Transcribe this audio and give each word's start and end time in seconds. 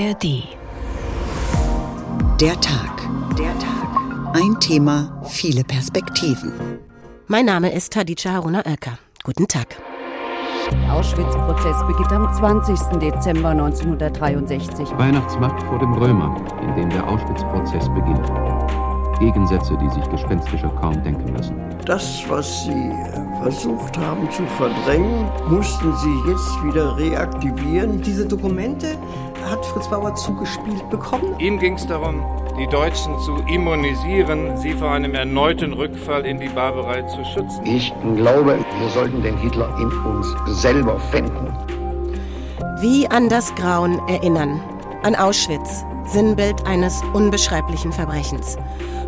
ARD. 0.00 0.44
Der 2.40 2.58
Tag. 2.60 3.02
Der 3.36 3.52
Tag. 3.58 4.34
Ein 4.34 4.58
Thema, 4.58 5.20
viele 5.28 5.62
Perspektiven. 5.62 6.52
Mein 7.26 7.44
Name 7.44 7.70
ist 7.70 7.94
Hadija 7.94 8.32
Haruna 8.32 8.64
Oelker. 8.64 8.98
Guten 9.24 9.46
Tag. 9.46 9.76
Der 10.72 10.94
Auschwitz-Prozess 10.94 11.76
beginnt 11.86 12.12
am 12.12 12.32
20. 12.32 12.98
Dezember 12.98 13.50
1963. 13.50 14.88
Weihnachtsmarkt 14.96 15.62
vor 15.64 15.78
dem 15.78 15.92
Römer, 15.92 16.34
in 16.62 16.74
dem 16.76 16.88
der 16.88 17.06
Auschwitz-Prozess 17.06 17.86
beginnt. 17.90 18.26
Gegensätze, 19.18 19.76
die 19.76 19.90
sich 19.90 20.08
Gespenstischer 20.08 20.70
kaum 20.80 21.02
denken 21.02 21.36
lassen. 21.36 21.56
Das, 21.84 22.24
was 22.26 22.64
sie 22.64 22.90
versucht 23.42 23.96
haben 23.98 24.30
zu 24.30 24.46
verdrängen, 24.56 25.28
mussten 25.48 25.94
sie 25.96 26.30
jetzt 26.30 26.62
wieder 26.64 26.96
reaktivieren. 26.96 28.00
Diese 28.00 28.26
Dokumente 28.26 28.96
hat 29.48 29.64
Fritz 29.66 29.88
Bauer 29.88 30.14
zugespielt 30.14 30.88
bekommen. 30.90 31.38
Ihm 31.38 31.58
ging 31.58 31.74
es 31.74 31.86
darum, 31.86 32.24
die 32.58 32.66
Deutschen 32.66 33.18
zu 33.20 33.36
immunisieren, 33.52 34.56
sie 34.56 34.72
vor 34.72 34.90
einem 34.90 35.14
erneuten 35.14 35.72
Rückfall 35.72 36.26
in 36.26 36.38
die 36.38 36.48
Barbarei 36.48 37.02
zu 37.02 37.24
schützen. 37.24 37.64
Ich 37.64 37.92
glaube, 38.16 38.58
wir 38.78 38.88
sollten 38.90 39.22
den 39.22 39.36
Hitler 39.38 39.74
in 39.78 39.90
uns 40.04 40.34
selber 40.46 40.98
finden. 41.10 41.52
Wie 42.80 43.08
an 43.08 43.28
das 43.28 43.54
Grauen 43.54 43.98
erinnern. 44.08 44.60
An 45.02 45.14
Auschwitz, 45.14 45.84
Sinnbild 46.06 46.66
eines 46.66 47.02
unbeschreiblichen 47.12 47.92
Verbrechens. 47.92 48.56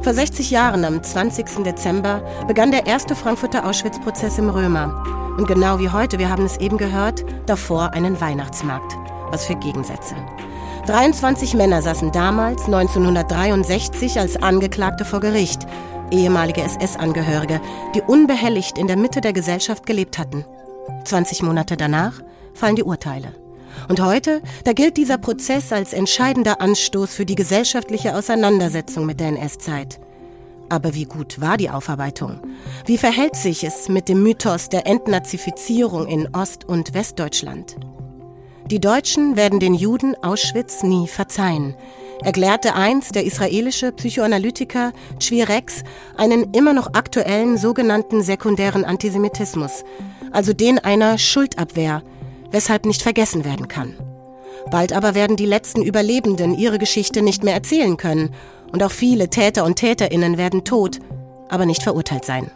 Vor 0.03 0.15
60 0.15 0.51
Jahren, 0.51 0.85
am 0.85 1.03
20. 1.03 1.63
Dezember, 1.65 2.23
begann 2.47 2.71
der 2.71 2.87
erste 2.87 3.15
Frankfurter 3.15 3.67
Auschwitz-Prozess 3.67 4.39
im 4.39 4.49
Römer. 4.51 5.03
Und 5.37 5.47
genau 5.47 5.79
wie 5.79 5.91
heute, 5.91 6.19
wir 6.19 6.29
haben 6.29 6.45
es 6.45 6.57
eben 6.59 6.77
gehört, 6.77 7.25
davor 7.47 7.93
einen 7.93 8.21
Weihnachtsmarkt. 8.21 8.97
Was 9.33 9.47
für 9.47 9.57
Gegensätze. 9.57 10.15
23 10.87 11.55
Männer 11.55 11.81
saßen 11.81 12.13
damals, 12.13 12.67
1963, 12.67 14.21
als 14.21 14.37
Angeklagte 14.37 15.05
vor 15.05 15.21
Gericht. 15.21 15.67
Ehemalige 16.11 16.63
SS-Angehörige, 16.63 17.61
die 17.95 18.03
unbehelligt 18.03 18.77
in 18.77 18.89
der 18.89 18.97
Mitte 18.97 19.23
der 19.23 19.33
Gesellschaft 19.33 19.87
gelebt 19.87 20.19
hatten. 20.19 20.45
20 21.05 21.43
Monate 21.43 21.77
danach 21.77 22.21
fallen 22.53 22.77
die 22.77 22.83
Urteile. 22.83 23.33
Und 23.89 24.03
heute, 24.03 24.43
da 24.65 24.75
gilt 24.75 24.99
dieser 24.99 25.17
Prozess 25.19 25.73
als 25.73 25.95
entscheidender 25.95 26.61
Anstoß 26.61 27.15
für 27.15 27.25
die 27.25 27.37
gesellschaftliche 27.37 28.15
Auseinandersetzung 28.15 29.07
mit 29.07 29.19
der 29.19 29.29
NS-Zeit. 29.29 29.99
Aber 30.69 30.95
wie 30.95 31.05
gut 31.05 31.41
war 31.41 31.57
die 31.57 31.71
Aufarbeitung? 31.71 32.41
Wie 32.87 32.99
verhält 32.99 33.37
sich 33.37 33.65
es 33.65 33.89
mit 33.89 34.09
dem 34.09 34.23
Mythos 34.23 34.69
der 34.69 34.87
Entnazifizierung 34.87 36.07
in 36.07 36.29
Ost- 36.35 36.67
und 36.67 36.93
Westdeutschland? 36.93 37.77
Die 38.73 38.81
Deutschen 38.81 39.37
werden 39.37 39.61
den 39.61 39.75
Juden 39.75 40.15
Auschwitz 40.25 40.83
nie 40.83 41.07
verzeihen, 41.07 41.75
erklärte 42.25 42.75
einst 42.75 43.15
der 43.15 43.27
israelische 43.27 43.93
Psychoanalytiker 43.93 44.95
Rex 45.31 45.85
einen 46.17 46.55
immer 46.55 46.73
noch 46.73 46.95
aktuellen 46.95 47.59
sogenannten 47.59 48.23
sekundären 48.23 48.87
Antisemitismus, 48.87 49.85
also 50.31 50.55
den 50.55 50.79
einer 50.79 51.19
Schuldabwehr, 51.19 52.03
weshalb 52.51 52.87
nicht 52.87 53.03
vergessen 53.03 53.45
werden 53.45 53.69
kann. 53.69 53.93
Bald 54.71 54.95
aber 54.95 55.15
werden 55.15 55.37
die 55.37 55.45
letzten 55.45 55.83
Überlebenden 55.83 56.55
ihre 56.55 56.79
Geschichte 56.79 57.21
nicht 57.21 57.45
mehr 57.45 57.53
erzählen 57.53 57.99
können 57.99 58.35
und 58.73 58.83
auch 58.83 58.91
viele 58.91 59.29
Täter 59.29 59.67
und 59.67 59.77
Täterinnen 59.77 60.39
werden 60.39 60.65
tot, 60.65 60.99
aber 61.51 61.67
nicht 61.67 61.83
verurteilt 61.83 62.25
sein. 62.25 62.51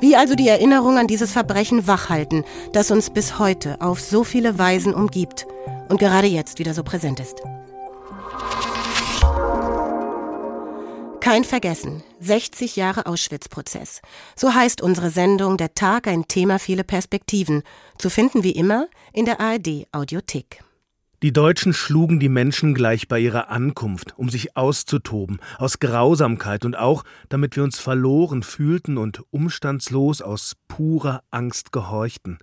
Wie 0.00 0.16
also 0.16 0.34
die 0.34 0.48
Erinnerung 0.48 0.96
an 0.96 1.06
dieses 1.06 1.32
Verbrechen 1.32 1.86
wachhalten, 1.86 2.44
das 2.72 2.90
uns 2.90 3.10
bis 3.10 3.38
heute 3.38 3.80
auf 3.80 4.00
so 4.00 4.24
viele 4.24 4.58
Weisen 4.58 4.94
umgibt 4.94 5.46
und 5.88 6.00
gerade 6.00 6.26
jetzt 6.26 6.58
wieder 6.58 6.72
so 6.72 6.82
präsent 6.82 7.20
ist. 7.20 7.42
Kein 11.20 11.44
Vergessen. 11.44 12.02
60 12.20 12.76
Jahre 12.76 13.04
Auschwitz-Prozess. 13.04 14.00
So 14.36 14.54
heißt 14.54 14.80
unsere 14.80 15.10
Sendung 15.10 15.58
Der 15.58 15.74
Tag 15.74 16.06
ein 16.06 16.26
Thema 16.26 16.58
viele 16.58 16.82
Perspektiven. 16.82 17.62
Zu 17.98 18.08
finden 18.08 18.42
wie 18.42 18.52
immer 18.52 18.88
in 19.12 19.26
der 19.26 19.38
ARD 19.38 19.86
Audiothek. 19.92 20.64
Die 21.22 21.34
Deutschen 21.34 21.74
schlugen 21.74 22.18
die 22.18 22.30
Menschen 22.30 22.72
gleich 22.72 23.06
bei 23.06 23.20
ihrer 23.20 23.50
Ankunft, 23.50 24.14
um 24.16 24.30
sich 24.30 24.56
auszutoben, 24.56 25.38
aus 25.58 25.78
Grausamkeit 25.78 26.64
und 26.64 26.78
auch, 26.78 27.04
damit 27.28 27.56
wir 27.56 27.62
uns 27.62 27.78
verloren 27.78 28.42
fühlten 28.42 28.96
und 28.96 29.22
umstandslos 29.30 30.22
aus 30.22 30.56
purer 30.66 31.22
Angst 31.30 31.72
gehorchten. 31.72 32.38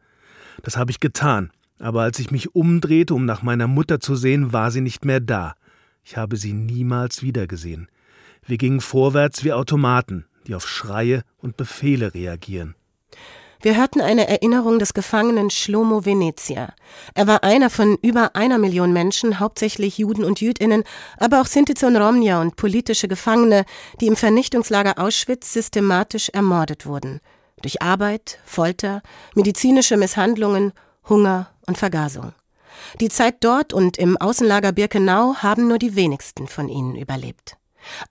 Das 0.62 0.78
habe 0.78 0.92
ich 0.92 1.00
getan, 1.00 1.50
aber 1.80 2.04
als 2.04 2.20
ich 2.20 2.30
mich 2.30 2.54
umdrehte, 2.54 3.16
um 3.16 3.26
nach 3.26 3.42
meiner 3.42 3.66
Mutter 3.66 4.00
zu 4.00 4.16
sehen, 4.16 4.54
war 4.54 4.70
sie 4.70 4.82
nicht 4.82 5.06
mehr 5.06 5.22
da. 5.22 5.56
Ich 6.04 6.16
habe 6.16 6.38
sie 6.38 6.54
niemals 6.54 7.24
wiedergesehen. 7.24 7.90
Wir 8.46 8.60
gingen 8.60 8.80
vorwärts 8.80 9.44
wie 9.44 9.54
Automaten, 9.54 10.26
die 10.46 10.54
auf 10.54 10.68
Schreie 10.68 11.24
und 11.38 11.58
Befehle 11.58 12.14
reagieren. 12.14 12.76
Wir 13.62 13.76
hörten 13.76 14.02
eine 14.02 14.28
Erinnerung 14.28 14.78
des 14.78 14.94
Gefangenen 14.94 15.50
Shlomo 15.50 16.06
Venezia. 16.06 16.74
Er 17.16 17.26
war 17.26 17.44
einer 17.44 17.70
von 17.70 17.98
über 18.04 18.36
einer 18.36 18.60
Million 18.60 18.94
Menschen, 18.94 19.40
hauptsächlich 19.40 19.98
Juden 19.98 20.24
und 20.24 20.42
Jüdinnen, 20.42 20.84
aber 21.18 21.42
auch 21.42 21.48
Sinti 21.48 21.74
und 21.86 21.98
Romnia 21.98 22.40
und 22.40 22.56
politische 22.56 23.08
Gefangene, 23.08 23.66
die 24.00 24.08
im 24.08 24.16
Vernichtungslager 24.16 25.00
Auschwitz 25.00 25.54
systematisch 25.54 26.30
ermordet 26.30 26.86
wurden. 26.86 27.20
Durch 27.64 27.82
Arbeit, 27.82 28.38
Folter, 28.46 29.02
medizinische 29.34 29.98
Misshandlungen, 29.98 30.74
Hunger 31.10 31.50
und 31.66 31.80
Vergasung. 31.80 32.34
Die 33.02 33.10
Zeit 33.10 33.38
dort 33.40 33.74
und 33.74 33.98
im 33.98 34.18
Außenlager 34.18 34.72
Birkenau 34.72 35.36
haben 35.38 35.68
nur 35.68 35.80
die 35.80 35.96
wenigsten 35.96 36.48
von 36.48 36.70
ihnen 36.70 36.96
überlebt. 36.96 37.58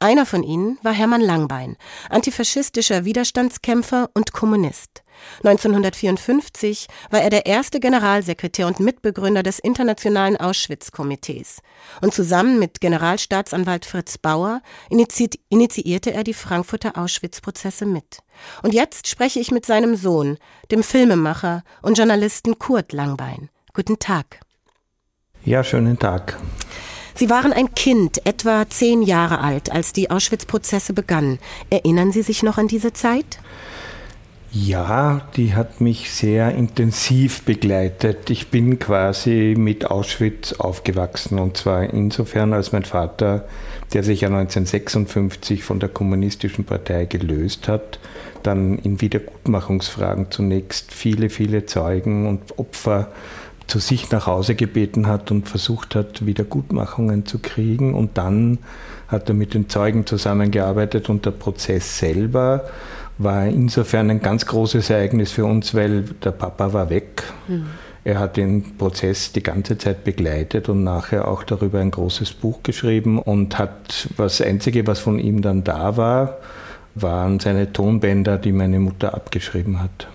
Einer 0.01 0.27
von 0.27 0.43
ihnen 0.43 0.79
war 0.83 0.93
Hermann 0.93 1.21
Langbein, 1.21 1.77
antifaschistischer 2.11 3.05
Widerstandskämpfer 3.05 4.11
und 4.15 4.33
Kommunist. 4.33 5.03
1954 5.45 6.87
war 7.11 7.23
er 7.23 7.31
der 7.31 7.47
erste 7.47 7.81
Generalsekretär 7.81 8.67
und 8.67 8.81
Mitbegründer 8.81 9.43
des 9.43 9.59
Internationalen 9.59 10.37
Auschwitz-Komitees. 10.37 11.63
Und 12.01 12.15
zusammen 12.15 12.59
mit 12.59 12.81
Generalstaatsanwalt 12.81 13.85
Fritz 13.85 14.19
Bauer 14.19 14.63
initiierte 14.89 16.13
er 16.13 16.25
die 16.25 16.35
Frankfurter 16.35 16.97
Auschwitz-Prozesse 16.97 17.87
mit. 17.87 18.19
Und 18.63 18.75
jetzt 18.75 19.09
spreche 19.09 19.41
ich 19.41 19.51
mit 19.51 19.67
seinem 19.67 19.97
Sohn, 19.97 20.39
dem 20.71 20.83
Filmemacher 20.83 21.63
und 21.83 21.99
Journalisten 21.99 22.59
Kurt 22.59 22.93
Langbein. 22.93 23.51
Guten 23.73 23.99
Tag. 23.99 24.41
Ja, 25.45 25.63
schönen 25.63 25.99
Tag. 25.99 26.39
Sie 27.15 27.31
waren 27.31 27.53
ein 27.53 27.75
Kind, 27.75 28.27
etwa 28.27 28.69
zehn 28.69 29.01
Jahre 29.01 29.41
alt, 29.41 29.73
als 29.73 29.95
die 29.95 30.11
Auschwitz-Prozesse 30.11 30.93
begannen. 30.93 31.39
Erinnern 31.71 32.13
Sie 32.13 32.21
sich 32.21 32.43
noch 32.43 32.59
an 32.59 32.69
diese 32.69 32.93
Zeit? 32.93 33.39
Ja, 34.65 35.21
die 35.37 35.55
hat 35.55 35.83
mich 35.83 36.11
sehr 36.11 36.55
intensiv 36.55 37.43
begleitet. 37.43 38.31
Ich 38.31 38.49
bin 38.49 38.79
quasi 38.79 39.55
mit 39.59 39.91
Auschwitz 39.91 40.55
aufgewachsen 40.55 41.39
und 41.39 41.59
zwar 41.59 41.83
insofern, 41.83 42.55
als 42.55 42.73
mein 42.73 42.85
Vater, 42.85 43.47
der 43.93 44.03
sich 44.03 44.23
ja 44.23 44.29
1956 44.29 45.63
von 45.63 45.79
der 45.79 45.91
Kommunistischen 45.91 46.65
Partei 46.65 47.05
gelöst 47.05 47.69
hat, 47.69 47.99
dann 48.43 48.79
in 48.79 49.03
Wiedergutmachungsfragen 49.03 50.31
zunächst 50.31 50.91
viele, 50.91 51.29
viele 51.29 51.67
Zeugen 51.67 52.27
und 52.27 52.59
Opfer 52.59 53.13
zu 53.67 53.79
sich 53.79 54.11
nach 54.11 54.27
Hause 54.27 54.55
gebeten 54.55 55.07
hat 55.07 55.31
und 55.31 55.49
versucht 55.49 55.95
hat, 55.95 56.25
Wiedergutmachungen 56.25 57.27
zu 57.27 57.41
kriegen. 57.41 57.93
Und 57.93 58.17
dann 58.17 58.59
hat 59.09 59.29
er 59.29 59.35
mit 59.35 59.53
den 59.53 59.69
Zeugen 59.69 60.07
zusammengearbeitet 60.07 61.11
und 61.11 61.27
der 61.27 61.33
Prozess 61.33 61.99
selber 61.99 62.65
war 63.19 63.47
insofern 63.47 64.11
ein 64.11 64.21
ganz 64.21 64.47
großes 64.47 64.91
Ereignis 64.91 65.33
für 65.33 65.45
uns, 65.45 65.75
weil 65.75 66.03
der 66.03 66.33
Papa 66.33 66.73
war 66.73 66.91
weg. 66.91 67.23
Mhm. 67.49 67.67
Er 68.05 68.21
hat 68.21 68.37
den 68.37 68.77
Prozess 68.77 69.33
die 69.33 69.43
ganze 69.43 69.79
Zeit 69.79 70.05
begleitet 70.05 70.69
und 70.69 70.85
nachher 70.85 71.27
auch 71.27 71.43
darüber 71.43 71.81
ein 71.81 71.91
großes 71.91 72.35
Buch 72.35 72.63
geschrieben 72.63 73.19
und 73.19 73.59
hat, 73.59 74.09
das 74.17 74.41
Einzige, 74.41 74.87
was 74.87 75.01
von 75.01 75.19
ihm 75.19 75.43
dann 75.43 75.65
da 75.65 75.97
war, 75.97 76.39
waren 76.95 77.41
seine 77.41 77.73
Tonbänder, 77.73 78.39
die 78.39 78.53
meine 78.53 78.79
Mutter 78.79 79.13
abgeschrieben 79.15 79.83
hat. 79.83 80.09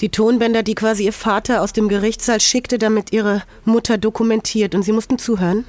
Die 0.00 0.08
Tonbänder, 0.08 0.62
die 0.62 0.74
quasi 0.74 1.04
ihr 1.04 1.12
Vater 1.12 1.60
aus 1.60 1.74
dem 1.74 1.88
Gerichtssaal 1.88 2.40
schickte, 2.40 2.78
damit 2.78 3.12
ihre 3.12 3.42
Mutter 3.66 3.98
dokumentiert 3.98 4.74
und 4.74 4.82
sie 4.82 4.92
mussten 4.92 5.18
zuhören? 5.18 5.66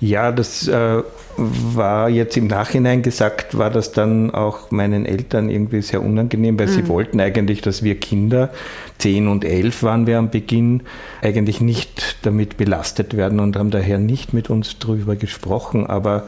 Ja, 0.00 0.30
das 0.30 0.68
äh, 0.68 1.02
war 1.36 2.08
jetzt 2.08 2.36
im 2.36 2.46
Nachhinein 2.46 3.02
gesagt, 3.02 3.58
war 3.58 3.70
das 3.70 3.90
dann 3.92 4.32
auch 4.32 4.70
meinen 4.70 5.06
Eltern 5.06 5.50
irgendwie 5.50 5.82
sehr 5.82 6.02
unangenehm, 6.02 6.58
weil 6.58 6.68
mhm. 6.68 6.72
sie 6.72 6.88
wollten 6.88 7.20
eigentlich, 7.20 7.62
dass 7.62 7.82
wir 7.82 7.98
Kinder, 7.98 8.50
zehn 8.98 9.26
und 9.26 9.44
elf 9.44 9.82
waren 9.82 10.06
wir 10.06 10.18
am 10.18 10.30
Beginn, 10.30 10.82
eigentlich 11.20 11.60
nicht 11.60 12.16
damit 12.22 12.56
belastet 12.56 13.16
werden 13.16 13.40
und 13.40 13.56
haben 13.56 13.70
daher 13.70 13.98
nicht 13.98 14.32
mit 14.32 14.50
uns 14.50 14.78
drüber 14.78 15.16
gesprochen. 15.16 15.86
Aber 15.86 16.24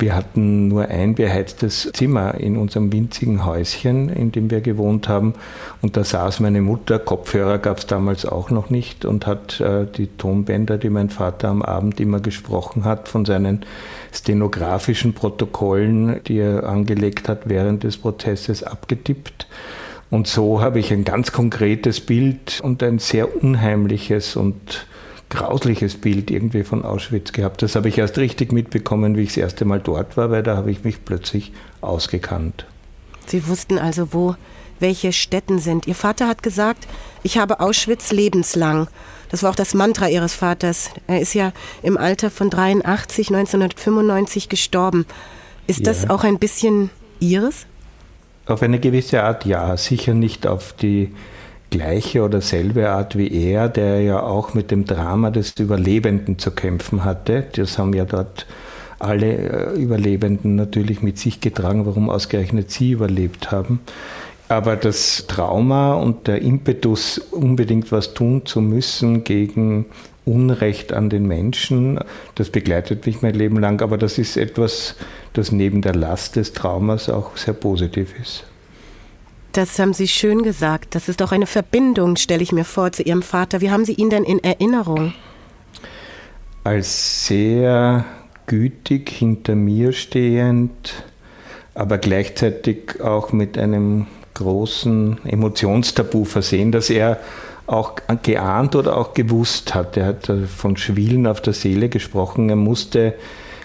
Wir 0.00 0.16
hatten 0.16 0.68
nur 0.68 0.88
ein 0.88 1.14
beheiztes 1.14 1.90
Zimmer 1.92 2.34
in 2.34 2.56
unserem 2.56 2.90
winzigen 2.90 3.44
Häuschen, 3.44 4.08
in 4.08 4.32
dem 4.32 4.50
wir 4.50 4.62
gewohnt 4.62 5.08
haben. 5.08 5.34
Und 5.82 5.98
da 5.98 6.04
saß 6.04 6.40
meine 6.40 6.62
Mutter, 6.62 6.98
Kopfhörer 6.98 7.58
gab 7.58 7.78
es 7.78 7.86
damals 7.86 8.24
auch 8.24 8.48
noch 8.48 8.70
nicht, 8.70 9.04
und 9.04 9.26
hat 9.26 9.60
äh, 9.60 9.84
die 9.84 10.06
Tonbänder, 10.06 10.78
die 10.78 10.88
mein 10.88 11.10
Vater 11.10 11.48
am 11.48 11.60
Abend 11.60 12.00
immer 12.00 12.18
gesprochen 12.20 12.84
hat, 12.84 13.08
von 13.08 13.26
seinen 13.26 13.66
stenografischen 14.10 15.12
Protokollen, 15.12 16.24
die 16.26 16.38
er 16.38 16.66
angelegt 16.66 17.28
hat 17.28 17.42
während 17.44 17.84
des 17.84 17.98
Prozesses, 17.98 18.62
abgetippt. 18.62 19.46
Und 20.08 20.26
so 20.26 20.62
habe 20.62 20.78
ich 20.78 20.92
ein 20.94 21.04
ganz 21.04 21.30
konkretes 21.30 22.00
Bild 22.00 22.58
und 22.62 22.82
ein 22.82 22.98
sehr 22.98 23.42
unheimliches 23.42 24.34
und 24.34 24.86
grausliches 25.30 25.96
Bild 25.96 26.30
irgendwie 26.30 26.64
von 26.64 26.84
Auschwitz 26.84 27.32
gehabt. 27.32 27.62
Das 27.62 27.76
habe 27.76 27.88
ich 27.88 27.98
erst 27.98 28.18
richtig 28.18 28.52
mitbekommen, 28.52 29.16
wie 29.16 29.22
ich 29.22 29.30
das 29.30 29.38
erste 29.38 29.64
Mal 29.64 29.80
dort 29.80 30.16
war, 30.16 30.30
weil 30.30 30.42
da 30.42 30.56
habe 30.56 30.70
ich 30.70 30.84
mich 30.84 31.04
plötzlich 31.04 31.52
ausgekannt. 31.80 32.66
Sie 33.26 33.46
wussten 33.46 33.78
also, 33.78 34.12
wo 34.12 34.34
welche 34.80 35.12
Städten 35.12 35.58
sind. 35.58 35.86
Ihr 35.86 35.94
Vater 35.94 36.26
hat 36.26 36.42
gesagt, 36.42 36.88
ich 37.22 37.38
habe 37.38 37.60
Auschwitz 37.60 38.12
lebenslang. 38.12 38.88
Das 39.30 39.42
war 39.42 39.50
auch 39.50 39.56
das 39.56 39.74
Mantra 39.74 40.08
Ihres 40.08 40.34
Vaters. 40.34 40.90
Er 41.06 41.20
ist 41.20 41.34
ja 41.34 41.52
im 41.82 41.96
Alter 41.96 42.30
von 42.30 42.50
83, 42.50 43.28
1995 43.28 44.48
gestorben. 44.48 45.06
Ist 45.66 45.80
ja. 45.80 45.84
das 45.84 46.10
auch 46.10 46.24
ein 46.24 46.38
bisschen 46.38 46.90
Ihres? 47.20 47.66
Auf 48.46 48.62
eine 48.62 48.80
gewisse 48.80 49.22
Art 49.22 49.44
ja, 49.44 49.76
sicher 49.76 50.14
nicht 50.14 50.46
auf 50.46 50.72
die 50.72 51.12
gleiche 51.70 52.22
oder 52.22 52.40
selbe 52.40 52.90
Art 52.90 53.16
wie 53.16 53.32
er, 53.32 53.68
der 53.68 54.02
ja 54.02 54.22
auch 54.22 54.54
mit 54.54 54.70
dem 54.70 54.84
Drama 54.84 55.30
des 55.30 55.54
Überlebenden 55.58 56.38
zu 56.38 56.50
kämpfen 56.50 57.04
hatte. 57.04 57.46
Das 57.54 57.78
haben 57.78 57.94
ja 57.94 58.04
dort 58.04 58.46
alle 58.98 59.72
äh, 59.74 59.80
Überlebenden 59.80 60.56
natürlich 60.56 61.02
mit 61.02 61.18
sich 61.18 61.40
getragen, 61.40 61.86
warum 61.86 62.10
ausgerechnet 62.10 62.70
sie 62.70 62.92
überlebt 62.92 63.50
haben. 63.50 63.80
Aber 64.48 64.76
das 64.76 65.26
Trauma 65.28 65.94
und 65.94 66.26
der 66.26 66.42
Impetus, 66.42 67.18
unbedingt 67.18 67.92
was 67.92 68.14
tun 68.14 68.44
zu 68.44 68.60
müssen 68.60 69.22
gegen 69.22 69.86
Unrecht 70.24 70.92
an 70.92 71.08
den 71.08 71.26
Menschen, 71.26 72.00
das 72.34 72.50
begleitet 72.50 73.06
mich 73.06 73.22
mein 73.22 73.34
Leben 73.34 73.58
lang. 73.60 73.80
Aber 73.80 73.96
das 73.96 74.18
ist 74.18 74.36
etwas, 74.36 74.96
das 75.32 75.52
neben 75.52 75.82
der 75.82 75.94
Last 75.94 76.36
des 76.36 76.52
Traumas 76.52 77.08
auch 77.08 77.36
sehr 77.36 77.54
positiv 77.54 78.12
ist. 78.20 78.44
Das 79.52 79.78
haben 79.80 79.92
Sie 79.92 80.06
schön 80.06 80.42
gesagt. 80.42 80.94
Das 80.94 81.08
ist 81.08 81.20
auch 81.22 81.32
eine 81.32 81.46
Verbindung, 81.46 82.16
stelle 82.16 82.42
ich 82.42 82.52
mir 82.52 82.64
vor, 82.64 82.92
zu 82.92 83.02
Ihrem 83.02 83.22
Vater. 83.22 83.60
Wie 83.60 83.70
haben 83.70 83.84
Sie 83.84 83.94
ihn 83.94 84.10
denn 84.10 84.22
in 84.22 84.38
Erinnerung? 84.44 85.12
Als 86.62 87.26
sehr 87.26 88.04
gütig 88.46 89.10
hinter 89.10 89.56
mir 89.56 89.92
stehend, 89.92 91.04
aber 91.74 91.98
gleichzeitig 91.98 93.00
auch 93.00 93.32
mit 93.32 93.58
einem 93.58 94.06
großen 94.34 95.18
Emotionstabu 95.24 96.24
versehen, 96.24 96.70
das 96.70 96.88
er 96.90 97.18
auch 97.66 97.94
geahnt 98.22 98.76
oder 98.76 98.96
auch 98.96 99.14
gewusst 99.14 99.74
hat. 99.74 99.96
Er 99.96 100.06
hat 100.06 100.30
von 100.56 100.76
Schwielen 100.76 101.26
auf 101.26 101.40
der 101.40 101.54
Seele 101.54 101.88
gesprochen. 101.88 102.50
Er 102.50 102.56
musste, 102.56 103.14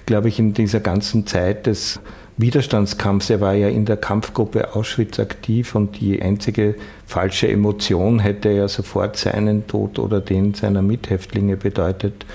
glaube 0.06 0.30
ich, 0.30 0.40
in 0.40 0.54
dieser 0.54 0.80
ganzen 0.80 1.28
Zeit 1.28 1.68
des 1.68 2.00
Widerstandskampfs. 2.38 3.30
Er 3.30 3.42
war 3.42 3.54
ja 3.54 3.70
in 3.70 3.86
der 3.86 3.98
Kampfgruppe 3.98 4.76
Auschwitz 4.76 5.20
aktiv 5.20 5.76
und 5.76 6.00
die 6.00 6.22
einzige 6.22 6.76
falsche 7.06 7.48
Emotion 7.48 8.20
hätte 8.20 8.50
ja 8.50 8.68
sofort 8.68 9.16
seinen 9.16 9.68
Tod 9.68 10.00
oder 10.00 10.20
den 10.22 10.54
seiner 10.54 10.82
Mithäftlinge 10.82 11.56
bedeutet. 11.56 12.26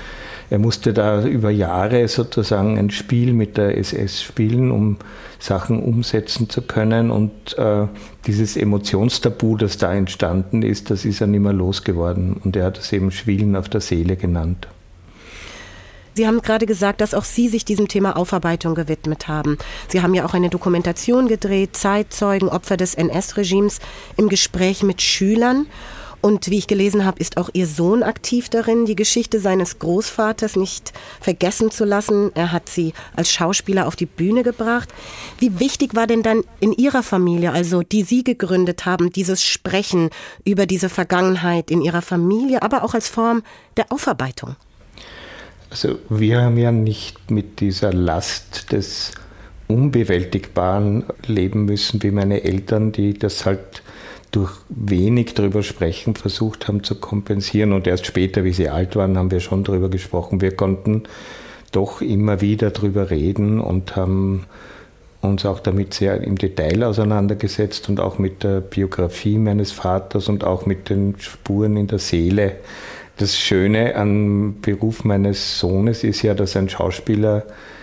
Er 0.51 0.59
musste 0.59 0.93
da 0.93 1.25
über 1.25 1.51
Jahre 1.51 2.09
sozusagen 2.09 2.77
ein 2.77 2.91
Spiel 2.91 3.33
mit 3.33 3.57
der 3.57 3.79
SS 3.79 4.21
spielen, 4.21 4.73
um 4.73 4.97
Sachen 5.39 5.81
umsetzen 5.81 6.51
zu 6.51 6.63
können. 6.63 7.13
Und 7.13 7.57
äh, 7.57 7.87
dieses 8.27 8.57
Emotionstabu, 8.57 9.57
das 9.57 9.79
da 9.79 9.95
entstanden 9.95 10.63
ist, 10.63 10.91
das 10.91 11.05
ist 11.05 11.21
er 11.21 11.29
nicht 11.29 11.41
mehr 11.41 11.53
losgeworden. 11.53 12.35
Und 12.43 12.57
er 12.57 12.65
hat 12.65 12.79
es 12.79 12.93
eben 12.93 13.13
Schwielen 13.13 13.55
auf 13.55 13.69
der 13.69 13.81
Seele 13.81 14.17
genannt. 14.17 14.67
Sie 16.15 16.27
haben 16.27 16.43
gerade 16.43 16.67
gesagt, 16.67 17.01
dass 17.01 17.15
auch 17.15 17.25
Sie 17.25 17.49
sich 17.49 17.65
diesem 17.65 17.89
Thema 17.89 18.17
Aufarbeitung 18.17 18.75
gewidmet 18.75 19.29
haben. 19.29 19.59
Sie 19.89 20.03
haben 20.03 20.15
ja 20.15 20.25
auch 20.25 20.35
eine 20.35 20.51
Dokumentation 20.51 21.29
gedreht, 21.29 21.77
Zeitzeugen, 21.77 22.49
Opfer 22.49 22.77
des 22.77 22.95
NS-Regimes 22.95 23.79
im 24.17 24.29
Gespräch 24.29 24.83
mit 24.83 25.03
Schülern. 25.03 25.67
Und 26.23 26.51
wie 26.51 26.59
ich 26.59 26.67
gelesen 26.67 27.07
habe, 27.07 27.19
ist 27.19 27.39
auch 27.39 27.49
Ihr 27.55 27.67
Sohn 27.67 28.03
aktiv 28.03 28.51
darin, 28.51 28.85
die 28.85 28.97
Geschichte 28.97 29.41
seines 29.41 29.79
Großvaters 29.79 30.57
nicht 30.57 30.93
vergessen 31.21 31.71
zu 31.71 31.85
lassen. 31.85 32.31
Er 32.35 32.53
hat 32.53 32.69
sie 32.69 32.93
als 33.17 33.33
Schauspieler 33.33 33.87
auf 33.87 33.97
die 33.97 34.07
Bühne 34.07 34.43
gebracht. 34.43 34.91
Wie 35.39 35.59
wichtig 35.61 35.95
war 35.95 36.07
denn 36.07 36.23
dann 36.23 36.43
in 36.61 36.73
Ihrer 36.73 37.03
Familie, 37.03 37.53
also 37.53 37.83
die 37.83 38.03
Sie 38.03 38.23
gegründet 38.23 38.85
haben, 38.85 39.11
dieses 39.11 39.43
Sprechen 39.43 40.11
über 40.45 40.67
diese 40.67 40.91
Vergangenheit 40.91 41.71
in 41.71 41.81
Ihrer 41.81 42.03
Familie, 42.03 42.63
aber 42.63 42.85
auch 42.85 42.93
als 42.93 43.09
Form 43.09 43.43
der 43.79 43.91
Aufarbeitung? 43.91 44.57
Also 45.71 45.99
wir 46.09 46.43
haben 46.43 46.59
ja 46.59 46.73
nicht 46.73 47.31
mit 47.31 47.61
dieser 47.61 47.93
Last 47.93 48.73
des 48.73 49.13
Unbewältigbaren 49.69 51.05
leben 51.27 51.65
müssen 51.65 52.03
wie 52.03 52.11
meine 52.11 52.43
Eltern, 52.43 52.91
die 52.91 53.15
das 53.15 53.47
halt 53.47 53.83
durch 54.33 54.53
wenig 54.69 55.35
drüber 55.35 55.63
sprechen 55.63 56.15
versucht 56.15 56.69
haben 56.69 56.83
zu 56.83 56.97
kompensieren. 56.97 57.73
Und 57.73 57.87
erst 57.87 58.07
später, 58.07 58.45
wie 58.45 58.53
sie 58.53 58.69
alt 58.69 58.97
waren, 58.97 59.17
haben 59.17 59.31
wir 59.31 59.41
schon 59.41 59.65
drüber 59.65 59.89
gesprochen. 59.89 60.41
Wir 60.41 60.55
konnten 60.57 61.05
doch 61.73 62.01
immer 62.01 62.41
wieder 62.41 62.71
drüber 62.71 63.11
reden 63.11 63.61
und 63.61 63.95
haben 63.95 64.47
uns 65.21 65.45
auch 65.45 65.61
damit 65.61 65.95
sehr 65.95 66.21
im 66.21 66.37
Detail 66.37 66.83
auseinandergesetzt 66.83 67.89
und 67.89 68.01
auch 68.01 68.19
mit 68.19 68.43
der 68.43 68.61
Biografie 68.61 69.39
meines 69.39 69.71
Vaters 69.71 70.29
und 70.29 70.45
auch 70.45 70.67
mit 70.67 70.89
den 70.89 71.15
Spuren 71.19 71.77
in 71.77 71.87
der 71.87 71.99
Seele. 71.99 72.57
Das 73.21 73.39
Schöne 73.39 73.97
am 73.97 74.63
Beruf 74.63 75.05
meines 75.05 75.59
Sohnes 75.59 76.05
ist 76.05 76.23
ja, 76.23 76.33
dass 76.33 76.57
ein 76.57 76.71
Schauspieler 76.71 77.43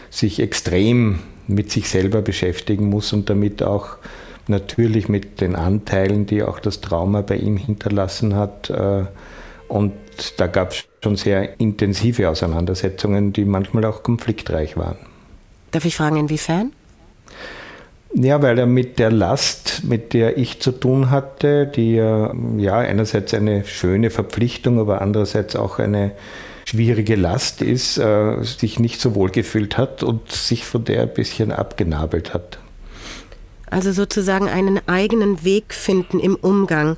sich 0.10 0.40
extrem 0.40 1.20
mit 1.46 1.72
sich 1.72 1.90
selber 1.90 2.24
beschäftigen 2.24 2.90
muss 2.90 3.14
und 3.14 3.30
damit 3.30 3.62
auch 3.62 3.98
natürlich 4.48 5.10
mit 5.10 5.40
den 5.40 5.56
Anteilen, 5.56 6.26
die 6.26 6.42
auch 6.42 6.60
das 6.60 6.82
Trauma 6.82 7.22
bei 7.22 7.36
ihm 7.36 7.56
hinterlassen 7.56 8.34
hat. 8.34 8.72
Äh, 8.72 9.06
und 9.68 9.94
da 10.38 10.48
gab 10.48 10.72
es 10.72 10.86
schon 11.04 11.18
sehr 11.18 11.60
intensive 11.60 12.30
Auseinandersetzungen, 12.30 13.32
die 13.32 13.46
manchmal 13.46 13.86
auch 13.86 14.02
konfliktreich 14.02 14.76
waren. 14.76 14.98
Darf 15.70 15.86
ich 15.86 15.96
fragen, 15.96 16.16
inwiefern? 16.16 16.72
Ja, 18.14 18.42
weil 18.42 18.58
er 18.58 18.66
mit 18.66 19.00
der 19.00 19.12
Last, 19.12 19.84
mit 19.84 20.14
der 20.14 20.38
ich 20.38 20.60
zu 20.60 20.72
tun 20.72 21.12
hatte, 21.12 21.68
die 21.68 21.96
ja 21.96 22.78
einerseits 22.78 23.34
eine 23.34 23.66
schöne 23.66 24.10
Verpflichtung, 24.10 24.80
aber 24.80 25.02
andererseits 25.02 25.56
auch 25.56 25.78
eine 25.80 26.14
schwierige 26.68 27.16
Last 27.16 27.62
ist, 27.62 27.98
äh, 27.98 28.44
sich 28.44 28.80
nicht 28.80 29.00
so 29.00 29.16
wohl 29.16 29.30
gefühlt 29.30 29.78
hat 29.78 30.04
und 30.04 30.32
sich 30.32 30.66
von 30.66 30.84
der 30.84 31.04
ein 31.04 31.14
bisschen 31.14 31.52
abgenabelt 31.52 32.34
hat. 32.34 32.60
Also 33.70 33.92
sozusagen 33.94 34.50
einen 34.50 34.80
eigenen 34.88 35.44
Weg 35.46 35.74
finden 35.74 36.20
im 36.20 36.36
Umgang. 36.36 36.98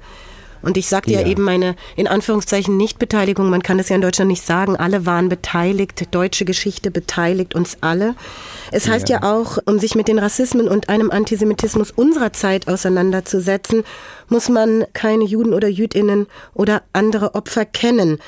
Und 0.62 0.78
ich 0.78 0.88
sagte 0.88 1.12
ja. 1.12 1.22
ja. 1.22 1.28
eben 1.28 1.44
meine, 1.44 1.76
in 1.96 2.08
Anführungszeichen, 2.08 2.78
Nichtbeteiligung, 2.78 3.50
man 3.50 3.64
kann 3.64 3.78
das 3.78 3.90
ja 3.90 3.96
in 3.96 4.02
Deutschland 4.02 4.30
nicht 4.30 4.46
sagen, 4.46 4.76
alle 4.76 5.06
waren 5.06 5.30
beteiligt, 5.30 6.14
deutsche 6.14 6.46
Geschichte 6.46 6.92
beteiligt, 6.92 7.56
uns 7.56 7.78
alle. 7.82 8.16
Es 8.72 8.88
heißt 8.88 9.10
ja. 9.10 9.22
ja 9.22 9.32
auch, 9.32 9.58
um 9.66 9.80
sich 9.80 9.96
mit 9.96 10.08
den 10.08 10.20
Rassismen 10.20 10.68
und 10.68 10.90
einem 10.90 11.12
Antisemitismus 11.12 11.92
unserer 11.92 12.34
Zeit 12.34 12.68
auseinanderzusetzen, 12.68 13.84
muss 14.28 14.50
man 14.50 14.86
keine 14.94 15.24
Juden 15.24 15.54
oder 15.54 15.68
Jüdinnen 15.68 16.28
oder 16.54 16.84
andere 16.94 17.36
Opfer 17.36 17.66
kennen 17.66 18.20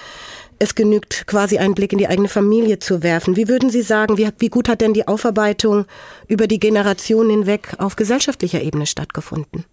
es 0.62 0.76
genügt, 0.76 1.26
quasi 1.26 1.58
einen 1.58 1.74
Blick 1.74 1.92
in 1.92 1.98
die 1.98 2.08
eigene 2.08 2.28
Familie 2.28 2.78
zu 2.78 3.02
werfen. 3.02 3.36
Wie 3.36 3.48
würden 3.48 3.72
Sie 3.72 3.82
sagen, 3.82 4.20
wie, 4.20 4.30
wie 4.38 4.50
gut 4.50 4.70
hat 4.70 4.82
denn 4.82 4.94
die 4.94 5.08
Aufarbeitung 5.08 5.86
über 6.28 6.46
die 6.46 6.60
Generationen 6.60 7.32
hinweg 7.32 7.74
auf 7.80 7.96
gesellschaftlicher 7.96 8.62
Ebene 8.62 8.86
stattgefunden? 8.86 9.66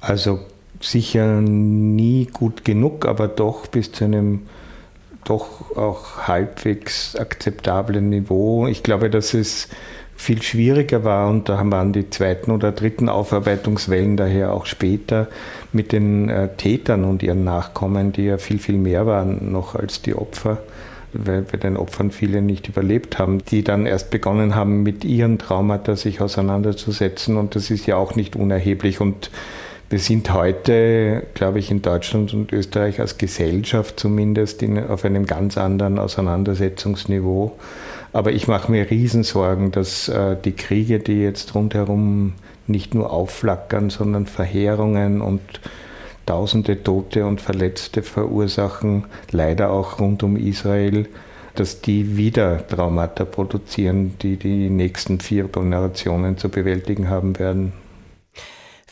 Also 0.00 0.40
sicher 0.80 1.40
nie 1.40 2.26
gut 2.32 2.64
genug, 2.64 3.06
aber 3.06 3.28
doch 3.28 3.66
bis 3.66 3.92
zu 3.92 4.04
einem 4.04 4.42
doch 5.24 5.76
auch 5.76 6.28
halbwegs 6.28 7.16
akzeptablen 7.16 8.10
Niveau. 8.10 8.66
Ich 8.66 8.82
glaube, 8.82 9.10
dass 9.10 9.34
es 9.34 9.68
viel 10.16 10.42
schwieriger 10.42 11.02
war 11.04 11.28
und 11.28 11.48
da 11.48 11.60
waren 11.70 11.92
die 11.92 12.08
zweiten 12.08 12.50
oder 12.50 12.72
dritten 12.72 13.08
Aufarbeitungswellen 13.08 14.16
daher 14.16 14.52
auch 14.52 14.66
später 14.66 15.28
mit 15.72 15.92
den 15.92 16.28
äh, 16.28 16.48
Tätern 16.56 17.04
und 17.04 17.22
ihren 17.22 17.44
Nachkommen, 17.44 18.12
die 18.12 18.24
ja 18.24 18.38
viel, 18.38 18.58
viel 18.58 18.76
mehr 18.76 19.06
waren 19.06 19.50
noch 19.50 19.74
als 19.74 20.02
die 20.02 20.14
Opfer, 20.14 20.58
weil 21.12 21.42
bei 21.42 21.58
den 21.58 21.76
Opfern 21.76 22.12
viele 22.12 22.42
nicht 22.42 22.68
überlebt 22.68 23.18
haben, 23.18 23.44
die 23.44 23.64
dann 23.64 23.86
erst 23.86 24.10
begonnen 24.10 24.54
haben, 24.54 24.84
mit 24.84 25.04
ihren 25.04 25.38
Traumata 25.38 25.96
sich 25.96 26.20
auseinanderzusetzen 26.20 27.36
und 27.36 27.56
das 27.56 27.70
ist 27.70 27.86
ja 27.86 27.96
auch 27.96 28.14
nicht 28.14 28.36
unerheblich 28.36 29.00
und 29.00 29.30
Wir 29.90 29.98
sind 29.98 30.32
heute, 30.32 31.26
glaube 31.34 31.58
ich, 31.58 31.70
in 31.70 31.82
Deutschland 31.82 32.32
und 32.32 32.52
Österreich 32.52 33.00
als 33.00 33.18
Gesellschaft 33.18 34.00
zumindest 34.00 34.62
in, 34.62 34.78
auf 34.78 35.04
einem 35.04 35.26
ganz 35.26 35.58
anderen 35.58 35.98
Auseinandersetzungsniveau. 35.98 37.56
Aber 38.12 38.32
ich 38.32 38.48
mache 38.48 38.70
mir 38.70 38.90
Riesensorgen, 38.90 39.72
dass 39.72 40.08
äh, 40.08 40.36
die 40.42 40.52
Kriege, 40.52 41.00
die 41.00 41.20
jetzt 41.20 41.54
rundherum 41.54 42.34
nicht 42.66 42.94
nur 42.94 43.12
aufflackern, 43.12 43.90
sondern 43.90 44.26
Verheerungen 44.26 45.20
und 45.20 45.40
Tausende 46.26 46.82
Tote 46.82 47.26
und 47.26 47.42
Verletzte 47.42 48.02
verursachen, 48.02 49.04
leider 49.30 49.70
auch 49.70 50.00
rund 50.00 50.22
um 50.22 50.38
Israel, 50.38 51.06
dass 51.54 51.82
die 51.82 52.16
wieder 52.16 52.66
Traumata 52.66 53.26
produzieren, 53.26 54.14
die 54.22 54.38
die 54.38 54.70
nächsten 54.70 55.20
vier 55.20 55.44
Generationen 55.48 56.38
zu 56.38 56.48
bewältigen 56.48 57.10
haben 57.10 57.38
werden. 57.38 57.74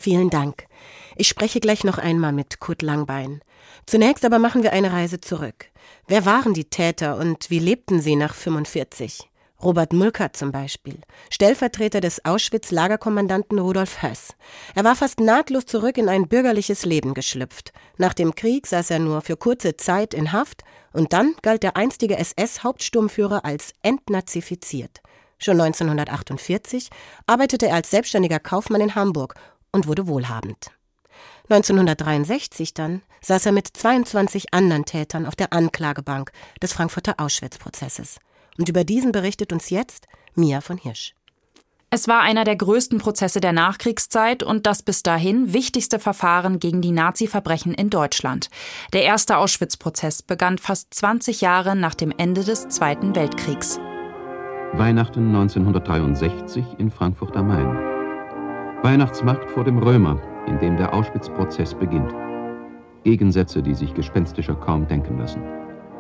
Vielen 0.03 0.31
Dank. 0.31 0.67
Ich 1.15 1.29
spreche 1.29 1.61
gleich 1.61 1.85
noch 1.85 1.97
einmal 1.97 2.33
mit 2.33 2.59
Kurt 2.59 2.83
Langbein. 2.83 3.41
Zunächst 3.87 4.25
aber 4.25 4.41
machen 4.41 4.65
wir 4.65 4.73
eine 4.73 4.93
Reise 4.93 5.21
zurück. 5.21 5.67
Wer 6.09 6.27
waren 6.27 6.55
die 6.55 6.65
Täter 6.65 7.19
und 7.19 7.51
wie 7.51 7.61
lebten 7.61 8.01
sie 8.01 8.17
nach 8.17 8.35
45? 8.35 9.31
Robert 9.63 9.93
Mulker 9.93 10.33
zum 10.33 10.51
Beispiel, 10.51 10.99
Stellvertreter 11.31 12.01
des 12.01 12.25
Auschwitz-Lagerkommandanten 12.25 13.61
Rudolf 13.61 14.03
Höss. 14.03 14.35
Er 14.75 14.83
war 14.83 14.97
fast 14.97 15.21
nahtlos 15.21 15.67
zurück 15.67 15.97
in 15.97 16.09
ein 16.09 16.27
bürgerliches 16.27 16.85
Leben 16.85 17.15
geschlüpft. 17.15 17.73
Nach 17.97 18.13
dem 18.13 18.35
Krieg 18.35 18.67
saß 18.67 18.91
er 18.91 18.99
nur 18.99 19.21
für 19.21 19.37
kurze 19.37 19.77
Zeit 19.77 20.15
in 20.15 20.33
Haft 20.33 20.65
und 20.93 21.13
dann 21.13 21.37
galt 21.43 21.63
der 21.63 21.77
einstige 21.77 22.19
SS-Hauptsturmführer 22.19 23.45
als 23.45 23.73
entnazifiziert. 23.83 25.01
Schon 25.39 25.61
1948 25.61 26.89
arbeitete 27.27 27.67
er 27.69 27.77
als 27.77 27.91
selbstständiger 27.91 28.39
Kaufmann 28.39 28.81
in 28.81 28.97
Hamburg 28.97 29.35
und 29.73 29.87
wurde 29.87 30.07
wohlhabend. 30.07 30.71
1963 31.49 32.75
dann 32.75 33.03
saß 33.21 33.47
er 33.47 33.53
mit 33.53 33.69
22 33.69 34.55
anderen 34.55 34.85
Tätern 34.85 35.27
auf 35.27 35.37
der 35.37 35.53
Anklagebank 35.53 36.33
des 36.63 36.73
Frankfurter 36.73 37.15
Auschwitz-Prozesses. 37.19 38.19
Und 38.59 38.69
über 38.69 38.85
diesen 38.85 39.13
berichtet 39.13 39.53
uns 39.53 39.71
jetzt 39.71 40.07
Mia 40.35 40.61
von 40.61 40.79
Hirsch. 40.79 41.15
Es 41.95 42.09
war 42.09 42.21
einer 42.23 42.45
der 42.45 42.57
größten 42.57 42.99
Prozesse 42.99 43.41
der 43.41 43.53
Nachkriegszeit 43.53 44.43
und 44.43 44.67
das 44.67 44.83
bis 44.83 45.03
dahin 45.03 45.53
wichtigste 45.53 45.99
Verfahren 45.99 46.59
gegen 46.59 46.81
die 46.81 46.91
Nazi-Verbrechen 46.91 47.75
in 47.75 47.91
Deutschland. 47.91 48.49
Der 48.95 49.03
erste 49.03 49.37
Auschwitz-Prozess 49.37 50.23
begann 50.23 50.57
fast 50.57 50.95
20 50.95 51.43
Jahre 51.43 51.77
nach 51.77 51.95
dem 51.95 52.11
Ende 52.17 52.45
des 52.45 52.69
Zweiten 52.71 53.15
Weltkriegs. 53.15 53.79
Weihnachten 54.73 55.27
1963 55.35 56.65
in 56.79 56.91
Frankfurt 56.91 57.37
am 57.37 57.49
Main. 57.49 57.92
Weihnachtsmarkt 58.83 59.49
vor 59.49 59.63
dem 59.63 59.79
Römer, 59.79 60.21
in 60.49 60.59
dem 60.59 60.77
der 60.77 60.93
Auschwitz-Prozess 60.93 61.73
beginnt. 61.73 62.13
Gegensätze, 63.05 63.63
die 63.63 63.75
sich 63.75 63.95
gespenstischer 63.95 64.57
kaum 64.57 64.89
denken 64.89 65.19
lassen. 65.19 65.41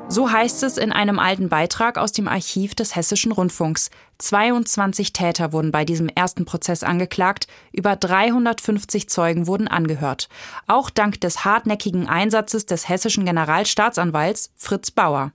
So 0.08 0.30
heißt 0.30 0.64
es 0.64 0.78
in 0.78 0.90
einem 0.90 1.20
alten 1.20 1.48
Beitrag 1.48 1.96
aus 1.96 2.10
dem 2.10 2.26
Archiv 2.26 2.74
des 2.74 2.96
Hessischen 2.96 3.30
Rundfunks. 3.30 3.90
22 4.18 5.12
Täter 5.12 5.52
wurden 5.52 5.70
bei 5.70 5.84
diesem 5.84 6.08
ersten 6.08 6.44
Prozess 6.44 6.82
angeklagt, 6.82 7.46
über 7.72 7.94
350 7.94 9.08
Zeugen 9.08 9.46
wurden 9.46 9.68
angehört. 9.68 10.28
Auch 10.66 10.90
dank 10.90 11.20
des 11.20 11.44
hartnäckigen 11.44 12.08
Einsatzes 12.08 12.66
des 12.66 12.88
hessischen 12.88 13.24
Generalstaatsanwalts 13.24 14.50
Fritz 14.56 14.90
Bauer. 14.90 15.30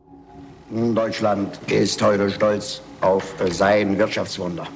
Deutschland 0.70 1.58
ist 1.68 2.02
heute 2.02 2.30
stolz 2.30 2.82
auf 3.00 3.24
sein 3.50 3.98
Wirtschaftswunder. 3.98 4.68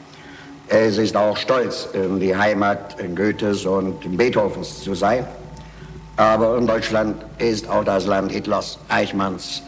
Es 0.73 0.97
ist 0.97 1.17
auch 1.17 1.35
stolz, 1.35 1.89
die 1.93 2.33
Heimat 2.33 2.95
Goethes 3.13 3.65
und 3.65 4.17
Beethovens 4.17 4.81
zu 4.81 4.95
sein. 4.95 5.27
Aber 6.15 6.55
Deutschland 6.65 7.21
ist 7.39 7.69
auch 7.69 7.83
das 7.83 8.05
Land 8.05 8.31
Hitlers, 8.31 8.79
Eichmanns, 8.87 9.63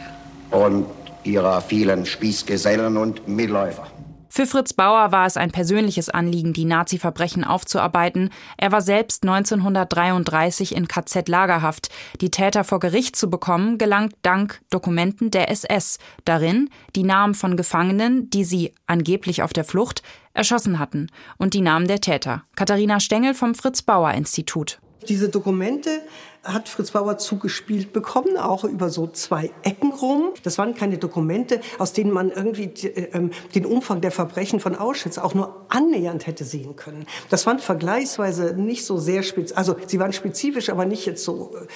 und 0.50 0.86
ihrer 1.24 1.60
vielen 1.60 2.06
Spießgesellen 2.06 2.96
und 2.96 3.28
Mitläufer. 3.28 3.86
Für 4.36 4.46
Fritz 4.46 4.72
Bauer 4.72 5.12
war 5.12 5.26
es 5.26 5.36
ein 5.36 5.52
persönliches 5.52 6.08
Anliegen, 6.08 6.52
die 6.52 6.64
Nazi-Verbrechen 6.64 7.44
aufzuarbeiten. 7.44 8.30
Er 8.56 8.72
war 8.72 8.82
selbst 8.82 9.22
1933 9.22 10.74
in 10.74 10.88
KZ-Lagerhaft. 10.88 11.88
Die 12.20 12.32
Täter 12.32 12.64
vor 12.64 12.80
Gericht 12.80 13.14
zu 13.14 13.30
bekommen, 13.30 13.78
gelang 13.78 14.12
dank 14.22 14.60
Dokumenten 14.70 15.30
der 15.30 15.52
SS. 15.52 16.00
Darin 16.24 16.68
die 16.96 17.04
Namen 17.04 17.34
von 17.34 17.56
Gefangenen, 17.56 18.28
die 18.28 18.42
sie, 18.42 18.74
angeblich 18.88 19.44
auf 19.44 19.52
der 19.52 19.62
Flucht, 19.62 20.02
erschossen 20.32 20.80
hatten. 20.80 21.10
Und 21.38 21.54
die 21.54 21.60
Namen 21.60 21.86
der 21.86 22.00
Täter. 22.00 22.42
Katharina 22.56 22.98
Stengel 22.98 23.34
vom 23.34 23.54
Fritz-Bauer-Institut. 23.54 24.80
Diese 25.08 25.28
Dokumente 25.28 26.02
hat 26.44 26.68
Fritz 26.68 26.90
Bauer 26.90 27.18
zugespielt 27.18 27.92
bekommen, 27.92 28.36
auch 28.36 28.64
über 28.64 28.90
so 28.90 29.06
zwei 29.06 29.50
Ecken 29.62 29.92
rum. 29.92 30.32
Das 30.42 30.58
waren 30.58 30.74
keine 30.74 30.98
Dokumente, 30.98 31.60
aus 31.78 31.92
denen 31.92 32.10
man 32.10 32.30
irgendwie 32.30 32.64
äh, 32.64 33.30
den 33.54 33.66
Umfang 33.66 34.00
der 34.00 34.10
Verbrechen 34.10 34.60
von 34.60 34.76
Auschwitz 34.76 35.18
auch 35.18 35.34
nur 35.34 35.64
annähernd 35.68 36.26
hätte 36.26 36.44
sehen 36.44 36.76
können. 36.76 37.06
Das 37.30 37.46
waren 37.46 37.58
vergleichsweise 37.58 38.54
nicht 38.54 38.84
so 38.84 38.98
sehr 38.98 39.22
spezifisch, 39.22 39.56
also 39.56 39.76
sie 39.86 39.98
waren 39.98 40.12
spezifisch, 40.12 40.68
aber 40.68 40.84
nicht 40.84 41.06
jetzt 41.06 41.24
so 41.24 41.56
äh, 41.56 41.66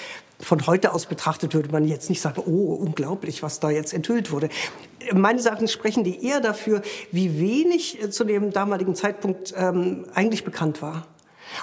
von 0.43 0.65
heute 0.67 0.93
aus 0.93 1.07
betrachtet 1.07 1.53
würde 1.53 1.69
man 1.71 1.85
jetzt 1.85 2.09
nicht 2.09 2.21
sagen, 2.21 2.41
oh, 2.45 2.73
unglaublich, 2.73 3.43
was 3.43 3.59
da 3.59 3.71
jetzt 3.71 3.93
enthüllt 3.93 4.31
wurde. 4.31 4.49
Meines 5.13 5.45
Erachtens 5.45 5.71
sprechen 5.71 6.03
die 6.03 6.23
eher 6.23 6.39
dafür, 6.39 6.81
wie 7.11 7.39
wenig 7.39 8.01
äh, 8.01 8.09
zu 8.09 8.23
dem 8.23 8.51
damaligen 8.51 8.95
Zeitpunkt 8.95 9.53
ähm, 9.57 10.05
eigentlich 10.13 10.43
bekannt 10.43 10.81
war. 10.81 11.07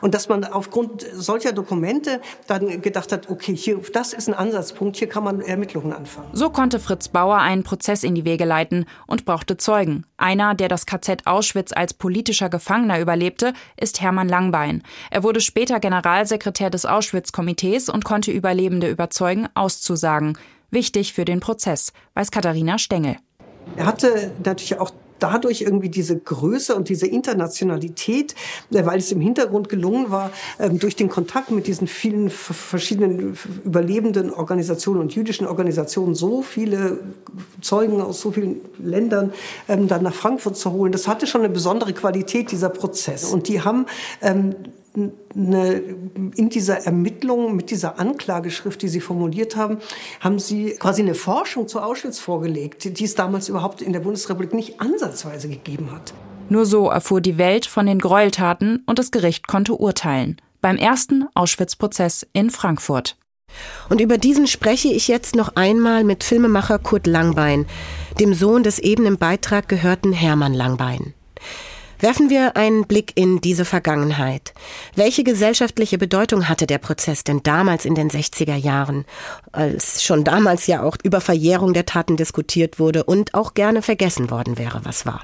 Und 0.00 0.14
dass 0.14 0.28
man 0.28 0.44
aufgrund 0.44 1.06
solcher 1.14 1.52
Dokumente 1.52 2.20
dann 2.46 2.82
gedacht 2.82 3.12
hat, 3.12 3.28
okay, 3.28 3.54
hier, 3.56 3.78
das 3.92 4.12
ist 4.12 4.28
ein 4.28 4.34
Ansatzpunkt, 4.34 4.96
hier 4.96 5.08
kann 5.08 5.24
man 5.24 5.40
Ermittlungen 5.40 5.92
anfangen. 5.92 6.28
So 6.32 6.50
konnte 6.50 6.78
Fritz 6.78 7.08
Bauer 7.08 7.38
einen 7.38 7.62
Prozess 7.62 8.02
in 8.02 8.14
die 8.14 8.24
Wege 8.24 8.44
leiten 8.44 8.86
und 9.06 9.24
brauchte 9.24 9.56
Zeugen. 9.56 10.04
Einer, 10.16 10.54
der 10.54 10.68
das 10.68 10.86
KZ 10.86 11.26
Auschwitz 11.26 11.72
als 11.72 11.94
politischer 11.94 12.48
Gefangener 12.48 13.00
überlebte, 13.00 13.52
ist 13.76 14.00
Hermann 14.00 14.28
Langbein. 14.28 14.82
Er 15.10 15.22
wurde 15.22 15.40
später 15.40 15.80
Generalsekretär 15.80 16.70
des 16.70 16.86
Auschwitz-Komitees 16.86 17.88
und 17.88 18.04
konnte 18.04 18.30
Überlebende 18.30 18.88
überzeugen, 18.88 19.48
auszusagen. 19.54 20.38
Wichtig 20.70 21.12
für 21.12 21.24
den 21.24 21.40
Prozess, 21.40 21.92
weiß 22.14 22.30
Katharina 22.30 22.78
Stengel. 22.78 23.16
Er 23.76 23.86
hatte 23.86 24.32
natürlich 24.42 24.78
auch 24.78 24.90
dadurch 25.18 25.62
irgendwie 25.62 25.88
diese 25.88 26.18
Größe 26.18 26.74
und 26.74 26.88
diese 26.88 27.06
Internationalität, 27.06 28.34
äh, 28.72 28.84
weil 28.84 28.98
es 28.98 29.12
im 29.12 29.20
Hintergrund 29.20 29.68
gelungen 29.68 30.10
war, 30.10 30.30
ähm, 30.58 30.78
durch 30.78 30.96
den 30.96 31.08
Kontakt 31.08 31.50
mit 31.50 31.66
diesen 31.66 31.86
vielen 31.86 32.30
verschiedenen 32.30 33.36
überlebenden 33.64 34.32
Organisationen 34.32 35.00
und 35.00 35.14
jüdischen 35.14 35.46
Organisationen 35.46 36.14
so 36.14 36.42
viele 36.42 37.00
Zeugen 37.60 38.00
aus 38.00 38.20
so 38.20 38.32
vielen 38.32 38.60
Ländern 38.78 39.32
ähm, 39.68 39.88
dann 39.88 40.02
nach 40.02 40.14
Frankfurt 40.14 40.56
zu 40.56 40.72
holen. 40.72 40.92
Das 40.92 41.08
hatte 41.08 41.26
schon 41.26 41.42
eine 41.42 41.52
besondere 41.52 41.92
Qualität, 41.92 42.50
dieser 42.50 42.68
Prozess. 42.68 43.24
Und 43.32 43.48
die 43.48 43.60
haben 43.62 43.86
ähm, 44.22 44.54
eine, 44.96 45.82
in 46.36 46.48
dieser 46.48 46.86
Ermittlung 46.86 47.54
mit 47.54 47.70
dieser 47.70 47.98
Anklageschrift, 47.98 48.80
die 48.82 48.88
Sie 48.88 49.00
formuliert 49.00 49.56
haben, 49.56 49.78
haben 50.20 50.38
Sie 50.38 50.70
quasi 50.78 51.02
eine 51.02 51.14
Forschung 51.14 51.68
zu 51.68 51.80
Auschwitz 51.80 52.18
vorgelegt, 52.18 52.98
die 52.98 53.04
es 53.04 53.14
damals 53.14 53.48
überhaupt 53.48 53.82
in 53.82 53.92
der 53.92 54.00
Bundesrepublik 54.00 54.54
nicht 54.54 54.80
ansatzweise 54.80 55.48
gegeben 55.48 55.92
hat. 55.92 56.14
Nur 56.48 56.64
so 56.64 56.88
erfuhr 56.88 57.20
die 57.20 57.38
Welt 57.38 57.66
von 57.66 57.86
den 57.86 57.98
Gräueltaten 57.98 58.82
und 58.86 58.98
das 58.98 59.10
Gericht 59.10 59.48
konnte 59.48 59.74
urteilen. 59.74 60.40
Beim 60.60 60.76
ersten 60.76 61.26
Auschwitz-Prozess 61.34 62.26
in 62.32 62.50
Frankfurt. 62.50 63.16
Und 63.88 64.00
über 64.00 64.18
diesen 64.18 64.46
spreche 64.46 64.88
ich 64.88 65.08
jetzt 65.08 65.34
noch 65.36 65.56
einmal 65.56 66.04
mit 66.04 66.24
Filmemacher 66.24 66.78
Kurt 66.78 67.06
Langbein, 67.06 67.66
dem 68.20 68.34
Sohn 68.34 68.62
des 68.62 68.78
eben 68.78 69.06
im 69.06 69.18
Beitrag 69.18 69.68
gehörten 69.68 70.12
Hermann 70.12 70.54
Langbein. 70.54 71.14
Werfen 71.98 72.28
wir 72.28 72.56
einen 72.56 72.86
Blick 72.86 73.12
in 73.14 73.40
diese 73.40 73.64
Vergangenheit. 73.64 74.52
Welche 74.94 75.24
gesellschaftliche 75.24 75.96
Bedeutung 75.96 76.48
hatte 76.48 76.66
der 76.66 76.78
Prozess 76.78 77.24
denn 77.24 77.42
damals 77.42 77.84
in 77.84 77.94
den 77.94 78.10
60er 78.10 78.56
Jahren, 78.56 79.06
als 79.52 80.02
schon 80.02 80.22
damals 80.22 80.66
ja 80.66 80.82
auch 80.82 80.96
über 81.02 81.20
Verjährung 81.20 81.72
der 81.72 81.86
Taten 81.86 82.16
diskutiert 82.16 82.78
wurde 82.78 83.04
und 83.04 83.34
auch 83.34 83.54
gerne 83.54 83.80
vergessen 83.80 84.30
worden 84.30 84.58
wäre, 84.58 84.80
was 84.84 85.06
war? 85.06 85.22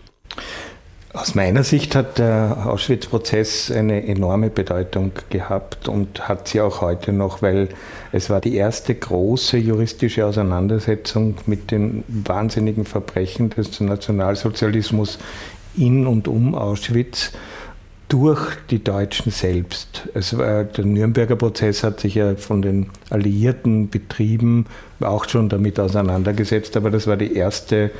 Aus 1.14 1.34
meiner 1.34 1.62
Sicht 1.62 1.94
hat 1.94 2.18
der 2.18 2.64
Auschwitz-Prozess 2.64 3.70
eine 3.70 4.06
enorme 4.06 4.48
Bedeutung 4.48 5.12
gehabt 5.28 5.86
und 5.86 6.26
hat 6.26 6.48
sie 6.48 6.62
auch 6.62 6.80
heute 6.80 7.12
noch, 7.12 7.42
weil 7.42 7.68
es 8.12 8.30
war 8.30 8.40
die 8.40 8.56
erste 8.56 8.94
große 8.94 9.58
juristische 9.58 10.24
Auseinandersetzung 10.24 11.34
mit 11.44 11.70
den 11.70 12.02
wahnsinnigen 12.08 12.86
Verbrechen 12.86 13.50
des 13.50 13.78
Nationalsozialismus 13.78 15.18
in 15.76 16.06
und 16.06 16.28
um 16.28 16.54
Auschwitz 16.54 17.32
durch 18.08 18.56
die 18.70 18.84
Deutschen 18.84 19.32
selbst. 19.32 20.08
Es 20.12 20.36
war, 20.36 20.64
der 20.64 20.84
Nürnberger 20.84 21.36
Prozess 21.36 21.82
hat 21.82 22.00
sich 22.00 22.16
ja 22.16 22.34
von 22.34 22.60
den 22.60 22.90
Alliierten 23.08 23.88
betrieben, 23.88 24.66
auch 25.00 25.28
schon 25.28 25.48
damit 25.48 25.80
auseinandergesetzt, 25.80 26.76
aber 26.76 26.90
das 26.90 27.06
war 27.06 27.16
die 27.16 27.34
erste 27.34 27.90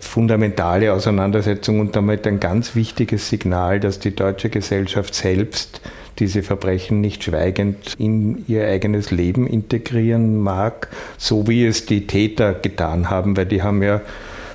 fundamentale 0.00 0.92
Auseinandersetzung 0.92 1.80
und 1.80 1.94
damit 1.94 2.26
ein 2.26 2.40
ganz 2.40 2.74
wichtiges 2.74 3.28
Signal, 3.28 3.80
dass 3.80 4.00
die 4.00 4.14
deutsche 4.14 4.50
Gesellschaft 4.50 5.14
selbst 5.14 5.80
diese 6.18 6.42
Verbrechen 6.42 7.00
nicht 7.00 7.24
schweigend 7.24 7.94
in 7.96 8.44
ihr 8.48 8.66
eigenes 8.66 9.10
Leben 9.10 9.46
integrieren 9.46 10.36
mag, 10.36 10.88
so 11.16 11.46
wie 11.46 11.64
es 11.64 11.86
die 11.86 12.06
Täter 12.06 12.54
getan 12.54 13.08
haben, 13.08 13.36
weil 13.36 13.46
die 13.46 13.62
haben 13.62 13.82
ja 13.82 14.00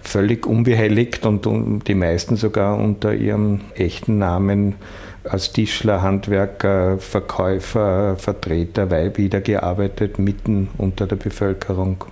völlig 0.03 0.45
unbehelligt 0.45 1.25
und 1.25 1.47
die 1.87 1.95
meisten 1.95 2.35
sogar 2.35 2.77
unter 2.77 3.13
ihrem 3.13 3.61
echten 3.75 4.17
Namen 4.17 4.75
als 5.23 5.53
Tischler, 5.53 6.01
Handwerker, 6.01 6.97
Verkäufer, 6.99 8.17
Vertreter 8.17 8.91
wieder 9.17 9.41
gearbeitet, 9.41 10.19
mitten 10.19 10.69
unter 10.77 11.07
der 11.07 11.15
Bevölkerung. 11.15 12.05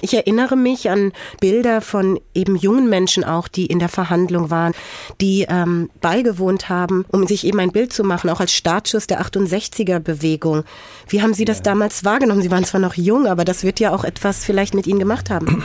Ich 0.00 0.14
erinnere 0.14 0.56
mich 0.56 0.90
an 0.90 1.12
Bilder 1.40 1.80
von 1.80 2.20
eben 2.34 2.56
jungen 2.56 2.88
Menschen 2.88 3.24
auch, 3.24 3.48
die 3.48 3.66
in 3.66 3.80
der 3.80 3.88
Verhandlung 3.88 4.50
waren, 4.50 4.72
die 5.20 5.46
ähm, 5.48 5.90
beigewohnt 6.00 6.68
haben, 6.68 7.04
um 7.10 7.26
sich 7.26 7.44
eben 7.44 7.58
ein 7.58 7.72
Bild 7.72 7.92
zu 7.92 8.04
machen, 8.04 8.30
auch 8.30 8.40
als 8.40 8.52
Startschuss 8.52 9.08
der 9.08 9.20
68er-Bewegung. 9.20 10.62
Wie 11.08 11.20
haben 11.20 11.34
Sie 11.34 11.44
das 11.44 11.58
ja. 11.58 11.64
damals 11.64 12.04
wahrgenommen? 12.04 12.42
Sie 12.42 12.50
waren 12.50 12.64
zwar 12.64 12.80
noch 12.80 12.94
jung, 12.94 13.26
aber 13.26 13.44
das 13.44 13.64
wird 13.64 13.80
ja 13.80 13.92
auch 13.92 14.04
etwas 14.04 14.44
vielleicht 14.44 14.74
mit 14.74 14.86
Ihnen 14.86 15.00
gemacht 15.00 15.30
haben. 15.30 15.64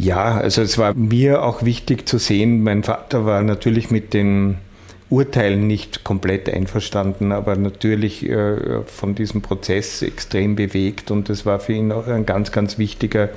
Ja, 0.00 0.36
also 0.36 0.62
es 0.62 0.78
war 0.78 0.94
mir 0.94 1.42
auch 1.42 1.64
wichtig 1.64 2.08
zu 2.08 2.18
sehen, 2.18 2.62
mein 2.62 2.84
Vater 2.84 3.26
war 3.26 3.42
natürlich 3.42 3.90
mit 3.90 4.14
den 4.14 4.58
Urteilen 5.10 5.66
nicht 5.66 6.04
komplett 6.04 6.48
einverstanden, 6.48 7.32
aber 7.32 7.56
natürlich 7.56 8.24
äh, 8.28 8.82
von 8.86 9.16
diesem 9.16 9.42
Prozess 9.42 10.02
extrem 10.02 10.54
bewegt 10.54 11.10
und 11.10 11.28
es 11.30 11.44
war 11.46 11.58
für 11.58 11.72
ihn 11.72 11.90
auch 11.90 12.06
ein 12.06 12.26
ganz, 12.26 12.52
ganz 12.52 12.78
wichtiger 12.78 13.30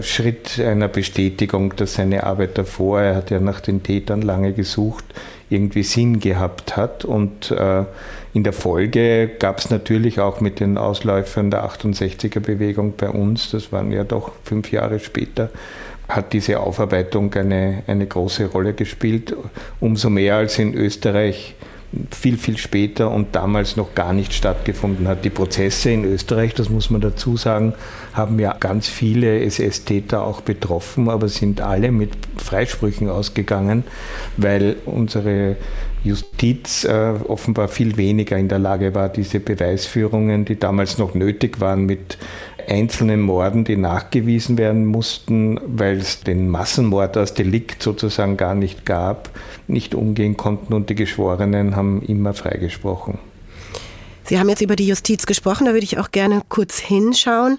Schritt 0.00 0.58
einer 0.58 0.88
Bestätigung, 0.88 1.76
dass 1.76 1.94
seine 1.94 2.24
Arbeit 2.24 2.58
davor, 2.58 3.00
er 3.00 3.14
hat 3.14 3.30
ja 3.30 3.38
nach 3.38 3.60
den 3.60 3.84
Tätern 3.84 4.22
lange 4.22 4.54
gesucht, 4.54 5.04
irgendwie 5.50 5.82
Sinn 5.82 6.18
gehabt 6.18 6.76
hat. 6.76 7.04
Und 7.04 7.50
äh, 7.50 7.84
in 8.32 8.42
der 8.42 8.52
Folge 8.52 9.30
gab 9.38 9.58
es 9.58 9.70
natürlich 9.70 10.18
auch 10.18 10.40
mit 10.40 10.60
den 10.60 10.78
Ausläufern 10.78 11.50
der 11.50 11.64
68er-Bewegung 11.64 12.94
bei 12.96 13.10
uns, 13.10 13.50
das 13.50 13.70
waren 13.70 13.92
ja 13.92 14.04
doch 14.04 14.32
fünf 14.44 14.72
Jahre 14.72 14.98
später, 14.98 15.50
hat 16.14 16.32
diese 16.32 16.60
Aufarbeitung 16.60 17.32
eine, 17.34 17.82
eine 17.86 18.06
große 18.06 18.46
Rolle 18.46 18.74
gespielt, 18.74 19.34
umso 19.80 20.10
mehr 20.10 20.36
als 20.36 20.58
in 20.58 20.74
Österreich 20.74 21.54
viel, 22.10 22.38
viel 22.38 22.56
später 22.56 23.10
und 23.10 23.34
damals 23.34 23.76
noch 23.76 23.94
gar 23.94 24.12
nicht 24.12 24.32
stattgefunden 24.32 25.08
hat. 25.08 25.24
Die 25.24 25.30
Prozesse 25.30 25.90
in 25.90 26.04
Österreich, 26.04 26.54
das 26.54 26.70
muss 26.70 26.88
man 26.90 27.02
dazu 27.02 27.36
sagen, 27.36 27.74
haben 28.14 28.38
ja 28.38 28.54
ganz 28.58 28.88
viele 28.88 29.40
SS-Täter 29.40 30.22
auch 30.24 30.40
betroffen, 30.40 31.10
aber 31.10 31.28
sind 31.28 31.60
alle 31.60 31.92
mit 31.92 32.10
Freisprüchen 32.38 33.10
ausgegangen, 33.10 33.84
weil 34.38 34.76
unsere 34.86 35.56
Justiz 36.04 36.84
äh, 36.84 37.14
offenbar 37.28 37.68
viel 37.68 37.96
weniger 37.96 38.36
in 38.36 38.48
der 38.48 38.58
Lage 38.58 38.94
war, 38.94 39.08
diese 39.08 39.38
Beweisführungen, 39.38 40.44
die 40.44 40.58
damals 40.58 40.98
noch 40.98 41.14
nötig 41.14 41.60
waren, 41.60 41.84
mit 41.84 42.18
einzelnen 42.68 43.20
Morden, 43.20 43.64
die 43.64 43.76
nachgewiesen 43.76 44.58
werden 44.58 44.86
mussten, 44.86 45.60
weil 45.66 45.98
es 45.98 46.20
den 46.20 46.48
Massenmord 46.48 47.16
als 47.16 47.34
Delikt 47.34 47.82
sozusagen 47.82 48.36
gar 48.36 48.54
nicht 48.54 48.86
gab, 48.86 49.30
nicht 49.66 49.94
umgehen 49.94 50.36
konnten 50.36 50.74
und 50.74 50.90
die 50.90 50.94
Geschworenen 50.94 51.76
haben 51.76 52.02
immer 52.02 52.34
freigesprochen. 52.34 53.18
Sie 54.24 54.38
haben 54.38 54.48
jetzt 54.48 54.62
über 54.62 54.76
die 54.76 54.86
Justiz 54.86 55.26
gesprochen, 55.26 55.66
da 55.66 55.72
würde 55.72 55.84
ich 55.84 55.98
auch 55.98 56.10
gerne 56.10 56.42
kurz 56.48 56.78
hinschauen. 56.78 57.58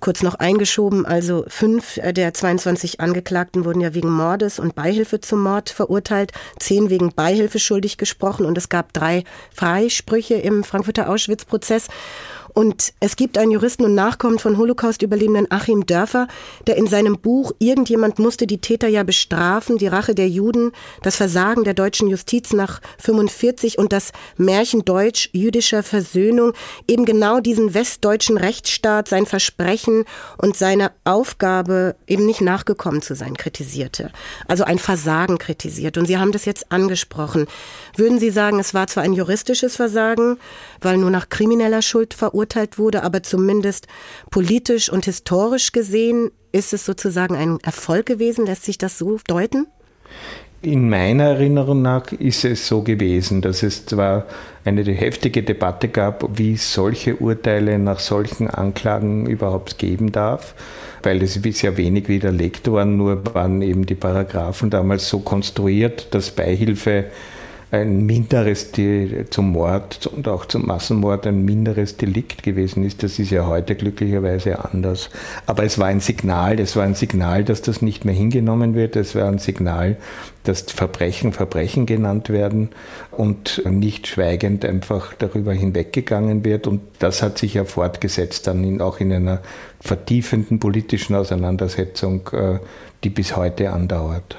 Kurz 0.00 0.22
noch 0.22 0.34
eingeschoben, 0.34 1.06
also 1.06 1.44
fünf 1.46 2.00
der 2.02 2.34
22 2.34 3.00
Angeklagten 3.00 3.64
wurden 3.64 3.80
ja 3.80 3.94
wegen 3.94 4.10
Mordes 4.10 4.58
und 4.58 4.74
Beihilfe 4.74 5.20
zum 5.20 5.42
Mord 5.42 5.70
verurteilt, 5.70 6.32
zehn 6.58 6.90
wegen 6.90 7.14
Beihilfe 7.14 7.60
schuldig 7.60 7.96
gesprochen 7.96 8.44
und 8.44 8.58
es 8.58 8.68
gab 8.68 8.92
drei 8.92 9.22
Freisprüche 9.54 10.34
im 10.34 10.64
Frankfurter 10.64 11.08
Auschwitz-Prozess. 11.08 11.86
Und 12.54 12.92
es 13.00 13.16
gibt 13.16 13.36
einen 13.36 13.50
Juristen 13.50 13.84
und 13.84 13.94
Nachkommen 13.94 14.38
von 14.38 14.56
Holocaust-Überlebenden 14.56 15.50
Achim 15.50 15.86
Dörfer, 15.86 16.28
der 16.68 16.76
in 16.76 16.86
seinem 16.86 17.18
Buch 17.18 17.52
Irgendjemand 17.58 18.20
musste 18.20 18.46
die 18.46 18.60
Täter 18.60 18.86
ja 18.86 19.02
bestrafen, 19.02 19.76
die 19.76 19.88
Rache 19.88 20.14
der 20.14 20.28
Juden, 20.28 20.70
das 21.02 21.16
Versagen 21.16 21.64
der 21.64 21.74
deutschen 21.74 22.08
Justiz 22.08 22.52
nach 22.52 22.80
45 22.98 23.76
und 23.78 23.92
das 23.92 24.12
Märchen 24.36 24.84
deutsch-jüdischer 24.84 25.82
Versöhnung 25.82 26.52
eben 26.86 27.04
genau 27.04 27.40
diesen 27.40 27.74
westdeutschen 27.74 28.38
Rechtsstaat, 28.38 29.08
sein 29.08 29.26
Versprechen 29.26 30.04
und 30.38 30.56
seine 30.56 30.92
Aufgabe 31.02 31.96
eben 32.06 32.24
nicht 32.24 32.40
nachgekommen 32.40 33.02
zu 33.02 33.16
sein 33.16 33.36
kritisierte. 33.36 34.12
Also 34.46 34.62
ein 34.62 34.78
Versagen 34.78 35.38
kritisiert. 35.38 35.98
Und 35.98 36.06
Sie 36.06 36.18
haben 36.18 36.30
das 36.30 36.44
jetzt 36.44 36.70
angesprochen. 36.70 37.46
Würden 37.96 38.20
Sie 38.20 38.30
sagen, 38.30 38.60
es 38.60 38.74
war 38.74 38.86
zwar 38.86 39.02
ein 39.02 39.12
juristisches 39.12 39.74
Versagen, 39.74 40.38
weil 40.84 40.98
nur 40.98 41.10
nach 41.10 41.28
krimineller 41.28 41.82
Schuld 41.82 42.14
verurteilt 42.14 42.78
wurde, 42.78 43.02
aber 43.02 43.22
zumindest 43.22 43.86
politisch 44.30 44.90
und 44.90 45.04
historisch 45.04 45.72
gesehen 45.72 46.30
ist 46.52 46.72
es 46.72 46.84
sozusagen 46.84 47.36
ein 47.36 47.58
Erfolg 47.62 48.06
gewesen. 48.06 48.46
Lässt 48.46 48.64
sich 48.64 48.78
das 48.78 48.98
so 48.98 49.18
deuten? 49.26 49.66
In 50.64 50.88
meiner 50.88 51.24
Erinnerung 51.24 51.82
nach 51.82 52.10
ist 52.12 52.46
es 52.46 52.66
so 52.66 52.80
gewesen, 52.80 53.42
dass 53.42 53.62
es 53.62 53.84
zwar 53.84 54.24
eine 54.64 54.82
heftige 54.82 55.42
Debatte 55.42 55.88
gab, 55.88 56.38
wie 56.38 56.56
solche 56.56 57.16
Urteile 57.16 57.78
nach 57.78 57.98
solchen 57.98 58.48
Anklagen 58.48 59.26
überhaupt 59.26 59.76
geben 59.76 60.10
darf, 60.10 60.54
weil 61.02 61.22
es 61.22 61.42
bisher 61.42 61.76
wenig 61.76 62.08
widerlegt 62.08 62.66
worden, 62.66 62.96
nur 62.96 63.34
waren 63.34 63.60
eben 63.60 63.84
die 63.84 63.94
Paragraphen 63.94 64.70
damals 64.70 65.06
so 65.10 65.18
konstruiert, 65.18 66.14
dass 66.14 66.30
Beihilfe 66.30 67.06
ein 67.74 68.06
minderes 68.06 68.70
zum 69.30 69.52
Mord 69.52 70.06
und 70.06 70.28
auch 70.28 70.46
zum 70.46 70.66
Massenmord 70.66 71.26
ein 71.26 71.44
minderes 71.44 71.96
Delikt 71.96 72.42
gewesen 72.42 72.84
ist. 72.84 73.02
Das 73.02 73.18
ist 73.18 73.30
ja 73.30 73.46
heute 73.46 73.74
glücklicherweise 73.74 74.64
anders. 74.64 75.10
Aber 75.46 75.64
es 75.64 75.78
war 75.78 75.86
ein 75.86 76.00
Signal, 76.00 76.60
es 76.60 76.76
war 76.76 76.84
ein 76.84 76.94
Signal, 76.94 77.44
dass 77.44 77.62
das 77.62 77.82
nicht 77.82 78.04
mehr 78.04 78.14
hingenommen 78.14 78.74
wird. 78.74 78.96
Es 78.96 79.14
war 79.14 79.28
ein 79.28 79.38
Signal, 79.38 79.96
dass 80.44 80.62
Verbrechen 80.62 81.32
Verbrechen 81.32 81.86
genannt 81.86 82.30
werden 82.30 82.70
und 83.10 83.62
nicht 83.68 84.06
schweigend 84.06 84.64
einfach 84.64 85.14
darüber 85.14 85.52
hinweggegangen 85.52 86.44
wird. 86.44 86.66
Und 86.66 86.80
das 86.98 87.22
hat 87.22 87.38
sich 87.38 87.54
ja 87.54 87.64
fortgesetzt 87.64 88.46
dann 88.46 88.62
in, 88.64 88.80
auch 88.80 89.00
in 89.00 89.12
einer 89.12 89.40
vertiefenden 89.80 90.60
politischen 90.60 91.14
Auseinandersetzung, 91.14 92.28
äh, 92.32 92.58
die 93.02 93.10
bis 93.10 93.36
heute 93.36 93.70
andauert. 93.70 94.36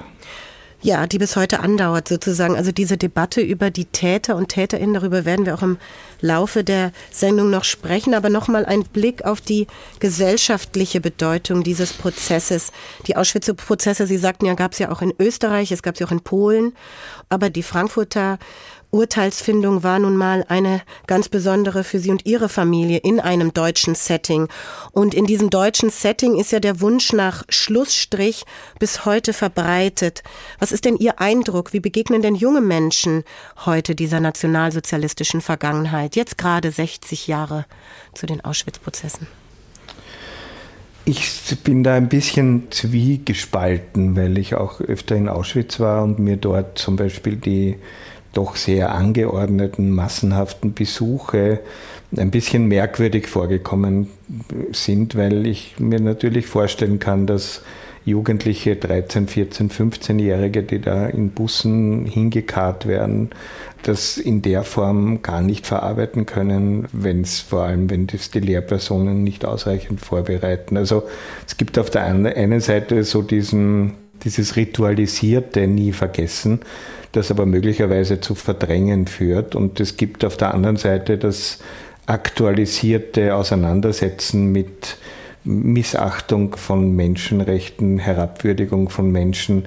Ja, 0.86 1.08
die 1.08 1.18
bis 1.18 1.36
heute 1.36 1.62
andauert 1.62 2.08
sozusagen. 2.08 2.56
Also 2.56 2.72
diese 2.72 2.96
Debatte 2.96 3.42
über 3.42 3.72
die 3.72 3.86
Täter 3.86 4.36
und 4.36 4.50
Täterinnen, 4.50 4.94
darüber 4.94 5.26
werden 5.26 5.48
wir 5.48 5.56
auch 5.56 5.64
im 5.64 5.80
Laufe 6.22 6.64
der 6.64 6.92
Sendung 7.10 7.50
noch 7.50 7.64
sprechen. 7.64 8.14
Aber 8.14 8.30
nochmal 8.30 8.68
ein 8.68 8.84
Blick 8.84 9.26
auf 9.26 9.42
die 9.42 9.66
gesellschaftliche 10.00 11.02
Bedeutung 11.02 11.64
dieses 11.64 11.92
Prozesses. 11.92 12.72
Die 13.08 13.18
Auschwitz-Prozesse, 13.18 14.06
Sie 14.06 14.20
sagten 14.20 14.46
ja, 14.46 14.54
gab 14.54 14.74
es 14.74 14.78
ja 14.78 14.92
auch 14.92 15.02
in 15.02 15.12
Österreich, 15.18 15.72
es 15.72 15.82
gab 15.82 15.98
sie 15.98 16.06
auch 16.06 16.12
in 16.12 16.22
Polen. 16.22 16.76
Aber 17.30 17.50
die 17.50 17.64
Frankfurter 17.64 18.38
Urteilsfindung 18.96 19.84
war 19.84 20.00
nun 20.00 20.16
mal 20.16 20.46
eine 20.48 20.82
ganz 21.06 21.28
besondere 21.28 21.84
für 21.84 22.00
Sie 22.00 22.12
und 22.12 22.26
Ihre 22.26 22.48
Familie 22.48 23.00
in 23.00 23.20
einem 23.20 23.54
deutschen 23.54 23.94
Setting. 23.94 24.48
Und 24.94 25.14
in 25.14 25.26
diesem 25.26 25.50
deutschen 25.50 25.90
Setting 25.90 26.40
ist 26.40 26.54
ja 26.54 26.62
der 26.62 26.80
Wunsch 26.80 27.12
nach 27.12 27.44
Schlussstrich 27.50 28.46
bis 28.80 29.06
heute 29.06 29.34
verbreitet. 29.34 30.24
Was 30.60 30.72
ist 30.72 30.86
denn 30.86 30.96
Ihr 30.96 31.20
Eindruck? 31.20 31.74
Wie 31.74 31.82
begegnen 31.82 32.22
denn 32.22 32.36
junge 32.36 32.62
Menschen 32.62 33.26
heute 33.66 33.96
dieser 33.96 34.22
nationalsozialistischen 34.22 35.42
Vergangenheit, 35.42 36.16
jetzt 36.16 36.38
gerade 36.38 36.72
60 36.72 37.28
Jahre 37.28 37.66
zu 38.14 38.26
den 38.26 38.46
Auschwitz-Prozessen? 38.46 39.28
Ich 41.08 41.56
bin 41.64 41.84
da 41.84 41.94
ein 41.94 42.10
bisschen 42.10 42.72
zwiegespalten, 42.72 44.16
weil 44.16 44.40
ich 44.40 44.56
auch 44.56 44.82
öfter 44.82 45.16
in 45.16 45.30
Auschwitz 45.30 45.80
war 45.80 46.04
und 46.04 46.18
mir 46.18 46.38
dort 46.38 46.80
zum 46.80 46.96
Beispiel 46.96 47.36
die 47.36 47.76
doch 48.36 48.56
sehr 48.56 48.94
angeordneten, 48.94 49.90
massenhaften 49.90 50.74
Besuche 50.74 51.60
ein 52.16 52.32
bisschen 52.32 52.68
merkwürdig 52.68 53.28
vorgekommen 53.28 54.08
sind, 54.72 55.16
weil 55.16 55.48
ich 55.48 55.76
mir 55.80 56.00
natürlich 56.00 56.46
vorstellen 56.46 57.00
kann, 57.00 57.26
dass 57.26 57.62
Jugendliche, 58.06 58.76
13, 58.76 59.28
14, 59.28 59.70
15-Jährige, 59.72 60.62
die 60.62 60.80
da 60.80 61.08
in 61.08 61.32
Bussen 61.32 62.06
hingekarrt 62.06 62.86
werden, 62.86 63.32
das 63.82 64.18
in 64.18 64.44
der 64.44 64.64
Form 64.64 65.24
gar 65.24 65.42
nicht 65.42 65.66
verarbeiten 65.66 66.28
können, 66.28 66.88
wenn 66.92 67.22
es 67.22 67.40
vor 67.40 67.64
allem, 67.64 67.90
wenn 67.90 68.06
das 68.06 68.30
die 68.30 68.42
Lehrpersonen 68.42 69.24
nicht 69.24 69.44
ausreichend 69.44 70.02
vorbereiten. 70.02 70.78
Also 70.78 71.04
es 71.48 71.58
gibt 71.58 71.80
auf 71.80 71.90
der 71.90 72.04
einen 72.04 72.60
Seite 72.62 73.04
so 73.04 73.24
diesen, 73.24 73.94
dieses 74.24 74.56
ritualisierte 74.56 75.66
nie 75.66 75.92
vergessen, 75.92 76.60
das 77.16 77.32
aber 77.32 77.46
möglicherweise 77.46 78.20
zu 78.20 78.36
Verdrängen 78.36 79.08
führt. 79.08 79.56
Und 79.56 79.80
es 79.80 79.98
gibt 79.98 80.26
auf 80.26 80.38
der 80.38 80.54
anderen 80.54 80.78
Seite 80.78 81.18
das 81.18 81.60
aktualisierte 82.06 83.36
Auseinandersetzen 83.36 84.52
mit 84.52 84.98
Missachtung 85.46 86.56
von 86.56 86.96
Menschenrechten, 86.96 88.00
Herabwürdigung 88.00 88.90
von 88.90 89.12
Menschen. 89.12 89.66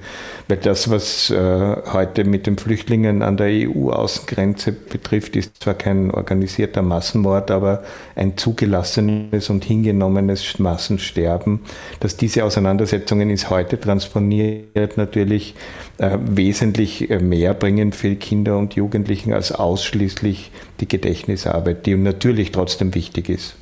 Weil 0.49 0.59
das, 0.59 0.91
was 0.91 1.31
äh, 1.31 1.77
heute 1.93 2.25
mit 2.25 2.47
den 2.47 2.59
Flüchtlingen 2.59 3.23
an 3.23 3.37
der 3.37 3.47
EU-Außengrenze 3.47 4.73
betrifft, 4.73 5.37
ist 5.37 5.63
zwar 5.63 5.75
kein 5.75 6.11
organisierter 6.11 6.83
Massenmord, 6.83 7.51
aber 7.51 7.85
ein 8.17 8.37
zugelassenes 8.37 9.51
und 9.51 9.65
hingenommenes 9.65 10.59
Massensterben. 10.59 11.61
Dass 12.01 12.17
diese 12.17 12.45
Auseinandersetzungen 12.45 13.31
ins 13.31 13.49
Heute 13.49 13.79
transponiert, 13.81 14.97
natürlich 14.97 15.55
äh, 15.99 16.19
wesentlich 16.21 17.09
äh, 17.09 17.21
mehr 17.21 17.55
bringen 17.55 17.93
für 17.93 18.17
Kinder 18.17 18.59
und 18.59 18.75
Jugendlichen 18.75 19.33
als 19.33 19.53
ausschließlich 19.53 20.51
die 20.81 20.89
Gedächtnisarbeit, 20.89 21.87
die 21.87 21.95
natürlich 21.95 22.51
trotzdem 22.51 22.95
wichtig 22.95 23.29
ist. 23.29 23.55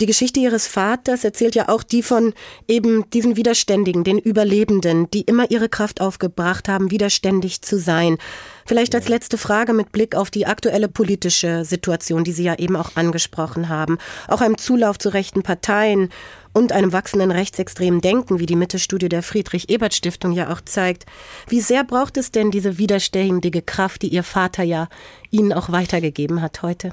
Die 0.00 0.06
Geschichte 0.06 0.40
ihres 0.40 0.66
Vaters 0.66 1.22
erzählt 1.22 1.54
ja 1.54 1.68
auch 1.68 1.84
die 1.84 2.02
von 2.02 2.34
eben 2.66 3.08
diesen 3.10 3.36
Widerständigen, 3.36 4.02
den 4.02 4.18
Überlebenden, 4.18 5.08
die 5.12 5.20
immer 5.20 5.50
ihre 5.52 5.68
Kraft 5.68 6.00
aufgebracht 6.00 6.68
haben, 6.68 6.90
widerständig 6.90 7.62
zu 7.62 7.78
sein. 7.78 8.18
Vielleicht 8.66 8.96
als 8.96 9.08
letzte 9.08 9.38
Frage 9.38 9.72
mit 9.72 9.92
Blick 9.92 10.16
auf 10.16 10.32
die 10.32 10.46
aktuelle 10.46 10.88
politische 10.88 11.64
Situation, 11.64 12.24
die 12.24 12.32
Sie 12.32 12.42
ja 12.42 12.58
eben 12.58 12.74
auch 12.74 12.96
angesprochen 12.96 13.68
haben. 13.68 13.98
Auch 14.26 14.40
einem 14.40 14.58
Zulauf 14.58 14.98
zu 14.98 15.10
rechten 15.10 15.44
Parteien 15.44 16.08
und 16.52 16.72
einem 16.72 16.92
wachsenden 16.92 17.30
rechtsextremen 17.30 18.00
Denken, 18.00 18.40
wie 18.40 18.46
die 18.46 18.56
Mitte-Studie 18.56 19.08
der 19.08 19.22
Friedrich-Ebert-Stiftung 19.22 20.32
ja 20.32 20.52
auch 20.52 20.60
zeigt. 20.60 21.06
Wie 21.48 21.60
sehr 21.60 21.84
braucht 21.84 22.16
es 22.16 22.32
denn 22.32 22.50
diese 22.50 22.78
widerständige 22.78 23.62
Kraft, 23.62 24.02
die 24.02 24.08
Ihr 24.08 24.24
Vater 24.24 24.64
ja 24.64 24.88
Ihnen 25.30 25.52
auch 25.52 25.70
weitergegeben 25.70 26.42
hat 26.42 26.62
heute? 26.62 26.92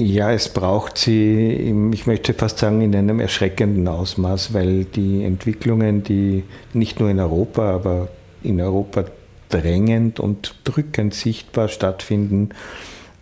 Ja, 0.00 0.30
es 0.30 0.48
braucht 0.48 0.96
sie, 0.96 1.90
ich 1.92 2.06
möchte 2.06 2.32
fast 2.32 2.58
sagen, 2.58 2.82
in 2.82 2.94
einem 2.94 3.18
erschreckenden 3.18 3.88
Ausmaß, 3.88 4.54
weil 4.54 4.84
die 4.84 5.24
Entwicklungen, 5.24 6.04
die 6.04 6.44
nicht 6.72 7.00
nur 7.00 7.10
in 7.10 7.18
Europa, 7.18 7.74
aber 7.74 8.08
in 8.44 8.60
Europa 8.60 9.06
drängend 9.48 10.20
und 10.20 10.54
drückend 10.62 11.14
sichtbar 11.14 11.66
stattfinden, 11.66 12.50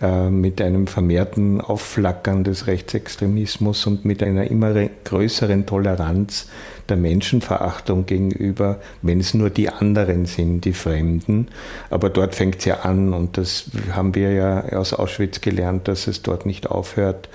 mit 0.01 0.61
einem 0.61 0.87
vermehrten 0.87 1.61
Aufflackern 1.63 2.45
des 2.45 2.67
Rechtsextremismus 2.67 3.87
und 3.87 4.05
mit 4.05 4.23
einer 4.23 4.51
immer 4.51 4.75
größeren 5.05 5.65
Toleranz 5.65 6.49
der 6.91 6.99
Menschenverachtung 6.99 8.05
gegenüber, 8.05 8.79
wenn 9.01 9.21
es 9.21 9.33
nur 9.33 9.49
die 9.49 9.71
anderen 9.71 10.27
sind, 10.27 10.67
die 10.67 10.75
Fremden. 10.75 11.49
Aber 11.89 12.11
dort 12.11 12.35
fängt 12.35 12.59
es 12.59 12.67
ja 12.67 12.81
an 12.81 13.15
und 13.15 13.39
das 13.39 13.71
haben 13.91 14.15
wir 14.15 14.33
ja 14.33 14.65
aus 14.73 14.93
Auschwitz 14.93 15.41
gelernt, 15.41 15.89
dass 15.89 16.07
es 16.07 16.21
dort 16.21 16.45
nicht 16.45 16.67
aufhört. 16.67 17.31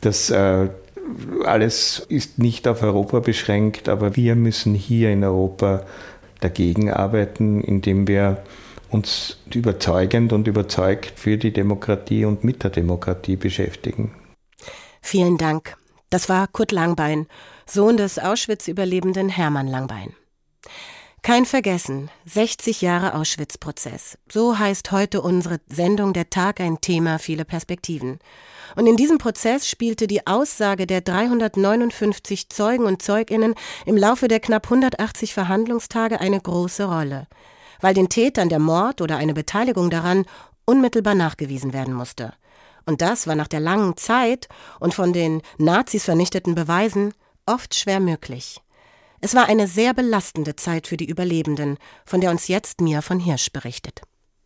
Das 0.00 0.30
äh, 0.30 0.68
alles 1.44 2.04
ist 2.08 2.38
nicht 2.38 2.66
auf 2.66 2.82
Europa 2.82 3.20
beschränkt, 3.20 3.88
aber 3.88 4.16
wir 4.16 4.34
müssen 4.34 4.74
hier 4.74 5.10
in 5.10 5.22
Europa 5.22 5.82
dagegen 6.40 6.90
arbeiten, 6.90 7.60
indem 7.60 8.08
wir 8.08 8.38
uns 8.90 9.38
überzeugend 9.52 10.32
und 10.32 10.46
überzeugt 10.46 11.18
für 11.18 11.36
die 11.36 11.52
Demokratie 11.52 12.24
und 12.24 12.44
mit 12.44 12.62
der 12.62 12.70
Demokratie 12.70 13.36
beschäftigen. 13.36 14.14
Vielen 15.00 15.38
Dank. 15.38 15.76
Das 16.10 16.28
war 16.28 16.46
Kurt 16.46 16.72
Langbein, 16.72 17.26
Sohn 17.66 17.96
des 17.96 18.18
Auschwitz-Überlebenden 18.18 19.28
Hermann 19.28 19.66
Langbein. 19.66 20.14
Kein 21.22 21.44
Vergessen, 21.44 22.08
60 22.26 22.82
Jahre 22.82 23.14
Auschwitz-Prozess. 23.14 24.16
So 24.30 24.60
heißt 24.60 24.92
heute 24.92 25.20
unsere 25.20 25.58
Sendung 25.66 26.12
Der 26.12 26.30
Tag 26.30 26.60
ein 26.60 26.80
Thema, 26.80 27.18
viele 27.18 27.44
Perspektiven. 27.44 28.20
Und 28.76 28.86
in 28.86 28.96
diesem 28.96 29.18
Prozess 29.18 29.68
spielte 29.68 30.06
die 30.06 30.26
Aussage 30.28 30.86
der 30.86 31.00
359 31.00 32.48
Zeugen 32.48 32.84
und 32.84 33.02
Zeuginnen 33.02 33.56
im 33.86 33.96
Laufe 33.96 34.28
der 34.28 34.38
knapp 34.38 34.66
180 34.66 35.34
Verhandlungstage 35.34 36.20
eine 36.20 36.40
große 36.40 36.84
Rolle 36.84 37.26
weil 37.80 37.94
den 37.94 38.08
Tätern 38.08 38.48
der 38.48 38.58
Mord 38.58 39.00
oder 39.00 39.16
eine 39.16 39.34
Beteiligung 39.34 39.90
daran 39.90 40.24
unmittelbar 40.64 41.14
nachgewiesen 41.14 41.72
werden 41.72 41.94
musste. 41.94 42.32
Und 42.84 43.00
das 43.00 43.26
war 43.26 43.34
nach 43.34 43.48
der 43.48 43.60
langen 43.60 43.96
Zeit 43.96 44.48
und 44.80 44.94
von 44.94 45.12
den 45.12 45.42
Nazis 45.58 46.04
vernichteten 46.04 46.54
Beweisen 46.54 47.12
oft 47.46 47.74
schwer 47.74 48.00
möglich. 48.00 48.60
Es 49.20 49.34
war 49.34 49.46
eine 49.46 49.66
sehr 49.66 49.94
belastende 49.94 50.56
Zeit 50.56 50.86
für 50.86 50.96
die 50.96 51.08
Überlebenden, 51.08 51.78
von 52.04 52.20
der 52.20 52.30
uns 52.30 52.48
jetzt 52.48 52.80
Mia 52.80 53.00
von 53.00 53.18
Hirsch 53.18 53.50
berichtet. 53.50 54.02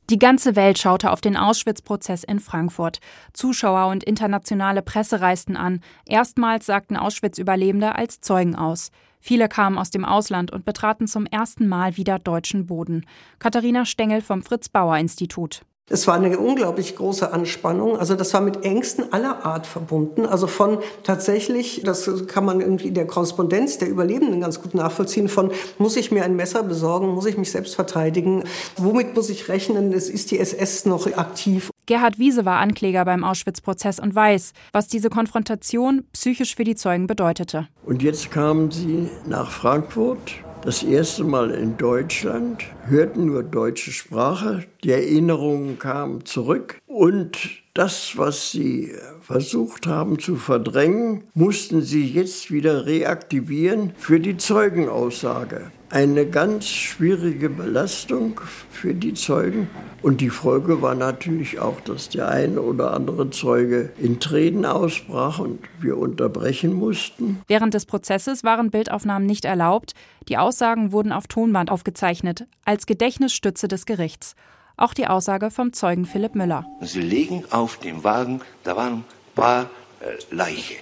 Die 0.08 0.18
ganze 0.18 0.56
Welt 0.56 0.78
schaute 0.78 1.12
auf 1.12 1.20
den 1.20 1.36
Auschwitz-Prozess 1.36 2.24
in 2.24 2.40
Frankfurt. 2.40 2.98
Zuschauer 3.32 3.90
und 3.90 4.02
internationale 4.02 4.82
Presse 4.82 5.20
reisten 5.20 5.56
an. 5.56 5.82
Erstmals 6.04 6.66
sagten 6.66 6.96
Auschwitz-Überlebende 6.96 7.94
als 7.94 8.20
Zeugen 8.20 8.56
aus. 8.56 8.90
Viele 9.20 9.48
kamen 9.48 9.78
aus 9.78 9.90
dem 9.90 10.04
Ausland 10.04 10.50
und 10.50 10.64
betraten 10.64 11.06
zum 11.06 11.26
ersten 11.26 11.68
Mal 11.68 11.96
wieder 11.96 12.18
deutschen 12.18 12.66
Boden. 12.66 13.06
Katharina 13.38 13.84
Stengel 13.84 14.22
vom 14.22 14.42
Fritz-Bauer-Institut. 14.42 15.62
Es 15.92 16.06
war 16.06 16.14
eine 16.14 16.38
unglaublich 16.38 16.94
große 16.94 17.32
Anspannung. 17.32 17.98
Also 17.98 18.14
das 18.14 18.32
war 18.32 18.40
mit 18.40 18.64
Ängsten 18.64 19.12
aller 19.12 19.44
Art 19.44 19.66
verbunden. 19.66 20.24
Also 20.24 20.46
von 20.46 20.78
tatsächlich, 21.02 21.82
das 21.84 22.08
kann 22.28 22.44
man 22.44 22.60
irgendwie 22.60 22.88
in 22.88 22.94
der 22.94 23.08
Korrespondenz 23.08 23.78
der 23.78 23.88
Überlebenden 23.88 24.40
ganz 24.40 24.62
gut 24.62 24.72
nachvollziehen, 24.72 25.28
von 25.28 25.50
muss 25.78 25.96
ich 25.96 26.12
mir 26.12 26.22
ein 26.22 26.36
Messer 26.36 26.62
besorgen, 26.62 27.08
muss 27.08 27.26
ich 27.26 27.36
mich 27.36 27.50
selbst 27.50 27.74
verteidigen, 27.74 28.44
womit 28.76 29.16
muss 29.16 29.30
ich 29.30 29.48
rechnen, 29.48 29.92
ist 29.92 30.30
die 30.30 30.38
SS 30.38 30.86
noch 30.86 31.06
aktiv. 31.16 31.70
Gerhard 31.90 32.20
Wiese 32.20 32.44
war 32.44 32.60
Ankläger 32.60 33.04
beim 33.04 33.24
Auschwitz-Prozess 33.24 33.98
und 33.98 34.14
weiß, 34.14 34.52
was 34.70 34.86
diese 34.86 35.10
Konfrontation 35.10 36.04
psychisch 36.12 36.54
für 36.54 36.62
die 36.62 36.76
Zeugen 36.76 37.08
bedeutete. 37.08 37.66
Und 37.84 38.00
jetzt 38.00 38.30
kamen 38.30 38.70
sie 38.70 39.10
nach 39.26 39.50
Frankfurt 39.50 40.34
das 40.62 40.84
erste 40.84 41.24
Mal 41.24 41.50
in 41.50 41.76
Deutschland, 41.78 42.62
hörten 42.86 43.26
nur 43.26 43.42
deutsche 43.42 43.90
Sprache, 43.90 44.66
die 44.84 44.90
Erinnerungen 44.90 45.78
kamen 45.78 46.24
zurück 46.24 46.80
und 46.86 47.38
das, 47.74 48.16
was 48.16 48.50
sie 48.50 48.92
versucht 49.22 49.86
haben 49.86 50.18
zu 50.18 50.36
verdrängen, 50.36 51.24
mussten 51.34 51.82
sie 51.82 52.06
jetzt 52.06 52.50
wieder 52.50 52.86
reaktivieren 52.86 53.92
für 53.96 54.20
die 54.20 54.36
Zeugenaussage 54.36 55.70
eine 55.90 56.24
ganz 56.24 56.66
schwierige 56.66 57.50
Belastung 57.50 58.40
für 58.70 58.94
die 58.94 59.14
Zeugen. 59.14 59.68
Und 60.02 60.20
die 60.20 60.30
Folge 60.30 60.80
war 60.82 60.94
natürlich 60.94 61.58
auch, 61.58 61.80
dass 61.80 62.08
der 62.08 62.28
eine 62.28 62.62
oder 62.62 62.94
andere 62.94 63.30
Zeuge 63.30 63.92
in 63.98 64.20
Tränen 64.20 64.64
ausbrach 64.64 65.40
und 65.40 65.58
wir 65.80 65.98
unterbrechen 65.98 66.72
mussten. 66.72 67.42
Während 67.48 67.74
des 67.74 67.86
Prozesses 67.86 68.44
waren 68.44 68.70
Bildaufnahmen 68.70 69.26
nicht 69.26 69.44
erlaubt. 69.44 69.94
Die 70.28 70.38
Aussagen 70.38 70.92
wurden 70.92 71.12
auf 71.12 71.26
Tonband 71.26 71.70
aufgezeichnet, 71.70 72.46
als 72.64 72.86
Gedächtnisstütze 72.86 73.68
des 73.68 73.84
Gerichts. 73.84 74.36
Auch 74.80 74.94
die 74.94 75.06
Aussage 75.06 75.50
vom 75.50 75.74
Zeugen 75.74 76.06
Philipp 76.06 76.34
Müller. 76.34 76.64
Sie 76.80 77.02
legen 77.02 77.44
auf 77.50 77.76
dem 77.76 78.02
Wagen, 78.02 78.40
da 78.64 78.76
waren 78.76 78.94
ein 78.94 79.04
paar 79.34 79.68
äh, 80.00 80.34
Leichen, 80.34 80.78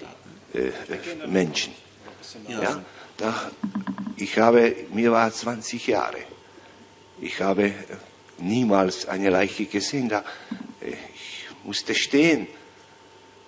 äh, 0.55 0.71
Menschen. 1.27 1.73
Ja, 2.47 2.81
da 3.17 3.51
ich 4.17 4.39
habe, 4.39 4.77
mir 4.93 5.11
war 5.11 5.33
20 5.33 5.89
Jahre. 5.89 6.19
Ich 7.21 7.41
habe 7.41 7.73
niemals 8.39 9.09
eine 9.09 9.31
Leiche 9.31 9.67
gesehen. 9.67 10.09
Da, 10.09 10.23
ich 10.81 11.49
musste 11.65 11.97
stehen. 11.97 12.47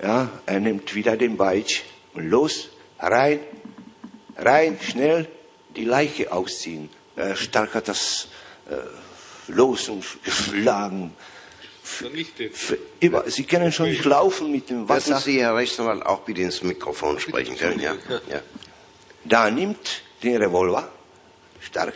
Ja, 0.02 0.30
er 0.46 0.58
nimmt 0.58 0.96
wieder 0.96 1.16
den 1.16 1.36
Beitsch 1.36 1.82
und 2.14 2.28
los, 2.28 2.70
rein, 2.98 3.38
rein, 4.36 4.78
schnell 4.80 5.28
die 5.76 5.84
Leiche 5.84 6.32
ausziehen. 6.32 6.88
Er 7.14 7.36
stark 7.36 7.74
hat 7.74 7.86
das 7.86 8.26
äh, 8.68 8.74
los 9.52 9.88
und 9.88 10.04
geschlagen. 10.24 11.14
Über, 13.00 13.28
Sie 13.30 13.44
können 13.44 13.72
schon 13.72 13.88
nicht 13.90 14.04
laufen 14.04 14.50
mit 14.52 14.70
dem 14.70 14.88
Wasser. 14.88 15.10
Lassen 15.10 15.24
Sie, 15.24 15.40
Herr 15.40 15.56
Rechtsanwalt, 15.56 16.06
auch 16.06 16.20
bitte 16.20 16.42
ins 16.42 16.62
Mikrofon 16.62 17.18
sprechen. 17.18 17.56
Ja. 17.80 17.94
Ja. 18.28 18.42
Da 19.24 19.50
nimmt 19.50 20.02
den 20.22 20.36
Revolver, 20.36 20.90
stark. 21.60 21.94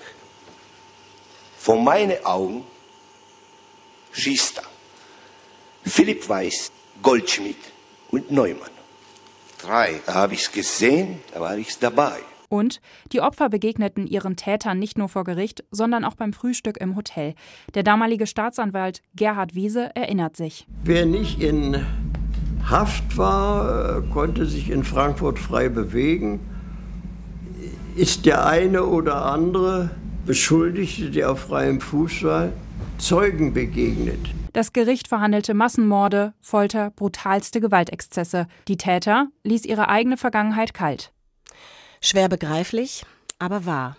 Vor 1.58 1.80
meinen 1.80 2.22
Augen 2.24 2.66
schießt 4.12 4.58
er. 4.58 4.64
Philipp 5.86 6.28
Weiß, 6.28 6.70
Goldschmidt 7.02 7.56
und 8.10 8.30
Neumann. 8.30 8.70
Drei. 9.60 10.00
Da 10.04 10.14
habe 10.14 10.34
ich 10.34 10.42
es 10.42 10.52
gesehen, 10.52 11.22
da 11.32 11.40
war 11.40 11.56
ich 11.56 11.78
dabei. 11.78 12.20
Und 12.54 12.80
die 13.12 13.20
Opfer 13.20 13.48
begegneten 13.48 14.06
ihren 14.06 14.36
Tätern 14.36 14.78
nicht 14.78 14.96
nur 14.96 15.08
vor 15.08 15.24
Gericht, 15.24 15.64
sondern 15.70 16.04
auch 16.04 16.14
beim 16.14 16.32
Frühstück 16.32 16.76
im 16.78 16.94
Hotel. 16.94 17.34
Der 17.74 17.82
damalige 17.82 18.26
Staatsanwalt 18.26 19.02
Gerhard 19.16 19.54
Wiese 19.54 19.90
erinnert 19.96 20.36
sich. 20.36 20.66
Wer 20.84 21.04
nicht 21.04 21.40
in 21.40 21.84
Haft 22.70 23.18
war, 23.18 24.02
konnte 24.12 24.46
sich 24.46 24.70
in 24.70 24.84
Frankfurt 24.84 25.38
frei 25.38 25.68
bewegen 25.68 26.40
ist 27.96 28.26
der 28.26 28.46
eine 28.46 28.84
oder 28.84 29.26
andere 29.26 29.90
Beschuldigte, 30.26 31.10
der 31.10 31.30
auf 31.30 31.40
freiem 31.40 31.80
Fuß 31.80 32.24
war, 32.24 32.48
Zeugen 32.98 33.52
begegnet. 33.52 34.18
Das 34.52 34.72
Gericht 34.72 35.08
verhandelte 35.08 35.54
Massenmorde, 35.54 36.32
Folter, 36.40 36.90
brutalste 36.90 37.60
Gewaltexzesse. 37.60 38.46
Die 38.68 38.76
Täter 38.76 39.28
ließ 39.42 39.64
ihre 39.64 39.88
eigene 39.88 40.16
Vergangenheit 40.16 40.74
kalt. 40.74 41.12
Schwer 42.06 42.28
begreiflich, 42.28 43.06
aber 43.38 43.64
wahr. 43.64 43.96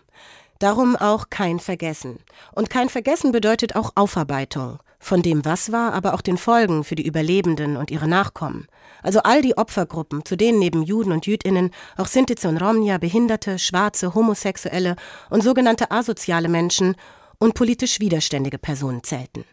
Darum 0.60 0.96
auch 0.96 1.32
kein 1.32 1.60
Vergessen. 1.60 2.20
Und 2.54 2.70
kein 2.70 2.88
Vergessen 2.88 3.32
bedeutet 3.32 3.76
auch 3.76 3.94
Aufarbeitung. 3.96 4.78
Von 5.00 5.24
dem, 5.24 5.44
was 5.44 5.72
war, 5.72 5.92
aber 5.94 6.14
auch 6.14 6.22
den 6.22 6.38
Folgen 6.38 6.84
für 6.84 6.94
die 6.94 7.08
Überlebenden 7.08 7.78
und 7.78 7.90
ihre 7.90 8.08
Nachkommen. 8.08 8.68
Also 9.02 9.22
all 9.24 9.42
die 9.42 9.58
Opfergruppen, 9.58 10.24
zu 10.24 10.36
denen 10.36 10.60
neben 10.60 10.84
Juden 10.84 11.14
und 11.14 11.26
Jüdinnen 11.26 11.72
auch 11.98 12.06
Sintize 12.06 12.48
und 12.48 12.58
Romnia, 12.58 13.00
Behinderte, 13.00 13.58
Schwarze, 13.58 14.14
Homosexuelle 14.14 14.98
und 15.32 15.42
sogenannte 15.42 15.90
asoziale 15.90 16.48
Menschen 16.48 16.96
und 17.40 17.56
politisch 17.56 18.00
widerständige 18.00 18.60
Personen 18.60 19.04
zählten. 19.04 19.46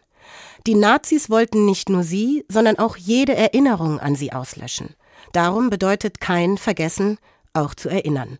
Die 0.67 0.75
Nazis 0.75 1.27
wollten 1.27 1.65
nicht 1.65 1.89
nur 1.89 2.03
sie, 2.03 2.45
sondern 2.49 2.77
auch 2.77 2.97
jede 2.97 3.33
Erinnerung 3.33 3.99
an 3.99 4.13
sie 4.13 4.31
auslöschen. 4.31 4.93
Darum 5.31 5.71
bedeutet 5.71 6.21
kein 6.21 6.59
Vergessen 6.59 7.17
auch 7.53 7.75
zu 7.75 7.89
erinnern. 7.89 8.39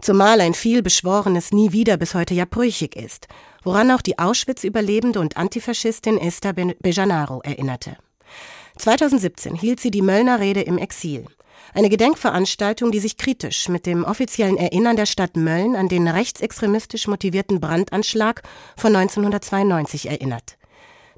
Zumal 0.00 0.40
ein 0.40 0.54
viel 0.54 0.82
beschworenes 0.82 1.52
Nie 1.52 1.72
wieder 1.72 1.96
bis 1.96 2.14
heute 2.14 2.34
ja 2.34 2.44
brüchig 2.44 2.96
ist, 2.96 3.28
woran 3.62 3.90
auch 3.90 4.02
die 4.02 4.18
Auschwitz-Überlebende 4.18 5.20
und 5.20 5.36
Antifaschistin 5.36 6.18
Esther 6.18 6.52
Bejanaro 6.52 7.40
erinnerte. 7.42 7.96
2017 8.76 9.54
hielt 9.54 9.80
sie 9.80 9.90
die 9.90 10.02
Möllner 10.02 10.40
Rede 10.40 10.62
im 10.62 10.78
Exil. 10.78 11.26
Eine 11.72 11.88
Gedenkveranstaltung, 11.88 12.90
die 12.92 13.00
sich 13.00 13.16
kritisch 13.16 13.68
mit 13.68 13.86
dem 13.86 14.04
offiziellen 14.04 14.56
Erinnern 14.56 14.96
der 14.96 15.06
Stadt 15.06 15.36
Mölln 15.36 15.76
an 15.76 15.88
den 15.88 16.06
rechtsextremistisch 16.06 17.06
motivierten 17.06 17.60
Brandanschlag 17.60 18.42
von 18.76 18.94
1992 18.94 20.08
erinnert. 20.08 20.56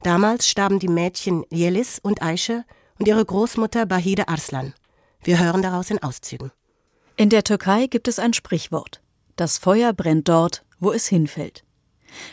Damals 0.03 0.49
starben 0.49 0.79
die 0.79 0.89
Mädchen 0.89 1.45
Jelis 1.51 1.99
und 1.99 2.23
Aische 2.23 2.65
und 2.99 3.09
ihre 3.09 3.25
Großmutter 3.25 3.87
Bahide 3.87 4.29
Arslan. 4.29 4.75
Wir 5.23 5.39
hören 5.39 5.63
daraus 5.63 5.91
in 5.91 6.03
Auszügen. 6.03 6.53
In 7.19 7.31
der 7.31 7.45
Türkei 7.45 7.87
gibt 7.87 8.09
es 8.09 8.19
ein 8.19 8.35
Sprichwort. 8.35 9.01
Das 9.37 9.57
Feuer 9.57 9.95
brennt 9.95 10.29
dort, 10.29 10.65
wo 10.79 10.93
es 10.93 11.07
hinfällt. 11.07 11.65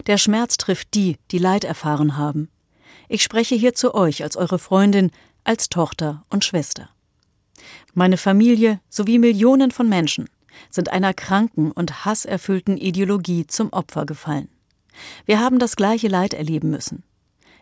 Der 0.08 0.18
Schmerz 0.18 0.58
trifft 0.58 0.94
die, 0.94 1.18
die 1.32 1.38
Leid 1.38 1.64
erfahren 1.64 2.18
haben. 2.18 2.50
Ich 3.08 3.24
spreche 3.24 3.56
hier 3.56 3.74
zu 3.74 3.96
euch 3.96 4.24
als 4.24 4.36
eure 4.36 4.60
Freundin, 4.60 5.12
als 5.46 5.70
Tochter 5.70 6.26
und 6.30 6.44
Schwester. 6.44 6.90
Meine 7.94 8.18
Familie 8.18 8.82
sowie 8.90 9.20
Millionen 9.20 9.72
von 9.72 9.88
Menschen 9.88 10.30
sind 10.70 10.90
einer 10.90 11.14
kranken 11.14 11.72
und 11.72 12.04
hasserfüllten 12.04 12.78
Ideologie 12.78 13.48
zum 13.48 13.72
Opfer 13.72 14.06
gefallen. 14.06 14.50
Wir 15.26 15.40
haben 15.40 15.60
das 15.60 15.78
gleiche 15.78 16.10
Leid 16.10 16.34
erleben 16.34 16.70
müssen. 16.70 17.04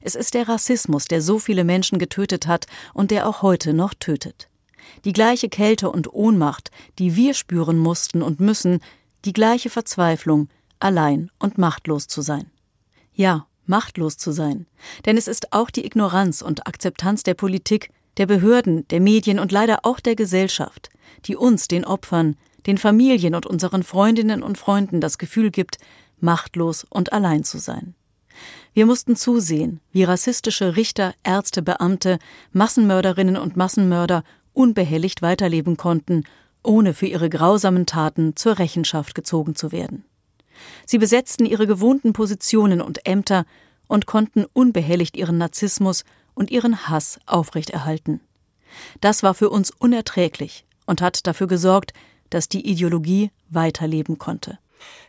Es 0.02 0.16
ist 0.16 0.34
der 0.34 0.50
Rassismus, 0.50 1.06
der 1.06 1.22
so 1.22 1.38
viele 1.38 1.64
Menschen 1.64 2.00
getötet 2.00 2.48
hat 2.48 2.66
und 2.96 3.12
der 3.12 3.28
auch 3.28 3.44
heute 3.44 3.74
noch 3.74 3.94
tötet. 3.94 4.51
Die 5.06 5.14
gleiche 5.14 5.50
Kälte 5.50 5.90
und 5.90 6.14
Ohnmacht, 6.14 6.72
die 7.00 7.16
wir 7.16 7.34
spüren 7.34 7.78
mussten 7.78 8.22
und 8.22 8.40
müssen, 8.40 8.80
die 9.26 9.34
gleiche 9.34 9.70
Verzweiflung, 9.70 10.50
allein 10.80 11.30
und 11.40 11.58
machtlos 11.58 12.08
zu 12.08 12.22
sein. 12.22 12.50
Ja, 13.14 13.48
machtlos 13.66 14.18
zu 14.18 14.32
sein. 14.32 14.66
Denn 15.06 15.18
es 15.18 15.28
ist 15.28 15.54
auch 15.54 15.70
die 15.70 15.86
Ignoranz 15.86 16.42
und 16.42 16.68
Akzeptanz 16.68 17.24
der 17.24 17.36
Politik, 17.36 17.90
der 18.18 18.26
Behörden, 18.26 18.88
der 18.90 19.00
Medien 19.00 19.40
und 19.40 19.52
leider 19.52 19.80
auch 19.84 20.00
der 20.00 20.16
Gesellschaft, 20.16 20.90
die 21.26 21.36
uns, 21.36 21.68
den 21.68 21.86
Opfern, 21.86 22.36
den 22.68 22.78
Familien 22.78 23.36
und 23.36 23.46
unseren 23.46 23.84
Freundinnen 23.84 24.44
und 24.44 24.58
Freunden 24.58 25.02
das 25.02 25.18
Gefühl 25.18 25.52
gibt, 25.52 25.78
machtlos 26.20 26.86
und 26.90 27.14
allein 27.14 27.44
zu 27.44 27.58
sein. 27.58 27.96
Wir 28.74 28.86
mussten 28.86 29.16
zusehen, 29.16 29.82
wie 29.92 30.04
rassistische 30.04 30.76
Richter, 30.76 31.14
Ärzte, 31.24 31.62
Beamte, 31.62 32.20
Massenmörderinnen 32.54 33.38
und 33.38 33.58
Massenmörder 33.58 34.24
unbehelligt 34.54 35.22
weiterleben 35.22 35.78
konnten, 35.78 36.24
ohne 36.64 36.94
für 36.94 37.08
ihre 37.08 37.30
grausamen 37.30 37.86
Taten 37.86 38.36
zur 38.36 38.60
Rechenschaft 38.60 39.16
gezogen 39.16 39.56
zu 39.56 39.72
werden. 39.72 40.06
Sie 40.86 40.98
besetzten 40.98 41.46
ihre 41.46 41.68
gewohnten 41.68 42.14
Positionen 42.14 42.82
und 42.82 43.06
Ämter 43.06 43.46
und 43.88 44.06
konnten 44.06 44.46
unbehelligt 44.54 45.18
ihren 45.18 45.38
Narzissmus 45.38 46.04
und 46.34 46.52
ihren 46.52 46.88
Hass 46.88 47.20
aufrechterhalten. 47.26 48.22
Das 49.02 49.24
war 49.24 49.34
für 49.34 49.50
uns 49.50 49.72
unerträglich 49.72 50.66
und 50.86 51.02
hat 51.02 51.28
dafür 51.28 51.48
gesorgt, 51.48 51.94
dass 52.30 52.48
die 52.48 52.66
Ideologie 52.66 53.32
weiterleben 53.50 54.18
konnte. 54.18 54.60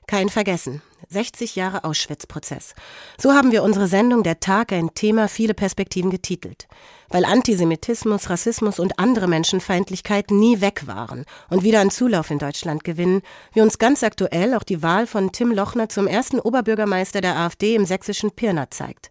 Kein 0.06 0.28
Vergessen. 0.28 0.82
60 1.08 1.56
Jahre 1.56 1.84
Auschwitz-Prozess. 1.84 2.74
So 3.18 3.32
haben 3.32 3.52
wir 3.52 3.62
unsere 3.62 3.86
Sendung 3.86 4.22
Der 4.22 4.40
Tag 4.40 4.72
ein 4.72 4.94
Thema 4.94 5.28
viele 5.28 5.54
Perspektiven 5.54 6.10
getitelt. 6.10 6.68
Weil 7.08 7.24
Antisemitismus, 7.24 8.30
Rassismus 8.30 8.78
und 8.78 8.98
andere 8.98 9.28
Menschenfeindlichkeiten 9.28 10.38
nie 10.38 10.60
weg 10.60 10.86
waren 10.86 11.24
und 11.50 11.62
wieder 11.62 11.80
an 11.80 11.90
Zulauf 11.90 12.30
in 12.30 12.38
Deutschland 12.38 12.84
gewinnen, 12.84 13.22
wie 13.52 13.60
uns 13.60 13.78
ganz 13.78 14.02
aktuell 14.02 14.54
auch 14.54 14.62
die 14.62 14.82
Wahl 14.82 15.06
von 15.06 15.32
Tim 15.32 15.52
Lochner 15.52 15.88
zum 15.88 16.06
ersten 16.06 16.40
Oberbürgermeister 16.40 17.20
der 17.20 17.36
AfD 17.36 17.74
im 17.74 17.84
sächsischen 17.84 18.30
Pirna 18.30 18.70
zeigt. 18.70 19.10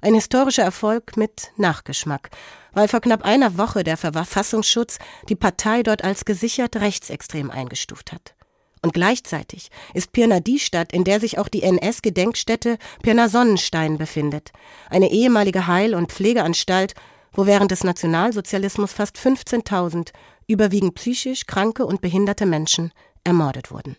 Ein 0.00 0.14
historischer 0.14 0.62
Erfolg 0.62 1.16
mit 1.16 1.50
Nachgeschmack, 1.56 2.30
weil 2.72 2.86
vor 2.86 3.00
knapp 3.00 3.24
einer 3.24 3.58
Woche 3.58 3.82
der 3.82 3.96
Verfassungsschutz 3.96 4.98
die 5.28 5.34
Partei 5.34 5.82
dort 5.82 6.04
als 6.04 6.24
gesichert 6.24 6.76
rechtsextrem 6.76 7.50
eingestuft 7.50 8.12
hat. 8.12 8.35
Und 8.82 8.92
gleichzeitig 8.92 9.70
ist 9.94 10.12
Pirna 10.12 10.40
die 10.40 10.58
Stadt, 10.58 10.92
in 10.92 11.04
der 11.04 11.18
sich 11.18 11.38
auch 11.38 11.48
die 11.48 11.62
NS-Gedenkstätte 11.62 12.78
Pirna 13.02 13.28
Sonnenstein 13.28 13.98
befindet, 13.98 14.52
eine 14.90 15.10
ehemalige 15.10 15.66
Heil- 15.66 15.94
und 15.94 16.12
Pflegeanstalt, 16.12 16.94
wo 17.32 17.46
während 17.46 17.70
des 17.70 17.84
Nationalsozialismus 17.84 18.92
fast 18.92 19.16
15.000 19.16 20.12
überwiegend 20.46 20.94
psychisch 20.94 21.46
kranke 21.46 21.84
und 21.84 22.00
behinderte 22.00 22.46
Menschen 22.46 22.92
ermordet 23.24 23.70
wurden. 23.70 23.96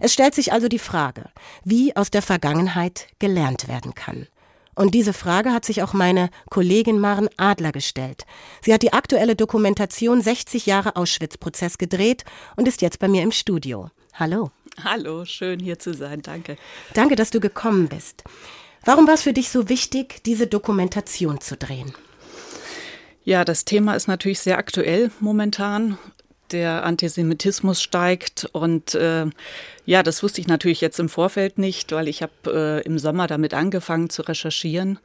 Es 0.00 0.12
stellt 0.12 0.34
sich 0.34 0.52
also 0.52 0.68
die 0.68 0.78
Frage, 0.78 1.30
wie 1.64 1.96
aus 1.96 2.10
der 2.10 2.22
Vergangenheit 2.22 3.06
gelernt 3.18 3.68
werden 3.68 3.94
kann. 3.94 4.28
Und 4.74 4.94
diese 4.94 5.12
Frage 5.12 5.52
hat 5.52 5.64
sich 5.64 5.82
auch 5.82 5.92
meine 5.92 6.30
Kollegin 6.50 6.98
Maren 6.98 7.28
Adler 7.36 7.72
gestellt. 7.72 8.24
Sie 8.62 8.72
hat 8.72 8.82
die 8.82 8.92
aktuelle 8.92 9.36
Dokumentation 9.36 10.22
60 10.22 10.66
Jahre 10.66 10.96
Auschwitz-Prozess 10.96 11.78
gedreht 11.78 12.24
und 12.56 12.66
ist 12.66 12.80
jetzt 12.80 12.98
bei 12.98 13.08
mir 13.08 13.22
im 13.22 13.32
Studio. 13.32 13.90
Hallo. 14.14 14.50
Hallo, 14.82 15.24
schön 15.26 15.60
hier 15.60 15.78
zu 15.78 15.92
sein, 15.92 16.22
danke. 16.22 16.56
Danke, 16.94 17.16
dass 17.16 17.30
du 17.30 17.40
gekommen 17.40 17.88
bist. 17.88 18.24
Warum 18.84 19.06
war 19.06 19.14
es 19.14 19.22
für 19.22 19.34
dich 19.34 19.50
so 19.50 19.68
wichtig, 19.68 20.24
diese 20.24 20.46
Dokumentation 20.46 21.40
zu 21.40 21.56
drehen? 21.56 21.94
Ja, 23.24 23.44
das 23.44 23.64
Thema 23.64 23.94
ist 23.94 24.08
natürlich 24.08 24.40
sehr 24.40 24.58
aktuell 24.58 25.10
momentan. 25.20 25.98
Der 26.52 26.84
Antisemitismus 26.84 27.82
steigt 27.82 28.48
und 28.52 28.94
äh, 28.94 29.26
ja, 29.86 30.02
das 30.02 30.22
wusste 30.22 30.40
ich 30.40 30.46
natürlich 30.46 30.80
jetzt 30.80 31.00
im 31.00 31.08
Vorfeld 31.08 31.58
nicht, 31.58 31.92
weil 31.92 32.08
ich 32.08 32.22
habe 32.22 32.32
äh, 32.46 32.86
im 32.86 32.98
Sommer 32.98 33.26
damit 33.26 33.54
angefangen 33.54 34.10
zu 34.10 34.22
recherchieren 34.22 34.98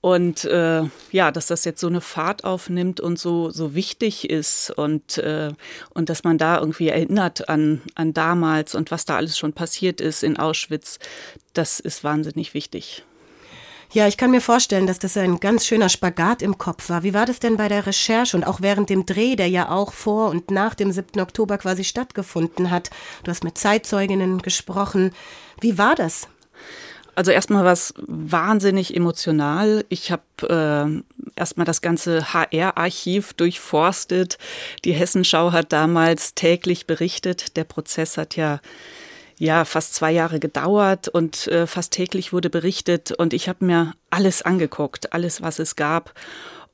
und 0.00 0.44
äh, 0.44 0.82
ja, 1.10 1.32
dass 1.32 1.48
das 1.48 1.64
jetzt 1.64 1.80
so 1.80 1.88
eine 1.88 2.00
Fahrt 2.00 2.44
aufnimmt 2.44 3.00
und 3.00 3.18
so, 3.18 3.50
so 3.50 3.74
wichtig 3.74 4.30
ist 4.30 4.70
und, 4.70 5.18
äh, 5.18 5.52
und 5.94 6.08
dass 6.08 6.22
man 6.22 6.38
da 6.38 6.60
irgendwie 6.60 6.88
erinnert 6.88 7.48
an, 7.48 7.82
an 7.96 8.12
damals 8.12 8.76
und 8.76 8.92
was 8.92 9.04
da 9.04 9.16
alles 9.16 9.36
schon 9.36 9.52
passiert 9.52 10.00
ist 10.00 10.22
in 10.22 10.36
Auschwitz, 10.36 11.00
das 11.54 11.80
ist 11.80 12.04
wahnsinnig 12.04 12.54
wichtig. 12.54 13.02
Ja, 13.92 14.08
ich 14.08 14.16
kann 14.16 14.30
mir 14.30 14.40
vorstellen, 14.40 14.86
dass 14.86 14.98
das 14.98 15.16
ein 15.16 15.38
ganz 15.38 15.64
schöner 15.64 15.88
Spagat 15.88 16.42
im 16.42 16.58
Kopf 16.58 16.90
war. 16.90 17.02
Wie 17.02 17.14
war 17.14 17.24
das 17.24 17.38
denn 17.38 17.56
bei 17.56 17.68
der 17.68 17.86
Recherche 17.86 18.36
und 18.36 18.44
auch 18.44 18.60
während 18.60 18.90
dem 18.90 19.06
Dreh, 19.06 19.36
der 19.36 19.48
ja 19.48 19.70
auch 19.70 19.92
vor 19.92 20.30
und 20.30 20.50
nach 20.50 20.74
dem 20.74 20.92
7. 20.92 21.20
Oktober 21.20 21.56
quasi 21.58 21.84
stattgefunden 21.84 22.70
hat? 22.70 22.90
Du 23.24 23.30
hast 23.30 23.44
mit 23.44 23.56
Zeitzeuginnen 23.56 24.42
gesprochen. 24.42 25.12
Wie 25.60 25.78
war 25.78 25.94
das? 25.94 26.28
Also 27.14 27.30
erstmal 27.30 27.64
war 27.64 27.72
es 27.72 27.94
wahnsinnig 27.96 28.94
emotional. 28.94 29.86
Ich 29.88 30.12
habe 30.12 30.22
äh, 30.42 31.02
erstmal 31.34 31.64
das 31.64 31.80
ganze 31.80 32.34
HR-Archiv 32.34 33.32
durchforstet. 33.32 34.36
Die 34.84 34.92
Hessenschau 34.92 35.52
hat 35.52 35.72
damals 35.72 36.34
täglich 36.34 36.86
berichtet. 36.86 37.56
Der 37.56 37.64
Prozess 37.64 38.18
hat 38.18 38.36
ja 38.36 38.60
ja 39.38 39.64
fast 39.64 39.94
zwei 39.94 40.12
Jahre 40.12 40.40
gedauert 40.40 41.08
und 41.08 41.46
äh, 41.48 41.66
fast 41.66 41.92
täglich 41.92 42.32
wurde 42.32 42.50
berichtet 42.50 43.12
und 43.12 43.32
ich 43.34 43.48
habe 43.48 43.64
mir 43.64 43.92
alles 44.10 44.42
angeguckt, 44.42 45.12
alles 45.12 45.42
was 45.42 45.58
es 45.58 45.76
gab 45.76 46.14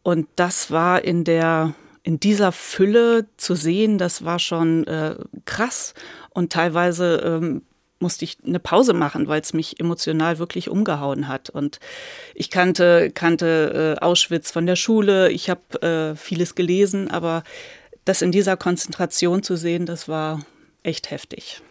und 0.02 0.28
das 0.36 0.70
war 0.70 1.04
in 1.04 1.24
der 1.24 1.74
in 2.04 2.18
dieser 2.18 2.50
Fülle 2.50 3.26
zu 3.36 3.54
sehen, 3.54 3.96
das 3.96 4.24
war 4.24 4.40
schon 4.40 4.86
äh, 4.88 5.16
krass 5.44 5.94
und 6.30 6.52
teilweise 6.52 7.22
ähm, 7.24 7.62
musste 8.02 8.24
ich 8.24 8.38
eine 8.44 8.58
Pause 8.58 8.92
machen, 8.92 9.28
weil 9.28 9.40
es 9.40 9.54
mich 9.54 9.80
emotional 9.80 10.38
wirklich 10.38 10.68
umgehauen 10.68 11.28
hat. 11.28 11.48
Und 11.48 11.78
ich 12.34 12.50
kannte, 12.50 13.12
kannte 13.12 13.96
äh, 13.96 14.04
Auschwitz 14.04 14.50
von 14.50 14.66
der 14.66 14.76
Schule, 14.76 15.30
ich 15.30 15.48
habe 15.48 15.80
äh, 15.80 16.16
vieles 16.16 16.54
gelesen, 16.54 17.10
aber 17.10 17.44
das 18.04 18.20
in 18.20 18.32
dieser 18.32 18.56
Konzentration 18.56 19.42
zu 19.42 19.56
sehen, 19.56 19.86
das 19.86 20.08
war 20.08 20.44
echt 20.82 21.10
heftig. 21.12 21.62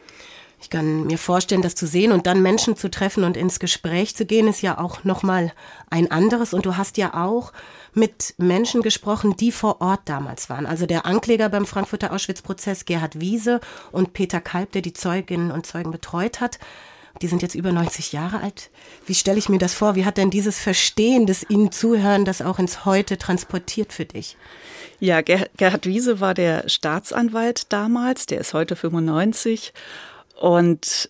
Ich 0.62 0.70
kann 0.70 1.08
mir 1.08 1.18
vorstellen, 1.18 1.64
das 1.64 1.74
zu 1.74 1.88
sehen 1.88 2.12
und 2.12 2.28
dann 2.28 2.44
Menschen 2.44 2.78
zu 2.78 2.92
treffen 2.92 3.24
und 3.24 3.36
ins 3.36 3.60
Gespräch 3.60 4.16
zu 4.16 4.28
gehen, 4.28 4.48
ist 4.48 4.62
ja 4.62 4.78
auch 4.78 5.04
nochmal 5.04 5.54
ein 5.90 6.12
anderes. 6.12 6.54
Und 6.54 6.68
du 6.68 6.78
hast 6.78 6.98
ja 6.98 7.16
auch 7.16 7.52
mit 7.96 8.36
Menschen 8.38 8.84
gesprochen, 8.84 9.36
die 9.36 9.52
vor 9.52 9.82
Ort 9.82 10.02
damals 10.06 10.52
waren. 10.52 10.68
Also 10.68 10.86
der 10.86 11.08
Ankläger 11.08 11.50
beim 11.50 11.66
Frankfurter 11.66 12.14
Auschwitz-Prozess, 12.14 12.86
Gerhard 12.86 13.20
Wiese 13.20 13.60
und 13.92 14.14
Peter 14.14 14.40
Kalb, 14.40 14.72
der 14.74 14.84
die 14.84 14.94
Zeuginnen 14.94 15.52
und 15.52 15.66
Zeugen 15.66 15.90
betreut 15.90 16.40
hat. 16.40 16.60
Die 17.22 17.28
sind 17.28 17.42
jetzt 17.42 17.56
über 17.56 17.72
90 17.72 18.14
Jahre 18.14 18.42
alt. 18.42 18.70
Wie 19.06 19.16
stelle 19.16 19.40
ich 19.40 19.50
mir 19.50 19.58
das 19.58 19.74
vor? 19.74 19.96
Wie 19.96 20.06
hat 20.06 20.18
denn 20.18 20.30
dieses 20.30 20.60
Verstehen 20.60 21.26
des 21.26 21.44
Ihnen 21.50 21.72
Zuhören 21.72 22.24
das 22.24 22.42
auch 22.42 22.60
ins 22.60 22.86
Heute 22.86 23.18
transportiert 23.18 23.94
für 23.94 24.06
dich? 24.06 24.38
Ja, 25.00 25.22
Gerhard 25.22 25.88
Wiese 25.88 26.20
war 26.20 26.36
der 26.36 26.70
Staatsanwalt 26.70 27.74
damals, 27.74 28.28
der 28.28 28.40
ist 28.40 28.54
heute 28.54 28.76
95 28.76 29.74
und 30.42 31.10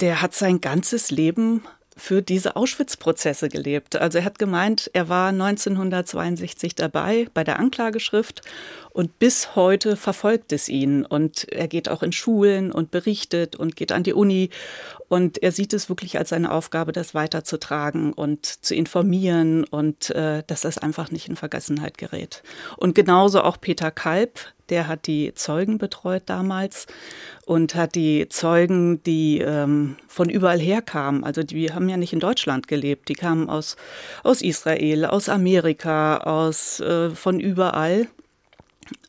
der 0.00 0.20
hat 0.20 0.34
sein 0.34 0.60
ganzes 0.60 1.12
Leben 1.12 1.62
für 1.96 2.22
diese 2.22 2.56
Auschwitz-Prozesse 2.56 3.48
gelebt. 3.48 3.96
Also 3.96 4.18
er 4.18 4.24
hat 4.24 4.38
gemeint, 4.38 4.90
er 4.94 5.08
war 5.08 5.28
1962 5.28 6.74
dabei 6.74 7.28
bei 7.34 7.44
der 7.44 7.58
Anklageschrift 7.60 8.42
und 8.90 9.20
bis 9.20 9.54
heute 9.54 9.96
verfolgt 9.96 10.52
es 10.52 10.68
ihn. 10.68 11.04
Und 11.04 11.48
er 11.52 11.68
geht 11.68 11.88
auch 11.88 12.02
in 12.02 12.10
Schulen 12.10 12.72
und 12.72 12.90
berichtet 12.90 13.54
und 13.54 13.76
geht 13.76 13.92
an 13.92 14.02
die 14.02 14.12
Uni. 14.12 14.50
Und 15.08 15.40
er 15.40 15.52
sieht 15.52 15.72
es 15.72 15.88
wirklich 15.88 16.18
als 16.18 16.30
seine 16.30 16.50
Aufgabe, 16.52 16.90
das 16.92 17.14
weiterzutragen 17.14 18.12
und 18.12 18.44
zu 18.44 18.74
informieren 18.74 19.64
und 19.64 20.10
äh, 20.10 20.42
dass 20.46 20.62
das 20.62 20.78
einfach 20.78 21.12
nicht 21.12 21.28
in 21.28 21.36
Vergessenheit 21.36 21.96
gerät. 21.96 22.42
Und 22.76 22.96
genauso 22.96 23.42
auch 23.42 23.60
Peter 23.60 23.92
Kalb, 23.92 24.40
der 24.70 24.88
hat 24.88 25.06
die 25.06 25.34
Zeugen 25.34 25.78
betreut 25.78 26.24
damals 26.26 26.86
und 27.46 27.74
hat 27.74 27.94
die 27.94 28.28
Zeugen, 28.28 29.02
die 29.02 29.38
ähm, 29.38 29.96
von 30.06 30.28
überall 30.28 30.58
her 30.58 30.82
kamen, 30.82 31.24
also 31.24 31.42
die 31.42 31.72
haben 31.72 31.88
ja 31.88 31.96
nicht 31.96 32.12
in 32.12 32.20
Deutschland 32.20 32.68
gelebt, 32.68 33.08
die 33.08 33.14
kamen 33.14 33.48
aus, 33.48 33.76
aus 34.22 34.42
Israel, 34.42 35.04
aus 35.04 35.28
Amerika, 35.28 36.18
aus 36.18 36.80
äh, 36.80 37.10
von 37.10 37.40
überall. 37.40 38.06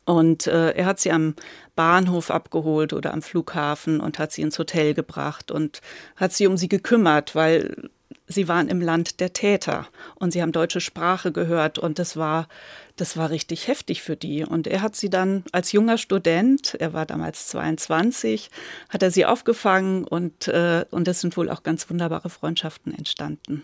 Und 0.04 0.46
äh, 0.46 0.70
er 0.72 0.86
hat 0.86 1.00
sie 1.00 1.12
am 1.12 1.34
Bahnhof 1.76 2.30
abgeholt 2.30 2.92
oder 2.92 3.14
am 3.14 3.22
Flughafen 3.22 4.00
und 4.00 4.18
hat 4.18 4.32
sie 4.32 4.42
ins 4.42 4.58
Hotel 4.58 4.92
gebracht 4.92 5.50
und 5.50 5.80
hat 6.16 6.32
sie 6.32 6.46
um 6.46 6.56
sie 6.56 6.68
gekümmert, 6.68 7.34
weil 7.34 7.90
sie 8.30 8.48
waren 8.48 8.68
im 8.68 8.80
Land 8.80 9.20
der 9.20 9.32
Täter 9.32 9.86
und 10.14 10.32
sie 10.32 10.40
haben 10.40 10.52
deutsche 10.52 10.80
Sprache 10.80 11.32
gehört 11.32 11.78
und 11.78 11.98
das 11.98 12.16
war 12.16 12.48
das 13.00 13.16
war 13.16 13.30
richtig 13.30 13.66
heftig 13.66 14.02
für 14.02 14.16
die. 14.16 14.44
Und 14.44 14.66
er 14.66 14.82
hat 14.82 14.94
sie 14.94 15.08
dann 15.08 15.44
als 15.52 15.72
junger 15.72 15.96
Student, 15.96 16.76
er 16.78 16.92
war 16.92 17.06
damals 17.06 17.48
22, 17.48 18.50
hat 18.90 19.02
er 19.02 19.10
sie 19.10 19.24
aufgefangen 19.24 20.04
und, 20.04 20.48
äh, 20.48 20.84
und 20.90 21.08
es 21.08 21.20
sind 21.20 21.36
wohl 21.36 21.48
auch 21.48 21.62
ganz 21.62 21.88
wunderbare 21.88 22.28
Freundschaften 22.28 22.94
entstanden. 22.94 23.62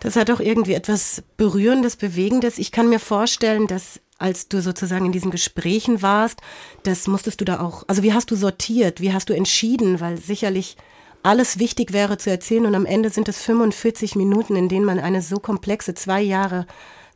Das 0.00 0.16
hat 0.16 0.30
auch 0.30 0.40
irgendwie 0.40 0.74
etwas 0.74 1.22
Berührendes, 1.36 1.96
Bewegendes. 1.96 2.58
Ich 2.58 2.72
kann 2.72 2.88
mir 2.88 2.98
vorstellen, 2.98 3.66
dass 3.66 4.00
als 4.18 4.48
du 4.48 4.62
sozusagen 4.62 5.06
in 5.06 5.12
diesen 5.12 5.30
Gesprächen 5.30 6.00
warst, 6.00 6.40
das 6.82 7.06
musstest 7.06 7.40
du 7.40 7.44
da 7.44 7.60
auch, 7.60 7.84
also 7.88 8.02
wie 8.02 8.12
hast 8.12 8.30
du 8.30 8.36
sortiert, 8.36 9.00
wie 9.00 9.12
hast 9.12 9.28
du 9.28 9.34
entschieden, 9.34 10.00
weil 10.00 10.18
sicherlich 10.18 10.76
alles 11.24 11.58
wichtig 11.58 11.92
wäre 11.92 12.18
zu 12.18 12.30
erzählen 12.30 12.66
und 12.66 12.74
am 12.74 12.86
Ende 12.86 13.10
sind 13.10 13.28
es 13.28 13.42
45 13.42 14.14
Minuten, 14.14 14.56
in 14.56 14.68
denen 14.68 14.84
man 14.84 15.00
eine 15.00 15.22
so 15.22 15.36
komplexe 15.36 15.94
zwei 15.94 16.20
Jahre 16.20 16.66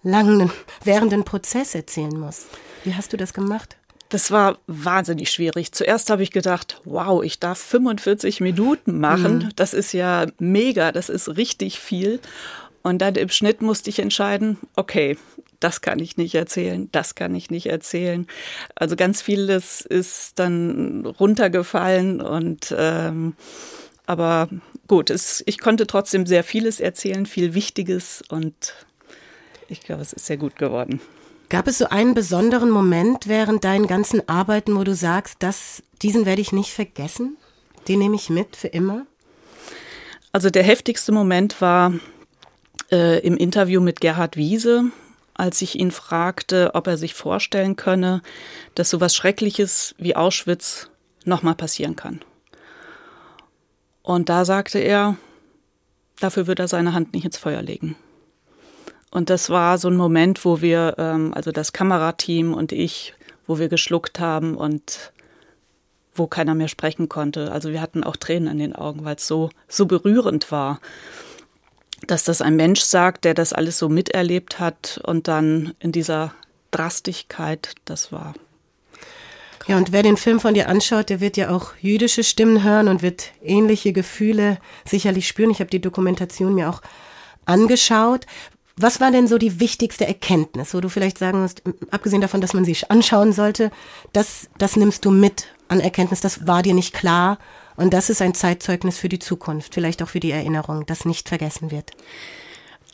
langen, 0.02 0.50
währenden 0.82 1.24
Prozess 1.24 1.74
erzählen 1.74 2.18
muss. 2.18 2.46
Wie 2.84 2.94
hast 2.94 3.12
du 3.12 3.16
das 3.16 3.34
gemacht? 3.34 3.76
Das 4.08 4.30
war 4.30 4.58
wahnsinnig 4.66 5.30
schwierig. 5.30 5.72
Zuerst 5.72 6.08
habe 6.08 6.22
ich 6.22 6.30
gedacht, 6.30 6.80
wow, 6.84 7.22
ich 7.22 7.38
darf 7.38 7.58
45 7.58 8.40
Minuten 8.40 8.98
machen. 8.98 9.38
Mhm. 9.38 9.48
Das 9.56 9.74
ist 9.74 9.92
ja 9.92 10.26
mega, 10.38 10.90
das 10.92 11.10
ist 11.10 11.36
richtig 11.36 11.78
viel. 11.78 12.18
Und 12.82 13.02
dann 13.02 13.16
im 13.16 13.28
Schnitt 13.28 13.60
musste 13.60 13.90
ich 13.90 13.98
entscheiden, 13.98 14.56
okay, 14.74 15.18
das 15.60 15.82
kann 15.82 15.98
ich 15.98 16.16
nicht 16.16 16.34
erzählen, 16.34 16.88
das 16.92 17.14
kann 17.14 17.34
ich 17.34 17.50
nicht 17.50 17.66
erzählen. 17.66 18.26
Also 18.74 18.96
ganz 18.96 19.20
vieles 19.20 19.82
ist 19.82 20.38
dann 20.38 21.04
runtergefallen 21.04 22.22
und 22.22 22.74
ähm, 22.78 23.34
aber 24.08 24.48
gut, 24.86 25.10
es, 25.10 25.42
ich 25.46 25.58
konnte 25.58 25.86
trotzdem 25.86 26.24
sehr 26.24 26.42
vieles 26.42 26.80
erzählen, 26.80 27.26
viel 27.26 27.52
Wichtiges 27.52 28.22
und 28.30 28.74
ich 29.68 29.82
glaube, 29.82 30.00
es 30.00 30.14
ist 30.14 30.24
sehr 30.24 30.38
gut 30.38 30.56
geworden. 30.56 31.00
Gab 31.50 31.68
es 31.68 31.78
so 31.78 31.88
einen 31.88 32.14
besonderen 32.14 32.70
Moment 32.70 33.28
während 33.28 33.64
deinen 33.64 33.86
ganzen 33.86 34.26
Arbeiten, 34.26 34.76
wo 34.76 34.84
du 34.84 34.94
sagst, 34.94 35.42
dass 35.42 35.82
diesen 36.00 36.24
werde 36.24 36.40
ich 36.40 36.52
nicht 36.52 36.72
vergessen? 36.72 37.36
Den 37.86 37.98
nehme 37.98 38.16
ich 38.16 38.30
mit 38.30 38.56
für 38.56 38.68
immer? 38.68 39.06
Also 40.32 40.48
der 40.48 40.62
heftigste 40.62 41.12
Moment 41.12 41.60
war 41.60 41.92
äh, 42.90 43.20
im 43.20 43.36
Interview 43.36 43.80
mit 43.80 44.00
Gerhard 44.00 44.36
Wiese, 44.36 44.84
als 45.34 45.60
ich 45.60 45.78
ihn 45.78 45.90
fragte, 45.90 46.70
ob 46.74 46.86
er 46.86 46.96
sich 46.96 47.12
vorstellen 47.12 47.76
könne, 47.76 48.22
dass 48.74 48.88
so 48.88 49.00
was 49.02 49.14
Schreckliches 49.14 49.94
wie 49.98 50.16
Auschwitz 50.16 50.90
nochmal 51.24 51.54
passieren 51.54 51.94
kann. 51.94 52.20
Und 54.08 54.30
da 54.30 54.46
sagte 54.46 54.78
er, 54.78 55.18
dafür 56.18 56.46
würde 56.46 56.62
er 56.62 56.68
seine 56.68 56.94
Hand 56.94 57.12
nicht 57.12 57.26
ins 57.26 57.36
Feuer 57.36 57.60
legen. 57.60 57.94
Und 59.10 59.28
das 59.28 59.50
war 59.50 59.76
so 59.76 59.88
ein 59.88 59.98
Moment, 59.98 60.46
wo 60.46 60.62
wir, 60.62 60.94
ähm, 60.96 61.34
also 61.34 61.52
das 61.52 61.74
Kamerateam 61.74 62.54
und 62.54 62.72
ich, 62.72 63.12
wo 63.46 63.58
wir 63.58 63.68
geschluckt 63.68 64.18
haben 64.18 64.56
und 64.56 65.12
wo 66.14 66.26
keiner 66.26 66.54
mehr 66.54 66.68
sprechen 66.68 67.10
konnte. 67.10 67.52
Also 67.52 67.70
wir 67.70 67.82
hatten 67.82 68.02
auch 68.02 68.16
Tränen 68.16 68.48
in 68.48 68.58
den 68.58 68.74
Augen, 68.74 69.04
weil 69.04 69.16
es 69.16 69.26
so, 69.26 69.50
so 69.68 69.84
berührend 69.84 70.50
war, 70.50 70.80
dass 72.06 72.24
das 72.24 72.40
ein 72.40 72.56
Mensch 72.56 72.80
sagt, 72.80 73.26
der 73.26 73.34
das 73.34 73.52
alles 73.52 73.78
so 73.78 73.90
miterlebt 73.90 74.58
hat 74.58 75.02
und 75.04 75.28
dann 75.28 75.74
in 75.80 75.92
dieser 75.92 76.32
Drastigkeit, 76.70 77.74
das 77.84 78.10
war. 78.10 78.32
Ja, 79.68 79.76
und 79.76 79.92
wer 79.92 80.02
den 80.02 80.16
Film 80.16 80.40
von 80.40 80.54
dir 80.54 80.66
anschaut, 80.70 81.10
der 81.10 81.20
wird 81.20 81.36
ja 81.36 81.50
auch 81.50 81.74
jüdische 81.82 82.24
Stimmen 82.24 82.62
hören 82.64 82.88
und 82.88 83.02
wird 83.02 83.32
ähnliche 83.42 83.92
Gefühle 83.92 84.56
sicherlich 84.86 85.28
spüren. 85.28 85.50
Ich 85.50 85.60
habe 85.60 85.68
die 85.68 85.80
Dokumentation 85.80 86.54
mir 86.54 86.70
auch 86.70 86.80
angeschaut. 87.44 88.24
Was 88.78 88.98
war 88.98 89.10
denn 89.10 89.28
so 89.28 89.36
die 89.36 89.60
wichtigste 89.60 90.06
Erkenntnis, 90.06 90.72
wo 90.72 90.80
du 90.80 90.88
vielleicht 90.88 91.18
sagen 91.18 91.42
musst, 91.42 91.62
abgesehen 91.90 92.22
davon, 92.22 92.40
dass 92.40 92.54
man 92.54 92.64
sich 92.64 92.90
anschauen 92.90 93.34
sollte, 93.34 93.70
das, 94.14 94.48
das 94.56 94.76
nimmst 94.76 95.04
du 95.04 95.10
mit 95.10 95.48
an 95.68 95.80
Erkenntnis, 95.80 96.22
das 96.22 96.46
war 96.46 96.62
dir 96.62 96.72
nicht 96.72 96.94
klar 96.94 97.38
und 97.76 97.92
das 97.92 98.08
ist 98.08 98.22
ein 98.22 98.32
Zeitzeugnis 98.32 98.96
für 98.96 99.10
die 99.10 99.18
Zukunft, 99.18 99.74
vielleicht 99.74 100.02
auch 100.02 100.08
für 100.08 100.20
die 100.20 100.30
Erinnerung, 100.30 100.86
das 100.86 101.04
nicht 101.04 101.28
vergessen 101.28 101.70
wird. 101.70 101.90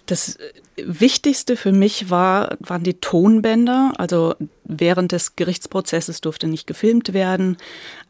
Das 0.06 0.38
Wichtigste 0.76 1.56
für 1.56 1.72
mich 1.72 2.10
war, 2.10 2.56
waren 2.60 2.82
die 2.82 2.94
Tonbänder. 2.94 3.92
Also 3.96 4.34
während 4.64 5.12
des 5.12 5.36
Gerichtsprozesses 5.36 6.20
durfte 6.20 6.46
nicht 6.46 6.66
gefilmt 6.66 7.14
werden, 7.14 7.56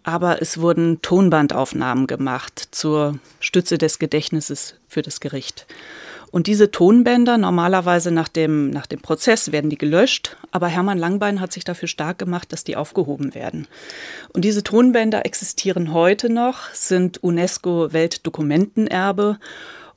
aber 0.03 0.43
es 0.43 0.59
wurden 0.59 1.03
Tonbandaufnahmen 1.03 2.07
gemacht 2.07 2.69
zur 2.73 3.19
Stütze 3.39 3.79
des 3.79 3.99
Gedächtnisses 3.99 4.75
für 4.89 5.03
das 5.03 5.21
Gericht. 5.21 5.67
Und 6.35 6.49
diese 6.49 6.73
Tonbänder, 6.73 7.39
normalerweise 7.39 8.11
nach 8.11 8.27
dem, 8.27 8.71
nach 8.71 8.87
dem 8.87 9.01
Prozess, 9.01 9.53
werden 9.53 9.71
die 9.71 9.79
gelöscht, 9.79 10.37
aber 10.51 10.67
Hermann 10.67 10.99
Langbein 10.99 11.41
hat 11.41 11.53
sich 11.53 11.63
dafür 11.63 11.87
stark 11.87 12.19
gemacht, 12.19 12.53
dass 12.53 12.65
die 12.65 12.75
aufgehoben 12.75 13.37
werden. 13.37 13.69
Und 14.33 14.45
diese 14.45 14.65
Tonbänder 14.65 15.25
existieren 15.27 15.93
heute 15.93 16.31
noch, 16.31 16.71
sind 16.73 17.23
UNESCO-Weltdokumentenerbe 17.23 19.39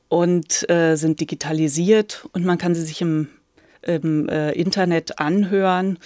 und 0.09 0.69
äh, 0.69 0.95
sind 0.95 1.19
digitalisiert 1.19 2.27
und 2.31 2.45
man 2.45 2.57
kann 2.57 2.75
sie 2.75 2.83
sich 2.83 3.01
im, 3.01 3.29
im 3.81 4.29
äh, 4.29 4.51
Internet 4.51 5.19
anhören. 5.19 5.99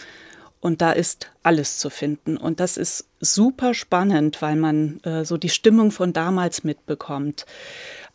Und 0.59 0.81
da 0.81 0.91
ist 0.91 1.31
alles 1.41 1.79
zu 1.79 1.89
finden. 1.89 2.37
Und 2.37 2.59
das 2.59 2.77
ist 2.77 3.07
super 3.19 3.73
spannend, 3.73 4.43
weil 4.43 4.55
man 4.55 4.99
äh, 5.03 5.25
so 5.25 5.37
die 5.37 5.49
Stimmung 5.49 5.89
von 5.89 6.13
damals 6.13 6.63
mitbekommt. 6.63 7.47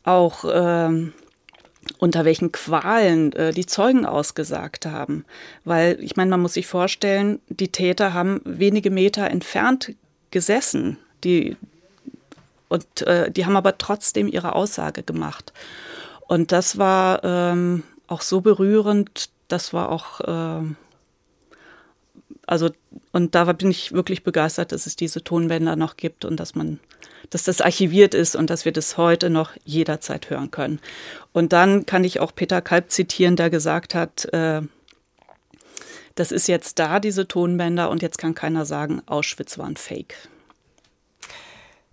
Auch 0.05 0.45
ähm, 0.49 1.13
unter 1.99 2.25
welchen 2.25 2.53
Qualen 2.53 3.33
äh, 3.33 3.53
die 3.53 3.67
Zeugen 3.67 4.07
ausgesagt 4.07 4.87
haben. 4.87 5.25
Weil 5.65 5.99
ich 6.01 6.17
meine, 6.17 6.31
man 6.31 6.41
muss 6.41 6.55
sich 6.55 6.69
vorstellen, 6.69 7.41
die 7.49 7.73
Täter 7.73 8.15
haben 8.15 8.41
wenige 8.45 8.91
Meter 8.91 9.29
entfernt 9.29 9.95
gesessen. 10.31 10.99
Die, 11.25 11.57
und 12.69 13.03
äh, 13.03 13.31
die 13.31 13.47
haben 13.47 13.57
aber 13.57 13.79
trotzdem 13.79 14.29
ihre 14.29 14.55
Aussage 14.55 15.03
gemacht. 15.03 15.53
Und 16.29 16.53
das 16.53 16.79
war 16.79 17.23
ähm, 17.25 17.83
auch 18.09 18.21
so 18.21 18.41
berührend, 18.41 19.31
das 19.49 19.73
war 19.73 19.91
auch, 19.91 20.21
äh, 20.21 20.75
also, 22.47 22.71
und 23.13 23.35
da 23.35 23.53
bin 23.53 23.71
ich 23.71 23.93
wirklich 23.93 24.25
begeistert, 24.25 24.73
dass 24.73 24.87
es 24.87 24.97
diese 24.97 25.23
Tonbänder 25.23 25.77
noch 25.77 25.97
gibt 25.97 26.25
und 26.25 26.39
dass 26.39 26.55
man 26.55 26.81
dass 27.31 27.45
das 27.45 27.61
archiviert 27.61 28.15
ist 28.15 28.37
und 28.37 28.51
dass 28.51 28.65
wir 28.65 28.73
das 28.73 28.97
heute 28.97 29.31
noch 29.31 29.53
jederzeit 29.65 30.31
hören 30.31 30.51
können. 30.51 30.81
Und 31.33 31.53
dann 31.53 31.87
kann 31.87 32.05
ich 32.05 32.21
auch 32.21 32.33
Peter 32.35 32.61
Kalb 32.63 32.91
zitieren, 32.91 33.37
der 33.37 33.51
gesagt 33.51 33.95
hat, 33.95 34.27
äh, 34.33 34.63
das 36.15 36.33
ist 36.33 36.49
jetzt 36.49 36.79
da, 36.79 36.99
diese 36.99 37.29
Tonbänder, 37.29 37.91
und 37.91 38.01
jetzt 38.01 38.19
kann 38.19 38.35
keiner 38.35 38.65
sagen, 38.65 39.03
Auschwitz 39.07 39.59
war 39.59 39.67
ein 39.67 39.77
Fake. 39.77 40.15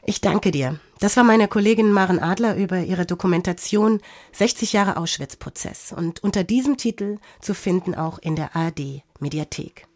Ich 0.05 0.19
danke 0.19 0.51
dir. 0.51 0.79
Das 0.99 1.15
war 1.15 1.23
meine 1.23 1.47
Kollegin 1.47 1.93
Maren 1.93 2.19
Adler 2.19 2.57
über 2.57 2.79
ihre 2.81 3.05
Dokumentation 3.05 4.01
60 4.33 4.73
Jahre 4.73 4.97
Auschwitz-Prozess 4.97 5.93
und 5.95 6.21
unter 6.21 6.43
diesem 6.43 6.75
Titel 6.75 7.19
zu 7.39 7.53
finden 7.53 7.95
auch 7.95 8.19
in 8.19 8.35
der 8.35 8.53
ARD-Mediathek. 8.53 9.87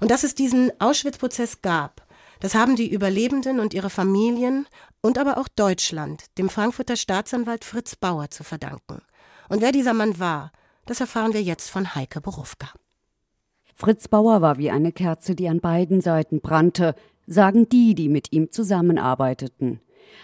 Und 0.00 0.10
dass 0.10 0.24
es 0.24 0.34
diesen 0.34 0.72
Auschwitz-Prozess 0.80 1.60
gab, 1.60 2.06
das 2.40 2.54
haben 2.54 2.76
die 2.76 2.90
Überlebenden 2.90 3.60
und 3.60 3.74
ihre 3.74 3.90
Familien 3.90 4.66
und 5.02 5.18
aber 5.18 5.36
auch 5.36 5.48
Deutschland 5.48 6.24
dem 6.38 6.48
Frankfurter 6.48 6.96
Staatsanwalt 6.96 7.64
Fritz 7.66 7.94
Bauer 7.94 8.30
zu 8.30 8.44
verdanken. 8.44 9.02
Und 9.50 9.60
wer 9.60 9.70
dieser 9.70 9.92
Mann 9.92 10.18
war, 10.18 10.50
das 10.86 11.00
erfahren 11.00 11.34
wir 11.34 11.42
jetzt 11.42 11.68
von 11.68 11.94
Heike 11.94 12.22
Borufka. 12.22 12.70
Fritz 13.74 14.08
Bauer 14.08 14.40
war 14.40 14.58
wie 14.58 14.70
eine 14.70 14.92
Kerze, 14.92 15.34
die 15.34 15.48
an 15.48 15.60
beiden 15.60 16.00
Seiten 16.00 16.40
brannte, 16.40 16.94
sagen 17.32 17.68
die, 17.68 17.94
die 17.94 18.08
mit 18.08 18.32
ihm 18.32 18.50
zusammenarbeiteten. 18.50 19.80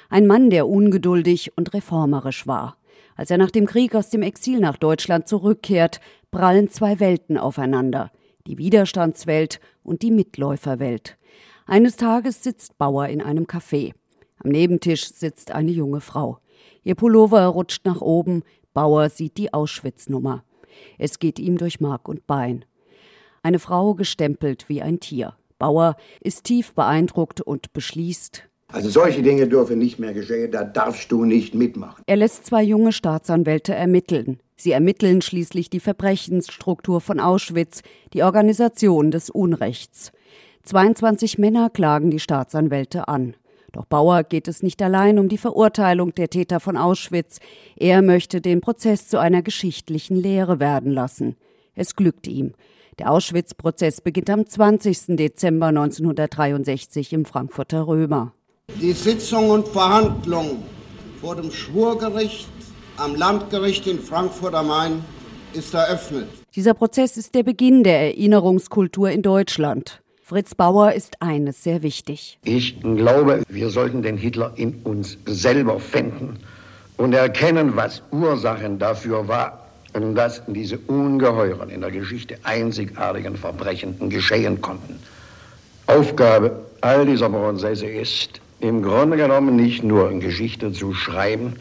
Ein 0.08 0.26
Mann, 0.26 0.50
der 0.50 0.68
ungeduldig 0.68 1.56
und 1.56 1.74
reformerisch 1.74 2.46
war. 2.46 2.76
Als 3.16 3.30
er 3.30 3.38
nach 3.38 3.50
dem 3.50 3.66
Krieg 3.66 3.94
aus 3.94 4.10
dem 4.10 4.22
Exil 4.22 4.60
nach 4.60 4.76
Deutschland 4.76 5.26
zurückkehrt, 5.26 6.00
prallen 6.30 6.70
zwei 6.70 7.00
Welten 7.00 7.36
aufeinander, 7.36 8.12
die 8.46 8.58
Widerstandswelt 8.58 9.60
und 9.82 10.02
die 10.02 10.10
Mitläuferwelt. 10.10 11.18
Eines 11.66 11.96
Tages 11.96 12.42
sitzt 12.42 12.78
Bauer 12.78 13.08
in 13.08 13.20
einem 13.20 13.44
Café. 13.44 13.92
Am 14.42 14.50
Nebentisch 14.50 15.12
sitzt 15.12 15.50
eine 15.50 15.72
junge 15.72 16.00
Frau. 16.00 16.38
Ihr 16.84 16.94
Pullover 16.94 17.44
rutscht 17.46 17.84
nach 17.84 18.00
oben, 18.00 18.42
Bauer 18.72 19.10
sieht 19.10 19.36
die 19.36 19.52
Auschwitz-Nummer. 19.52 20.44
Es 20.96 21.18
geht 21.18 21.38
ihm 21.38 21.58
durch 21.58 21.80
Mark 21.80 22.08
und 22.08 22.26
Bein. 22.26 22.64
Eine 23.42 23.58
Frau 23.58 23.94
gestempelt 23.94 24.68
wie 24.68 24.80
ein 24.80 25.00
Tier. 25.00 25.34
Bauer 25.58 25.96
ist 26.20 26.44
tief 26.44 26.74
beeindruckt 26.74 27.40
und 27.40 27.72
beschließt, 27.72 28.48
also 28.70 28.90
solche 28.90 29.22
Dinge 29.22 29.48
dürfen 29.48 29.78
nicht 29.78 29.98
mehr 29.98 30.12
geschehen, 30.12 30.52
da 30.52 30.62
darfst 30.62 31.10
du 31.10 31.24
nicht 31.24 31.54
mitmachen. 31.54 32.02
Er 32.06 32.16
lässt 32.16 32.44
zwei 32.44 32.62
junge 32.62 32.92
Staatsanwälte 32.92 33.74
ermitteln. 33.74 34.40
Sie 34.56 34.72
ermitteln 34.72 35.22
schließlich 35.22 35.70
die 35.70 35.80
Verbrechensstruktur 35.80 37.00
von 37.00 37.18
Auschwitz, 37.18 37.82
die 38.12 38.22
Organisation 38.22 39.10
des 39.10 39.30
Unrechts. 39.30 40.12
22 40.64 41.38
Männer 41.38 41.70
klagen 41.70 42.10
die 42.10 42.20
Staatsanwälte 42.20 43.08
an. 43.08 43.36
Doch 43.72 43.86
Bauer 43.86 44.22
geht 44.22 44.48
es 44.48 44.62
nicht 44.62 44.82
allein 44.82 45.18
um 45.18 45.30
die 45.30 45.38
Verurteilung 45.38 46.14
der 46.14 46.28
Täter 46.28 46.60
von 46.60 46.76
Auschwitz. 46.76 47.38
Er 47.76 48.02
möchte 48.02 48.42
den 48.42 48.60
Prozess 48.60 49.08
zu 49.08 49.18
einer 49.18 49.40
geschichtlichen 49.40 50.16
Lehre 50.16 50.60
werden 50.60 50.92
lassen. 50.92 51.36
Es 51.74 51.96
glückt 51.96 52.26
ihm. 52.26 52.52
Der 52.98 53.12
Auschwitz-Prozess 53.12 54.00
beginnt 54.00 54.28
am 54.28 54.44
20. 54.44 55.16
Dezember 55.16 55.66
1963 55.66 57.12
im 57.12 57.24
Frankfurter 57.24 57.86
Römer. 57.86 58.32
Die 58.80 58.90
Sitzung 58.90 59.50
und 59.50 59.68
Verhandlung 59.68 60.64
vor 61.20 61.36
dem 61.36 61.52
Schwurgericht 61.52 62.48
am 62.96 63.14
Landgericht 63.14 63.86
in 63.86 64.00
Frankfurt 64.00 64.54
am 64.54 64.66
Main 64.66 65.04
ist 65.52 65.74
eröffnet. 65.74 66.28
Dieser 66.56 66.74
Prozess 66.74 67.16
ist 67.16 67.36
der 67.36 67.44
Beginn 67.44 67.84
der 67.84 68.00
Erinnerungskultur 68.00 69.10
in 69.10 69.22
Deutschland. 69.22 70.02
Fritz 70.20 70.56
Bauer 70.56 70.92
ist 70.92 71.22
eines 71.22 71.62
sehr 71.62 71.84
wichtig. 71.84 72.40
Ich 72.42 72.80
glaube, 72.80 73.44
wir 73.48 73.70
sollten 73.70 74.02
den 74.02 74.16
Hitler 74.16 74.54
in 74.56 74.82
uns 74.82 75.16
selber 75.24 75.78
finden 75.78 76.40
und 76.96 77.12
erkennen, 77.12 77.76
was 77.76 78.02
Ursachen 78.10 78.80
dafür 78.80 79.28
war, 79.28 79.67
dass 79.92 80.42
diese 80.46 80.78
ungeheuren, 80.78 81.70
in 81.70 81.80
der 81.80 81.90
Geschichte 81.90 82.38
einzigartigen 82.44 83.36
Verbrechen 83.36 84.08
geschehen 84.08 84.60
konnten. 84.60 84.98
Aufgabe 85.86 86.66
all 86.80 87.06
dieser 87.06 87.30
Prozesse 87.30 87.86
ist, 87.86 88.40
im 88.60 88.82
Grunde 88.82 89.16
genommen 89.16 89.56
nicht 89.56 89.82
nur 89.82 90.08
eine 90.08 90.18
Geschichte 90.18 90.72
zu 90.72 90.92
schreiben, 90.92 91.54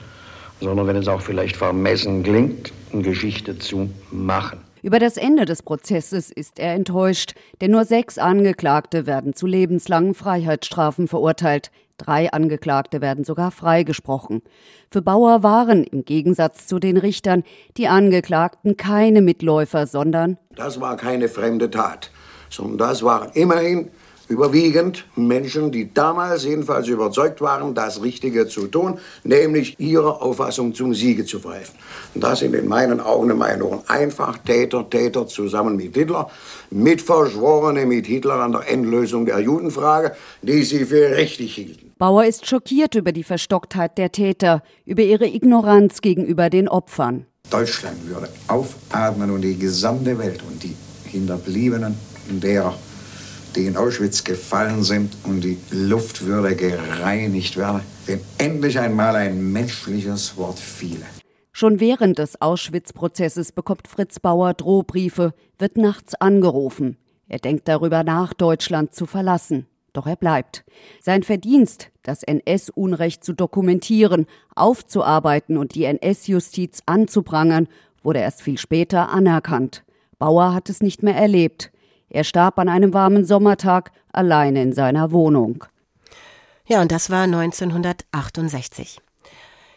sondern 0.59 0.87
wenn 0.87 0.95
es 0.95 1.07
auch 1.07 1.21
vielleicht 1.21 1.55
vermessen 1.55 2.23
klingt, 2.23 2.73
eine 2.91 3.03
Geschichte 3.03 3.57
zu 3.57 3.89
machen. 4.11 4.59
Über 4.81 4.99
das 4.99 5.17
Ende 5.17 5.45
des 5.45 5.63
Prozesses 5.63 6.31
ist 6.31 6.59
er 6.59 6.73
enttäuscht, 6.73 7.33
denn 7.61 7.71
nur 7.71 7.85
sechs 7.85 8.17
Angeklagte 8.17 9.05
werden 9.05 9.33
zu 9.33 9.45
lebenslangen 9.47 10.13
Freiheitsstrafen 10.13 11.07
verurteilt. 11.07 11.71
Drei 11.97 12.31
Angeklagte 12.31 13.01
werden 13.01 13.23
sogar 13.23 13.49
freigesprochen. 13.49 14.43
Für 14.91 15.01
Bauer 15.01 15.41
waren 15.41 15.83
im 15.83 16.05
Gegensatz 16.05 16.67
zu 16.67 16.77
den 16.77 16.97
Richtern 16.97 17.43
die 17.75 17.87
Angeklagten 17.87 18.77
keine 18.77 19.21
Mitläufer, 19.21 19.87
sondern 19.87 20.37
Das 20.55 20.79
war 20.79 20.95
keine 20.95 21.27
fremde 21.27 21.71
Tat, 21.71 22.11
sondern 22.49 22.77
das 22.77 23.01
waren 23.01 23.31
immerhin 23.33 23.89
überwiegend 24.29 25.05
Menschen, 25.15 25.71
die 25.71 25.93
damals 25.93 26.43
jedenfalls 26.43 26.87
überzeugt 26.87 27.41
waren, 27.41 27.73
das 27.73 28.01
Richtige 28.01 28.47
zu 28.47 28.67
tun, 28.67 28.99
nämlich 29.23 29.79
ihrer 29.79 30.21
Auffassung 30.21 30.73
zum 30.73 30.93
Siege 30.93 31.25
zu 31.25 31.39
verhelfen. 31.39 31.75
Und 32.13 32.23
das 32.23 32.39
sind 32.39 32.53
in 32.53 32.67
meinen 32.67 32.99
Augen 32.99 33.29
in 33.29 33.37
meinen 33.37 33.61
Ohren 33.61 33.81
einfach 33.87 34.37
Täter, 34.39 34.89
Täter 34.89 35.27
zusammen 35.27 35.75
mit 35.75 35.95
Hitler, 35.95 36.29
Mitverschworene 36.69 37.85
mit 37.85 38.05
Hitler 38.05 38.35
an 38.35 38.51
der 38.51 38.69
Endlösung 38.69 39.25
der 39.25 39.39
Judenfrage, 39.39 40.13
die 40.41 40.63
sie 40.63 40.85
für 40.85 41.15
richtig 41.15 41.55
hielten. 41.55 41.93
Bauer 41.97 42.25
ist 42.25 42.45
schockiert 42.45 42.95
über 42.95 43.11
die 43.11 43.23
Verstocktheit 43.23 43.97
der 43.97 44.11
Täter, 44.11 44.61
über 44.85 45.01
ihre 45.01 45.25
Ignoranz 45.25 46.01
gegenüber 46.01 46.49
den 46.49 46.67
Opfern. 46.67 47.25
Deutschland 47.49 48.07
würde 48.07 48.29
aufatmen 48.47 49.31
und 49.31 49.41
die 49.41 49.57
gesamte 49.57 50.17
Welt 50.19 50.43
und 50.47 50.61
die 50.61 50.75
Hinterbliebenen 51.05 51.97
derer 52.29 52.75
die 53.57 53.65
in 53.65 53.75
Auschwitz 53.75 54.23
gefallen 54.23 54.83
sind 54.83 55.17
und 55.23 55.41
die 55.41 55.57
Luft 55.71 56.25
würde 56.25 56.55
gereinigt 56.55 57.57
werden, 57.57 57.81
wenn 58.05 58.21
endlich 58.37 58.79
einmal 58.79 59.15
ein 59.15 59.51
menschliches 59.51 60.37
Wort 60.37 60.59
fiele. 60.59 61.05
Schon 61.51 61.79
während 61.79 62.19
des 62.19 62.39
Auschwitz-Prozesses 62.39 63.51
bekommt 63.51 63.87
Fritz 63.87 64.19
Bauer 64.19 64.53
Drohbriefe, 64.53 65.33
wird 65.57 65.75
nachts 65.75 66.13
angerufen. 66.13 66.97
Er 67.27 67.39
denkt 67.39 67.67
darüber 67.67 68.03
nach, 68.03 68.33
Deutschland 68.33 68.93
zu 68.93 69.07
verlassen. 69.07 69.65
Doch 69.91 70.05
er 70.05 70.17
bleibt. 70.17 70.63
Sein 71.01 71.23
Verdienst, 71.23 71.89
das 72.03 72.21
NS-Unrecht 72.21 73.23
zu 73.23 73.33
dokumentieren, 73.33 74.27
aufzuarbeiten 74.55 75.57
und 75.57 75.73
die 75.73 75.85
NS-Justiz 75.85 76.83
anzuprangern, 76.85 77.67
wurde 78.03 78.19
erst 78.19 78.43
viel 78.43 78.59
später 78.59 79.09
anerkannt. 79.09 79.83
Bauer 80.19 80.53
hat 80.53 80.69
es 80.69 80.81
nicht 80.81 81.01
mehr 81.01 81.15
erlebt. 81.15 81.71
Er 82.09 82.23
starb 82.23 82.57
an 82.59 82.69
einem 82.69 82.93
warmen 82.93 83.25
Sommertag 83.25 83.91
alleine 84.11 84.61
in 84.61 84.73
seiner 84.73 85.11
Wohnung. 85.11 85.65
Ja, 86.65 86.81
und 86.81 86.91
das 86.91 87.09
war 87.09 87.23
1968. 87.23 88.99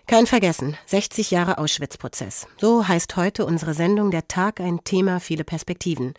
Kein 0.07 0.27
Vergessen, 0.27 0.77
60 0.87 1.31
Jahre 1.31 1.59
Auschwitz-Prozess. 1.59 2.49
So 2.59 2.89
heißt 2.89 3.15
heute 3.15 3.47
unsere 3.47 3.75
Sendung 3.75 4.11
Der 4.11 4.27
Tag 4.27 4.61
ein 4.61 4.83
Thema, 4.83 5.21
viele 5.21 5.45
Perspektiven. 5.45 6.15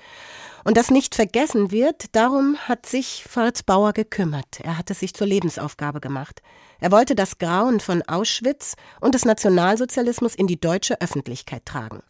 Und 0.63 0.77
das 0.77 0.91
nicht 0.91 1.13
vergessen 1.13 1.71
wird, 1.71 2.15
darum 2.15 2.55
hat 2.69 2.85
sich 2.85 3.25
Fritz 3.27 3.63
Bauer 3.63 3.91
gekümmert. 3.91 4.61
Er 4.63 4.77
hat 4.77 4.89
es 4.91 5.01
sich 5.01 5.13
zur 5.13 5.27
Lebensaufgabe 5.27 5.99
gemacht. 5.99 6.41
Er 6.79 6.93
wollte 6.93 7.15
das 7.15 7.37
Grauen 7.37 7.81
von 7.81 8.01
Auschwitz 8.03 8.75
und 9.01 9.13
des 9.13 9.25
Nationalsozialismus 9.25 10.35
in 10.35 10.47
die 10.47 10.59
deutsche 10.59 11.01
Öffentlichkeit 11.01 11.65
tragen. 11.65 12.01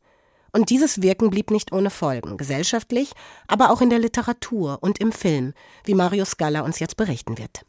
Und 0.51 0.69
dieses 0.69 1.01
Wirken 1.01 1.29
blieb 1.29 1.49
nicht 1.49 1.71
ohne 1.71 1.89
Folgen, 1.89 2.37
gesellschaftlich, 2.37 3.13
aber 3.47 3.71
auch 3.71 3.81
in 3.81 3.89
der 3.89 3.99
Literatur 3.99 4.79
und 4.81 4.99
im 4.99 5.11
Film, 5.11 5.53
wie 5.85 5.95
Mario 5.95 6.25
Scala 6.25 6.61
uns 6.61 6.79
jetzt 6.79 6.97
berichten 6.97 7.37
wird. 7.37 7.65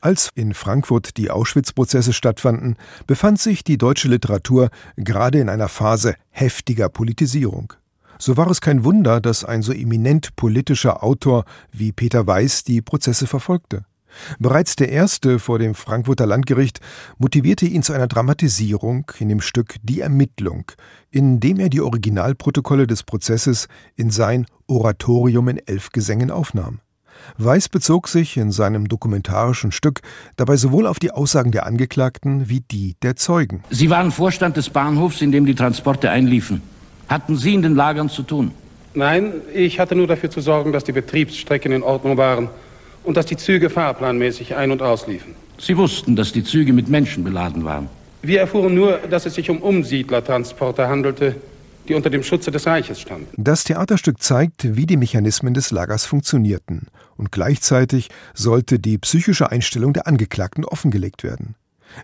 Als 0.00 0.30
in 0.34 0.54
Frankfurt 0.54 1.18
die 1.18 1.30
Auschwitz-Prozesse 1.30 2.14
stattfanden, 2.14 2.76
befand 3.06 3.38
sich 3.38 3.64
die 3.64 3.76
deutsche 3.76 4.08
Literatur 4.08 4.70
gerade 4.96 5.40
in 5.40 5.50
einer 5.50 5.68
Phase 5.68 6.14
heftiger 6.30 6.88
Politisierung. 6.88 7.74
So 8.18 8.36
war 8.36 8.50
es 8.50 8.60
kein 8.60 8.84
Wunder, 8.84 9.20
dass 9.20 9.44
ein 9.44 9.62
so 9.62 9.72
eminent 9.72 10.36
politischer 10.36 11.02
Autor 11.02 11.44
wie 11.72 11.92
Peter 11.92 12.26
Weiß 12.26 12.64
die 12.64 12.80
Prozesse 12.80 13.26
verfolgte. 13.26 13.84
Bereits 14.38 14.76
der 14.76 14.90
erste 14.90 15.38
vor 15.38 15.58
dem 15.58 15.74
Frankfurter 15.74 16.26
Landgericht 16.26 16.80
motivierte 17.18 17.66
ihn 17.66 17.82
zu 17.82 17.92
einer 17.92 18.06
Dramatisierung 18.06 19.10
in 19.18 19.28
dem 19.28 19.40
Stück 19.40 19.76
Die 19.82 20.00
Ermittlung, 20.00 20.64
in 21.10 21.40
dem 21.40 21.60
er 21.60 21.68
die 21.68 21.80
Originalprotokolle 21.80 22.86
des 22.86 23.02
Prozesses 23.02 23.68
in 23.96 24.10
sein 24.10 24.46
Oratorium 24.66 25.48
in 25.48 25.58
elf 25.66 25.90
Gesängen 25.90 26.30
aufnahm. 26.30 26.80
Weiß 27.38 27.68
bezog 27.68 28.08
sich 28.08 28.36
in 28.36 28.50
seinem 28.50 28.88
dokumentarischen 28.88 29.72
Stück 29.72 30.00
dabei 30.36 30.56
sowohl 30.56 30.86
auf 30.86 30.98
die 30.98 31.10
Aussagen 31.10 31.52
der 31.52 31.66
Angeklagten 31.66 32.48
wie 32.48 32.60
die 32.60 32.96
der 33.02 33.16
Zeugen. 33.16 33.62
Sie 33.70 33.90
waren 33.90 34.10
Vorstand 34.10 34.56
des 34.56 34.70
Bahnhofs, 34.70 35.20
in 35.20 35.32
dem 35.32 35.46
die 35.46 35.54
Transporte 35.54 36.10
einliefen. 36.10 36.62
Hatten 37.08 37.36
Sie 37.36 37.54
in 37.54 37.62
den 37.62 37.74
Lagern 37.74 38.08
zu 38.08 38.22
tun? 38.22 38.52
Nein, 38.94 39.32
ich 39.54 39.78
hatte 39.78 39.94
nur 39.94 40.06
dafür 40.06 40.30
zu 40.30 40.40
sorgen, 40.40 40.72
dass 40.72 40.84
die 40.84 40.92
Betriebsstrecken 40.92 41.72
in 41.72 41.82
Ordnung 41.82 42.16
waren 42.16 42.48
und 43.04 43.16
dass 43.16 43.26
die 43.26 43.36
Züge 43.36 43.70
fahrplanmäßig 43.70 44.56
ein- 44.56 44.70
und 44.70 44.82
ausliefen. 44.82 45.34
Sie 45.58 45.76
wussten, 45.76 46.16
dass 46.16 46.32
die 46.32 46.44
Züge 46.44 46.72
mit 46.72 46.88
Menschen 46.88 47.24
beladen 47.24 47.64
waren. 47.64 47.88
Wir 48.22 48.40
erfuhren 48.40 48.74
nur, 48.74 48.98
dass 48.98 49.26
es 49.26 49.34
sich 49.34 49.48
um 49.50 49.62
Umsiedlertransporte 49.62 50.88
handelte, 50.88 51.36
die 51.88 51.94
unter 51.94 52.10
dem 52.10 52.22
Schutze 52.22 52.50
des 52.50 52.66
Reiches 52.66 53.00
standen. 53.00 53.26
Das 53.36 53.64
Theaterstück 53.64 54.22
zeigt, 54.22 54.76
wie 54.76 54.86
die 54.86 54.96
Mechanismen 54.96 55.54
des 55.54 55.70
Lagers 55.70 56.04
funktionierten 56.04 56.88
und 57.16 57.32
gleichzeitig 57.32 58.08
sollte 58.34 58.78
die 58.78 58.98
psychische 58.98 59.50
Einstellung 59.50 59.92
der 59.92 60.06
Angeklagten 60.06 60.64
offengelegt 60.64 61.24
werden. 61.24 61.54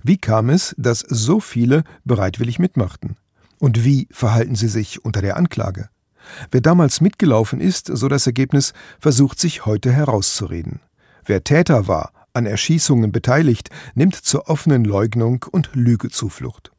Wie 0.03 0.17
kam 0.17 0.51
es, 0.51 0.75
dass 0.79 1.01
so 1.01 1.41
viele 1.41 1.85
bereitwillig 2.05 2.59
mitmachten? 2.59 3.17
Und 3.59 3.85
wie 3.85 4.09
verhalten 4.11 4.57
sie 4.57 4.69
sich 4.69 5.05
unter 5.05 5.23
der 5.23 5.37
Anklage? 5.37 5.89
Wer 6.51 6.61
damals 6.61 7.01
mitgelaufen 7.01 7.61
ist, 7.61 7.87
so 7.87 8.09
das 8.09 8.27
Ergebnis, 8.27 8.73
versucht 8.99 9.39
sich 9.39 9.65
heute 9.65 9.93
herauszureden. 9.93 10.81
Wer 11.27 11.43
Täter 11.43 11.89
war, 11.89 12.13
an 12.35 12.47
Erschießungen 12.47 13.11
beteiligt, 13.11 13.71
nimmt 13.97 14.15
zur 14.15 14.49
offenen 14.49 14.85
Leugnung 14.85 15.45
und 15.51 15.71
Lüge 15.75 16.09
Zuflucht. 16.09 16.71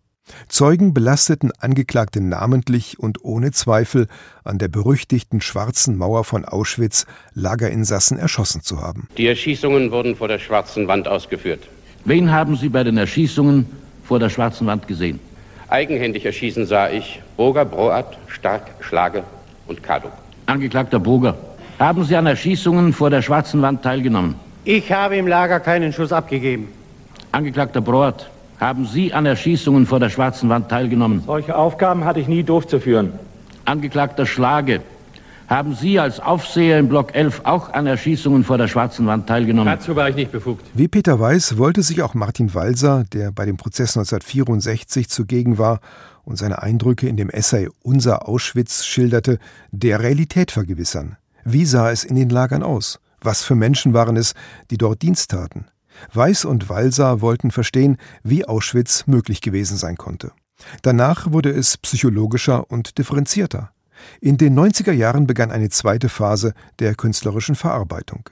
Zeugen 0.47 0.93
belasteten 0.93 1.51
Angeklagte 1.59 2.21
namentlich 2.21 2.97
und 2.97 3.23
ohne 3.23 3.51
Zweifel, 3.51 4.07
an 4.45 4.57
der 4.57 4.69
berüchtigten 4.69 5.41
Schwarzen 5.41 5.97
Mauer 5.97 6.23
von 6.23 6.45
Auschwitz 6.45 7.05
Lagerinsassen 7.33 8.17
erschossen 8.17 8.61
zu 8.61 8.81
haben. 8.81 9.09
Die 9.17 9.27
Erschießungen 9.27 9.91
wurden 9.91 10.15
vor 10.15 10.29
der 10.29 10.39
Schwarzen 10.39 10.87
Wand 10.87 11.09
ausgeführt. 11.09 11.67
Wen 12.05 12.31
haben 12.31 12.55
Sie 12.55 12.69
bei 12.69 12.85
den 12.85 12.97
Erschießungen 12.97 13.65
vor 14.05 14.19
der 14.19 14.29
Schwarzen 14.29 14.65
Wand 14.67 14.87
gesehen? 14.87 15.19
Eigenhändig 15.67 16.25
erschießen 16.25 16.65
sah 16.65 16.89
ich 16.89 17.21
Burger, 17.35 17.65
Broat, 17.65 18.17
Stark, 18.27 18.63
Schlage 18.79 19.23
und 19.67 19.83
Kaduk. 19.83 20.13
Angeklagter 20.45 20.99
Burger, 20.99 21.35
haben 21.79 22.03
Sie 22.05 22.15
an 22.15 22.25
Erschießungen 22.25 22.93
vor 22.93 23.09
der 23.09 23.21
Schwarzen 23.21 23.61
Wand 23.61 23.83
teilgenommen? 23.83 24.35
Ich 24.63 24.91
habe 24.91 25.15
im 25.17 25.27
Lager 25.27 25.59
keinen 25.59 25.93
Schuss 25.93 26.11
abgegeben. 26.11 26.69
Angeklagter 27.31 27.81
Broat, 27.81 28.29
haben 28.59 28.85
Sie 28.85 29.13
an 29.13 29.25
Erschießungen 29.25 29.85
vor 29.85 29.99
der 29.99 30.09
Schwarzen 30.09 30.49
Wand 30.49 30.69
teilgenommen? 30.69 31.23
Solche 31.25 31.55
Aufgaben 31.55 32.05
hatte 32.05 32.19
ich 32.19 32.27
nie 32.27 32.43
durchzuführen. 32.43 33.13
Angeklagter 33.65 34.25
Schlage, 34.25 34.81
haben 35.47 35.75
Sie 35.75 35.99
als 35.99 36.19
Aufseher 36.19 36.79
im 36.79 36.89
Block 36.89 37.15
11 37.15 37.41
auch 37.45 37.71
an 37.71 37.87
Erschießungen 37.87 38.43
vor 38.43 38.57
der 38.57 38.67
Schwarzen 38.67 39.05
Wand 39.05 39.27
teilgenommen? 39.27 39.73
Dazu 39.73 39.95
war 39.95 40.09
ich 40.09 40.15
nicht 40.15 40.31
befugt. 40.31 40.65
Wie 40.73 40.87
Peter 40.87 41.19
Weiß 41.19 41.57
wollte 41.57 41.83
sich 41.83 42.01
auch 42.01 42.13
Martin 42.15 42.53
Walser, 42.53 43.05
der 43.13 43.31
bei 43.31 43.45
dem 43.45 43.55
Prozess 43.55 43.95
1964 43.95 45.07
zugegen 45.07 45.57
war 45.57 45.79
und 46.25 46.37
seine 46.37 46.61
Eindrücke 46.61 47.07
in 47.07 47.15
dem 47.15 47.29
Essay 47.29 47.69
Unser 47.81 48.27
Auschwitz 48.27 48.83
schilderte, 48.83 49.39
der 49.71 50.01
Realität 50.01 50.51
vergewissern. 50.51 51.15
Wie 51.49 51.63
sah 51.63 51.91
es 51.91 52.03
in 52.03 52.17
den 52.17 52.27
Lagern 52.27 52.61
aus? 52.61 52.99
Was 53.21 53.41
für 53.41 53.55
Menschen 53.55 53.93
waren 53.93 54.17
es, 54.17 54.33
die 54.69 54.77
dort 54.77 55.01
Dienst 55.01 55.31
taten? 55.31 55.67
Weiß 56.13 56.43
und 56.43 56.67
Walser 56.67 57.21
wollten 57.21 57.51
verstehen, 57.51 57.95
wie 58.21 58.43
Auschwitz 58.43 59.07
möglich 59.07 59.39
gewesen 59.39 59.77
sein 59.77 59.95
konnte. 59.95 60.33
Danach 60.81 61.31
wurde 61.31 61.51
es 61.51 61.77
psychologischer 61.77 62.69
und 62.69 62.97
differenzierter. 62.97 63.71
In 64.19 64.35
den 64.35 64.59
90er 64.59 64.91
Jahren 64.91 65.25
begann 65.25 65.51
eine 65.51 65.69
zweite 65.69 66.09
Phase 66.09 66.53
der 66.79 66.95
künstlerischen 66.95 67.55
Verarbeitung. 67.55 68.29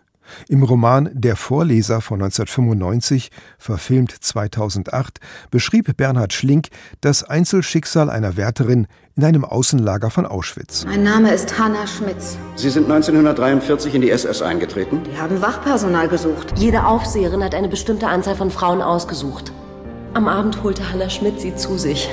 Im 0.48 0.64
Roman 0.64 1.10
Der 1.14 1.36
Vorleser 1.36 2.02
von 2.02 2.22
1995, 2.22 3.30
verfilmt 3.58 4.12
2008, 4.12 5.20
beschrieb 5.52 5.96
Bernhard 5.98 6.34
Schlink 6.34 6.70
das 7.02 7.24
Einzelschicksal 7.24 8.10
einer 8.10 8.38
Wärterin 8.38 8.88
in 9.16 9.24
einem 9.24 9.46
Außenlager 9.46 10.10
von 10.10 10.26
Auschwitz. 10.26 10.86
Mein 10.86 11.04
Name 11.04 11.34
ist 11.34 11.58
Hanna 11.58 11.88
Schmitz. 11.88 12.38
Sie 12.56 12.70
sind 12.70 12.84
1943 12.84 13.96
in 13.96 14.02
die 14.02 14.10
SS 14.10 14.42
eingetreten? 14.42 15.02
Die 15.10 15.18
haben 15.18 15.42
Wachpersonal 15.42 16.08
gesucht. 16.08 16.54
Jede 16.58 16.86
Aufseherin 16.86 17.44
hat 17.44 17.56
eine 17.56 17.70
bestimmte 17.70 18.08
Anzahl 18.08 18.36
von 18.36 18.52
Frauen 18.52 18.82
ausgesucht. 18.82 19.52
Am 20.14 20.28
Abend 20.28 20.64
holte 20.64 20.92
Hanna 20.92 21.10
Schmitz 21.10 21.42
sie 21.42 21.56
zu 21.56 21.78
sich. 21.78 22.10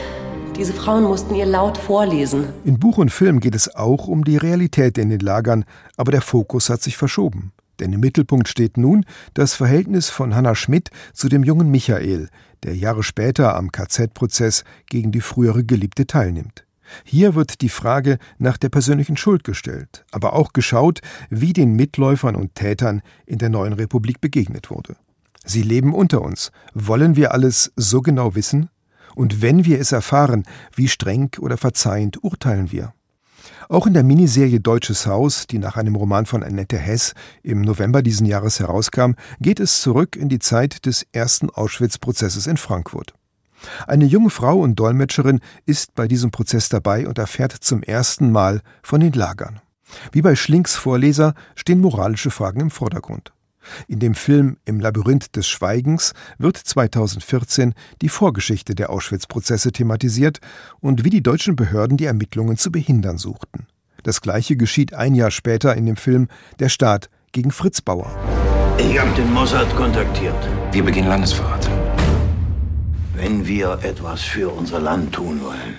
Diese 0.56 0.74
Frauen 0.74 1.04
mussten 1.04 1.34
ihr 1.34 1.46
laut 1.46 1.78
vorlesen. 1.78 2.48
In 2.64 2.78
Buch 2.78 2.98
und 2.98 3.10
Film 3.10 3.40
geht 3.40 3.54
es 3.54 3.74
auch 3.74 4.06
um 4.06 4.22
die 4.22 4.36
Realität 4.36 4.98
in 4.98 5.08
den 5.08 5.20
Lagern, 5.20 5.64
aber 5.96 6.12
der 6.12 6.20
Fokus 6.20 6.68
hat 6.68 6.82
sich 6.82 6.96
verschoben. 6.96 7.52
Denn 7.82 7.92
im 7.92 7.98
Mittelpunkt 7.98 8.46
steht 8.46 8.76
nun 8.76 9.04
das 9.34 9.54
Verhältnis 9.54 10.08
von 10.08 10.36
Hanna 10.36 10.54
Schmidt 10.54 10.90
zu 11.12 11.28
dem 11.28 11.42
jungen 11.42 11.68
Michael, 11.68 12.28
der 12.62 12.76
Jahre 12.76 13.02
später 13.02 13.56
am 13.56 13.72
KZ-Prozess 13.72 14.62
gegen 14.86 15.10
die 15.10 15.20
frühere 15.20 15.64
Geliebte 15.64 16.06
teilnimmt. 16.06 16.64
Hier 17.02 17.34
wird 17.34 17.60
die 17.60 17.68
Frage 17.68 18.18
nach 18.38 18.56
der 18.56 18.68
persönlichen 18.68 19.16
Schuld 19.16 19.42
gestellt, 19.42 20.04
aber 20.12 20.34
auch 20.34 20.52
geschaut, 20.52 21.00
wie 21.28 21.52
den 21.52 21.74
Mitläufern 21.74 22.36
und 22.36 22.54
Tätern 22.54 23.02
in 23.26 23.38
der 23.38 23.48
neuen 23.48 23.72
Republik 23.72 24.20
begegnet 24.20 24.70
wurde. 24.70 24.94
Sie 25.44 25.62
leben 25.62 25.92
unter 25.92 26.22
uns. 26.22 26.52
Wollen 26.74 27.16
wir 27.16 27.32
alles 27.32 27.72
so 27.74 28.00
genau 28.00 28.36
wissen? 28.36 28.68
Und 29.16 29.42
wenn 29.42 29.64
wir 29.64 29.80
es 29.80 29.90
erfahren, 29.90 30.44
wie 30.76 30.86
streng 30.86 31.30
oder 31.40 31.56
verzeihend 31.56 32.22
urteilen 32.22 32.70
wir? 32.70 32.94
Auch 33.68 33.86
in 33.86 33.94
der 33.94 34.02
Miniserie 34.02 34.60
Deutsches 34.60 35.06
Haus, 35.06 35.46
die 35.46 35.58
nach 35.58 35.76
einem 35.76 35.96
Roman 35.96 36.26
von 36.26 36.42
Annette 36.42 36.78
Hess 36.78 37.14
im 37.42 37.62
November 37.62 38.02
diesen 38.02 38.26
Jahres 38.26 38.60
herauskam, 38.60 39.12
geht 39.40 39.60
es 39.60 39.80
zurück 39.80 40.16
in 40.16 40.28
die 40.28 40.38
Zeit 40.38 40.86
des 40.86 41.06
ersten 41.12 41.50
Auschwitz-Prozesses 41.50 42.46
in 42.46 42.56
Frankfurt. 42.56 43.14
Eine 43.86 44.04
junge 44.04 44.30
Frau 44.30 44.58
und 44.58 44.76
Dolmetscherin 44.76 45.40
ist 45.66 45.94
bei 45.94 46.08
diesem 46.08 46.30
Prozess 46.30 46.68
dabei 46.68 47.06
und 47.06 47.18
erfährt 47.18 47.52
zum 47.52 47.82
ersten 47.82 48.32
Mal 48.32 48.60
von 48.82 49.00
den 49.00 49.12
Lagern. 49.12 49.60
Wie 50.10 50.22
bei 50.22 50.34
Schlinks 50.34 50.74
Vorleser 50.74 51.34
stehen 51.54 51.80
moralische 51.80 52.30
Fragen 52.30 52.60
im 52.60 52.70
Vordergrund. 52.70 53.32
In 53.88 53.98
dem 53.98 54.14
Film 54.14 54.56
Im 54.64 54.80
Labyrinth 54.80 55.36
des 55.36 55.48
Schweigens 55.48 56.12
wird 56.38 56.56
2014 56.56 57.74
die 58.00 58.08
Vorgeschichte 58.08 58.74
der 58.74 58.90
Auschwitz-Prozesse 58.90 59.72
thematisiert 59.72 60.40
und 60.80 61.04
wie 61.04 61.10
die 61.10 61.22
deutschen 61.22 61.56
Behörden 61.56 61.96
die 61.96 62.06
Ermittlungen 62.06 62.56
zu 62.56 62.70
behindern 62.70 63.18
suchten. 63.18 63.66
Das 64.02 64.20
gleiche 64.20 64.56
geschieht 64.56 64.94
ein 64.94 65.14
Jahr 65.14 65.30
später 65.30 65.76
in 65.76 65.86
dem 65.86 65.96
Film 65.96 66.28
Der 66.58 66.68
Staat 66.68 67.08
gegen 67.30 67.50
Fritz 67.50 67.80
Bauer. 67.80 68.10
Ich 68.78 68.98
habe 68.98 69.10
den 69.14 69.32
Mossad 69.32 69.74
kontaktiert. 69.76 70.34
Wir 70.72 70.82
beginnen 70.82 71.08
Landesverrat. 71.08 71.70
Wenn 73.14 73.46
wir 73.46 73.78
etwas 73.82 74.22
für 74.22 74.48
unser 74.48 74.80
Land 74.80 75.12
tun 75.12 75.40
wollen, 75.42 75.76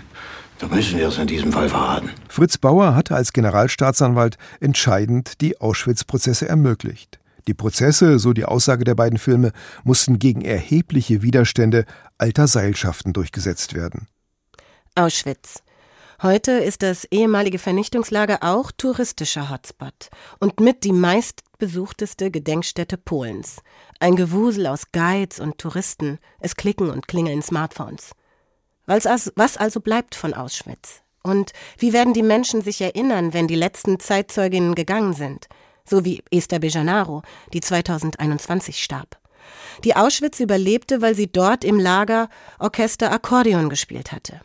dann 0.60 0.70
müssen 0.70 0.98
wir 0.98 1.10
es 1.10 1.18
in 1.18 1.28
diesem 1.28 1.52
Fall 1.52 1.68
verraten. 1.68 2.10
Fritz 2.30 2.58
Bauer 2.58 2.96
hatte 2.96 3.16
als 3.16 3.34
Generalstaatsanwalt 3.34 4.38
entscheidend 4.62 5.42
die 5.42 5.60
Auschwitz-Prozesse 5.60 6.48
ermöglicht. 6.48 7.20
Die 7.48 7.54
Prozesse, 7.54 8.20
so 8.20 8.34
die 8.34 8.46
Aussage 8.46 8.84
der 8.84 8.96
beiden 8.96 9.20
Filme, 9.20 9.52
mussten 9.84 10.20
gegen 10.20 10.42
erhebliche 10.42 11.22
Widerstände 11.22 11.86
alter 12.18 12.48
Seilschaften 12.48 13.14
durchgesetzt 13.14 13.74
werden. 13.74 14.08
Auschwitz. 14.96 15.64
Heute 16.22 16.52
ist 16.54 16.84
das 16.84 17.04
ehemalige 17.06 17.60
Vernichtungslager 17.60 18.40
auch 18.42 18.72
touristischer 18.72 19.50
Hotspot 19.50 20.10
und 20.40 20.62
mit 20.62 20.86
die 20.86 20.94
meistbesuchteste 20.94 22.32
Gedenkstätte 22.32 22.98
Polens. 22.98 23.58
Ein 24.00 24.16
Gewusel 24.16 24.68
aus 24.68 24.92
Guides 24.94 25.42
und 25.42 25.58
Touristen, 25.58 26.20
es 26.40 26.56
klicken 26.56 26.90
und 26.90 27.10
klingeln 27.10 27.42
Smartphones. 27.42 28.12
Was 28.86 29.58
also 29.58 29.82
bleibt 29.82 30.16
von 30.16 30.34
Auschwitz? 30.34 31.02
Und 31.24 31.52
wie 31.78 31.94
werden 31.94 32.14
die 32.14 32.24
Menschen 32.24 32.62
sich 32.62 32.82
erinnern, 32.82 33.34
wenn 33.34 33.48
die 33.48 33.56
letzten 33.56 34.00
Zeitzeuginnen 34.00 34.76
gegangen 34.76 35.14
sind? 35.14 35.48
So 35.86 36.06
wie 36.06 36.24
Esther 36.32 36.60
Bejanaro, 36.60 37.24
die 37.54 37.62
2021 37.62 38.84
starb. 38.84 39.18
Die 39.84 39.96
Auschwitz 39.96 40.40
überlebte, 40.40 41.02
weil 41.02 41.16
sie 41.16 41.28
dort 41.28 41.64
im 41.64 41.80
Lager 41.80 42.30
Orchester 42.60 43.12
Akkordeon 43.12 43.70
gespielt 43.70 44.12
hatte. 44.12 44.42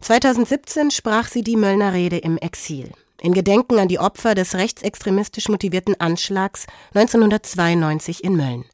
2017 0.00 0.90
sprach 0.90 1.28
sie 1.28 1.42
die 1.42 1.56
Möllner 1.56 1.92
Rede 1.92 2.18
im 2.18 2.38
Exil, 2.38 2.90
in 3.20 3.34
Gedenken 3.34 3.78
an 3.78 3.88
die 3.88 3.98
Opfer 3.98 4.34
des 4.34 4.54
rechtsextremistisch 4.54 5.48
motivierten 5.48 6.00
Anschlags 6.00 6.66
1992 6.94 8.24
in 8.24 8.36
Mölln. 8.36 8.64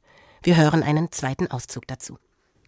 Wir 0.42 0.56
hören 0.56 0.82
einen 0.82 1.10
zweiten 1.12 1.50
Auszug 1.50 1.86
dazu. 1.86 2.18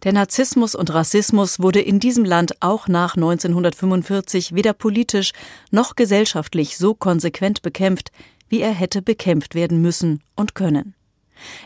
Der 0.05 0.13
Narzissmus 0.13 0.75
und 0.75 0.93
Rassismus 0.93 1.61
wurde 1.61 1.81
in 1.81 1.99
diesem 1.99 2.27
Land 2.27 2.61
auch 2.61 2.89
nach 2.89 3.17
1945 3.17 4.55
weder 4.55 4.75
politisch 4.75 5.33
noch 5.71 5.97
gesellschaftlich 5.97 6.77
so 6.77 6.95
konsequent 6.95 7.63
bekämpft 7.63 8.13
wie 8.49 8.61
er 8.61 8.73
hätte 8.73 9.03
bekämpft 9.03 9.55
werden 9.55 9.81
müssen 9.81 10.23
und 10.37 10.55
können. 10.55 10.95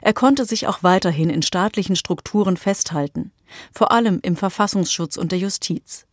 Er 0.01 0.12
konnte 0.12 0.45
sich 0.45 0.66
auch 0.66 0.83
weiterhin 0.83 1.31
in 1.31 1.43
staatlichen 1.43 1.97
Strukturen 1.97 2.57
festhalten, 2.57 3.33
vor 3.72 3.93
allem 3.93 4.20
im 4.22 4.37
Verfassungsschutz 4.37 5.16
und 5.16 5.33
der 5.33 5.39
Justiz. 5.39 6.07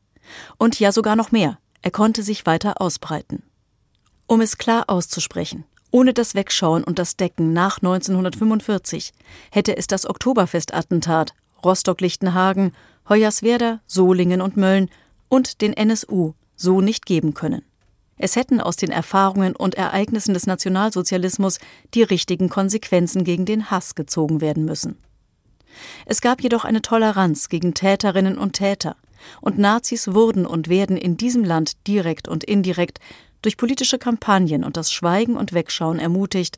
Und 0.57 0.79
ja 0.79 0.91
sogar 0.91 1.15
noch 1.15 1.31
mehr, 1.31 1.57
er 1.81 1.91
konnte 1.91 2.23
sich 2.23 2.45
weiter 2.45 2.81
ausbreiten. 2.81 3.43
Um 4.27 4.41
es 4.41 4.57
klar 4.57 4.85
auszusprechen, 4.87 5.65
ohne 5.91 6.13
das 6.13 6.35
Wegschauen 6.35 6.83
und 6.83 6.99
das 6.99 7.15
Decken 7.15 7.53
nach 7.53 7.77
1945 7.77 9.13
hätte 9.51 9.77
es 9.77 9.87
das 9.87 10.09
Oktoberfestattentat, 10.09 11.33
Rostock-Lichtenhagen, 11.63 12.73
Hoyerswerda, 13.07 13.79
Solingen 13.85 14.41
und 14.41 14.57
Mölln 14.57 14.89
und 15.29 15.61
den 15.61 15.73
NSU 15.73 16.33
so 16.55 16.81
nicht 16.81 17.05
geben 17.05 17.33
können. 17.33 17.63
Es 18.17 18.35
hätten 18.35 18.61
aus 18.61 18.77
den 18.77 18.91
Erfahrungen 18.91 19.55
und 19.55 19.75
Ereignissen 19.75 20.33
des 20.33 20.47
Nationalsozialismus 20.47 21.59
die 21.93 22.03
richtigen 22.03 22.49
Konsequenzen 22.49 23.23
gegen 23.23 23.45
den 23.45 23.69
Hass 23.71 23.95
gezogen 23.95 24.41
werden 24.41 24.65
müssen. 24.65 24.97
Es 26.05 26.21
gab 26.21 26.41
jedoch 26.41 26.63
eine 26.63 26.81
Toleranz 26.81 27.49
gegen 27.49 27.73
Täterinnen 27.73 28.37
und 28.37 28.53
Täter, 28.53 28.95
und 29.41 29.57
Nazis 29.57 30.13
wurden 30.13 30.45
und 30.45 30.69
werden 30.69 30.97
in 30.97 31.17
diesem 31.17 31.43
Land 31.43 31.87
direkt 31.87 32.27
und 32.27 32.43
indirekt 32.43 32.99
durch 33.41 33.57
politische 33.57 33.97
Kampagnen 33.97 34.63
und 34.63 34.77
das 34.77 34.91
Schweigen 34.91 35.35
und 35.35 35.53
Wegschauen 35.53 35.99
ermutigt, 35.99 36.57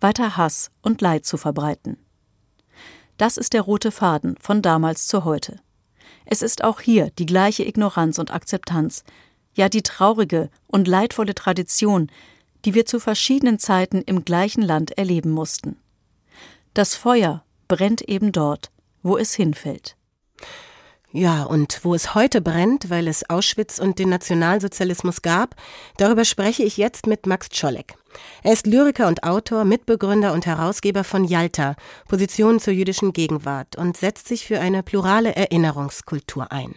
weiter 0.00 0.36
Hass 0.36 0.70
und 0.82 1.00
Leid 1.00 1.24
zu 1.24 1.36
verbreiten. 1.36 1.98
Das 3.16 3.36
ist 3.36 3.54
der 3.54 3.62
rote 3.62 3.90
Faden 3.90 4.36
von 4.40 4.62
damals 4.62 5.06
zu 5.06 5.24
heute. 5.24 5.60
Es 6.26 6.42
ist 6.42 6.64
auch 6.64 6.80
hier 6.80 7.10
die 7.18 7.26
gleiche 7.26 7.64
Ignoranz 7.64 8.18
und 8.18 8.30
Akzeptanz, 8.32 9.04
ja 9.56 9.68
die 9.68 9.82
traurige 9.82 10.50
und 10.68 10.86
leidvolle 10.86 11.34
Tradition, 11.34 12.10
die 12.64 12.74
wir 12.74 12.86
zu 12.86 13.00
verschiedenen 13.00 13.58
Zeiten 13.58 14.02
im 14.02 14.24
gleichen 14.24 14.62
Land 14.62 14.96
erleben 14.96 15.30
mussten. 15.30 15.76
Das 16.74 16.94
Feuer 16.94 17.42
brennt 17.68 18.02
eben 18.02 18.32
dort, 18.32 18.70
wo 19.02 19.16
es 19.16 19.34
hinfällt. 19.34 19.96
Ja, 21.16 21.44
und 21.44 21.80
wo 21.82 21.94
es 21.94 22.14
heute 22.14 22.42
brennt, 22.42 22.90
weil 22.90 23.08
es 23.08 23.30
Auschwitz 23.30 23.78
und 23.78 23.98
den 23.98 24.10
Nationalsozialismus 24.10 25.22
gab, 25.22 25.54
darüber 25.96 26.26
spreche 26.26 26.62
ich 26.62 26.76
jetzt 26.76 27.06
mit 27.06 27.24
Max 27.24 27.48
Czolek. 27.48 27.94
Er 28.42 28.52
ist 28.52 28.66
Lyriker 28.66 29.08
und 29.08 29.24
Autor, 29.24 29.64
Mitbegründer 29.64 30.34
und 30.34 30.44
Herausgeber 30.44 31.04
von 31.04 31.24
Yalta, 31.24 31.74
Positionen 32.06 32.60
zur 32.60 32.74
jüdischen 32.74 33.14
Gegenwart 33.14 33.76
und 33.76 33.96
setzt 33.96 34.28
sich 34.28 34.44
für 34.44 34.60
eine 34.60 34.82
plurale 34.82 35.34
Erinnerungskultur 35.34 36.52
ein. 36.52 36.74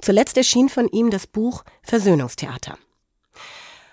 Zuletzt 0.00 0.36
erschien 0.36 0.68
von 0.68 0.86
ihm 0.86 1.10
das 1.10 1.26
Buch 1.26 1.64
Versöhnungstheater. 1.82 2.78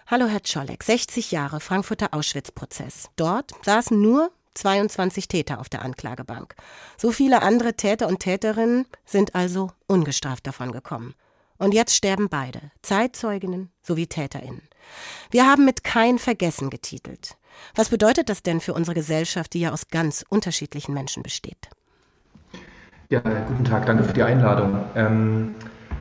Hallo 0.06 0.28
Herr 0.28 0.44
Czolek, 0.44 0.84
60 0.84 1.32
Jahre 1.32 1.60
Frankfurter 1.60 2.14
Auschwitz-Prozess. 2.14 3.10
Dort 3.16 3.52
saßen 3.66 4.00
nur 4.00 4.30
22 4.58 5.28
Täter 5.28 5.60
auf 5.60 5.70
der 5.70 5.84
Anklagebank. 5.84 6.56
So 6.98 7.12
viele 7.12 7.42
andere 7.42 7.76
Täter 7.76 8.08
und 8.08 8.20
Täterinnen 8.20 8.86
sind 9.06 9.36
also 9.36 9.72
ungestraft 9.88 10.46
davon 10.48 10.72
gekommen. 10.72 11.14
Und 11.58 11.74
jetzt 11.74 11.96
sterben 11.96 12.30
beide, 12.30 12.60
Zeitzeuginnen 12.82 13.72
sowie 13.82 14.08
Täterinnen. 14.08 14.62
Wir 15.32 15.48
haben 15.48 15.66
mit 15.66 15.84
kein 15.84 16.20
Vergessen 16.20 16.70
getitelt. 16.70 17.38
Was 17.76 17.90
bedeutet 17.90 18.30
das 18.30 18.44
denn 18.44 18.60
für 18.62 18.74
unsere 18.74 18.94
Gesellschaft, 18.94 19.54
die 19.54 19.62
ja 19.62 19.72
aus 19.72 19.88
ganz 19.88 20.24
unterschiedlichen 20.30 20.94
Menschen 20.94 21.24
besteht? 21.24 21.70
Ja, 23.10 23.20
guten 23.20 23.64
Tag, 23.64 23.86
danke 23.86 24.04
für 24.04 24.14
die 24.14 24.24
Einladung. 24.24 24.84
Ähm, 24.96 25.56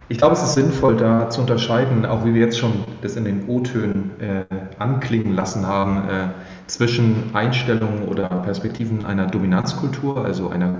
ich 0.08 0.18
glaube, 0.18 0.34
es 0.34 0.42
ist 0.42 0.54
sinnvoll, 0.54 0.96
da 0.96 1.30
zu 1.30 1.40
unterscheiden, 1.40 2.04
auch 2.04 2.24
wie 2.24 2.34
wir 2.34 2.40
jetzt 2.40 2.58
schon 2.58 2.84
das 3.02 3.16
in 3.16 3.24
den 3.24 3.48
O-Tönen 3.48 4.20
äh, 4.20 4.44
anklingen 4.78 5.32
lassen 5.32 5.66
haben, 5.66 6.08
äh, 6.08 6.28
zwischen 6.66 7.34
Einstellungen 7.34 8.08
oder 8.08 8.28
Perspektiven 8.28 9.04
einer 9.04 9.26
Dominanzkultur, 9.26 10.24
also 10.24 10.50
einer 10.50 10.74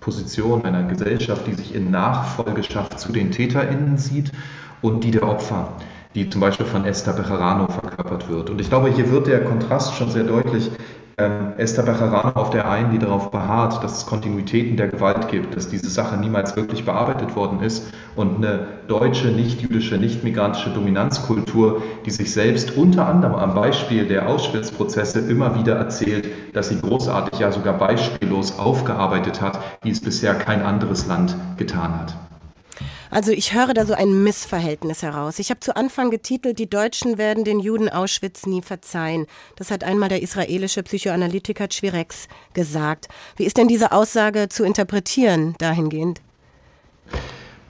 Position 0.00 0.64
einer 0.64 0.82
Gesellschaft, 0.82 1.46
die 1.46 1.54
sich 1.54 1.74
in 1.74 1.90
Nachfolgeschaft 1.90 2.98
zu 2.98 3.12
den 3.12 3.30
TäterInnen 3.30 3.98
sieht, 3.98 4.32
und 4.82 5.04
die 5.04 5.12
der 5.12 5.22
Opfer, 5.22 5.74
die 6.14 6.28
zum 6.28 6.40
Beispiel 6.40 6.66
von 6.66 6.84
Esther 6.84 7.12
Bejarano 7.12 7.68
verkörpert 7.68 8.28
wird. 8.28 8.50
Und 8.50 8.60
ich 8.60 8.68
glaube, 8.68 8.90
hier 8.90 9.10
wird 9.10 9.28
der 9.28 9.44
Kontrast 9.44 9.94
schon 9.94 10.10
sehr 10.10 10.24
deutlich, 10.24 10.70
ähm, 11.18 11.52
Esther 11.56 11.84
Bejarano 11.84 12.30
auf 12.40 12.50
der 12.50 12.68
einen, 12.68 12.90
die 12.90 12.98
darauf 12.98 13.30
beharrt, 13.30 13.82
dass 13.82 13.98
es 13.98 14.06
Kontinuitäten 14.06 14.76
der 14.76 14.88
Gewalt 14.88 15.28
gibt, 15.28 15.56
dass 15.56 15.68
diese 15.68 15.90
Sache 15.90 16.16
niemals 16.16 16.56
wirklich 16.56 16.84
bearbeitet 16.84 17.36
worden 17.36 17.60
ist 17.60 17.92
und 18.16 18.36
eine 18.36 18.66
deutsche, 18.88 19.28
nicht-jüdische, 19.28 19.96
nicht-migrantische 19.96 20.70
Dominanzkultur, 20.70 21.82
die 22.06 22.10
sich 22.10 22.32
selbst 22.32 22.76
unter 22.76 23.06
anderem 23.06 23.34
am 23.34 23.54
Beispiel 23.54 24.06
der 24.06 24.28
Auschwitz-Prozesse 24.28 25.20
immer 25.20 25.58
wieder 25.58 25.76
erzählt, 25.76 26.28
dass 26.54 26.68
sie 26.68 26.80
großartig, 26.80 27.38
ja 27.38 27.52
sogar 27.52 27.78
beispiellos 27.78 28.58
aufgearbeitet 28.58 29.40
hat, 29.40 29.58
wie 29.82 29.90
es 29.90 30.00
bisher 30.00 30.34
kein 30.34 30.62
anderes 30.62 31.06
Land 31.06 31.36
getan 31.56 31.98
hat. 31.98 32.31
Also 33.12 33.30
ich 33.30 33.52
höre 33.52 33.74
da 33.74 33.84
so 33.84 33.92
ein 33.92 34.24
Missverhältnis 34.24 35.02
heraus. 35.02 35.38
Ich 35.38 35.50
habe 35.50 35.60
zu 35.60 35.76
Anfang 35.76 36.10
getitelt, 36.10 36.58
die 36.58 36.70
Deutschen 36.70 37.18
werden 37.18 37.44
den 37.44 37.60
Juden 37.60 37.90
Auschwitz 37.90 38.46
nie 38.46 38.62
verzeihen. 38.62 39.26
Das 39.56 39.70
hat 39.70 39.84
einmal 39.84 40.08
der 40.08 40.22
israelische 40.22 40.82
Psychoanalytiker 40.82 41.68
Chvirex 41.68 42.26
gesagt. 42.54 43.08
Wie 43.36 43.44
ist 43.44 43.58
denn 43.58 43.68
diese 43.68 43.92
Aussage 43.92 44.48
zu 44.48 44.64
interpretieren 44.64 45.54
dahingehend? 45.58 46.22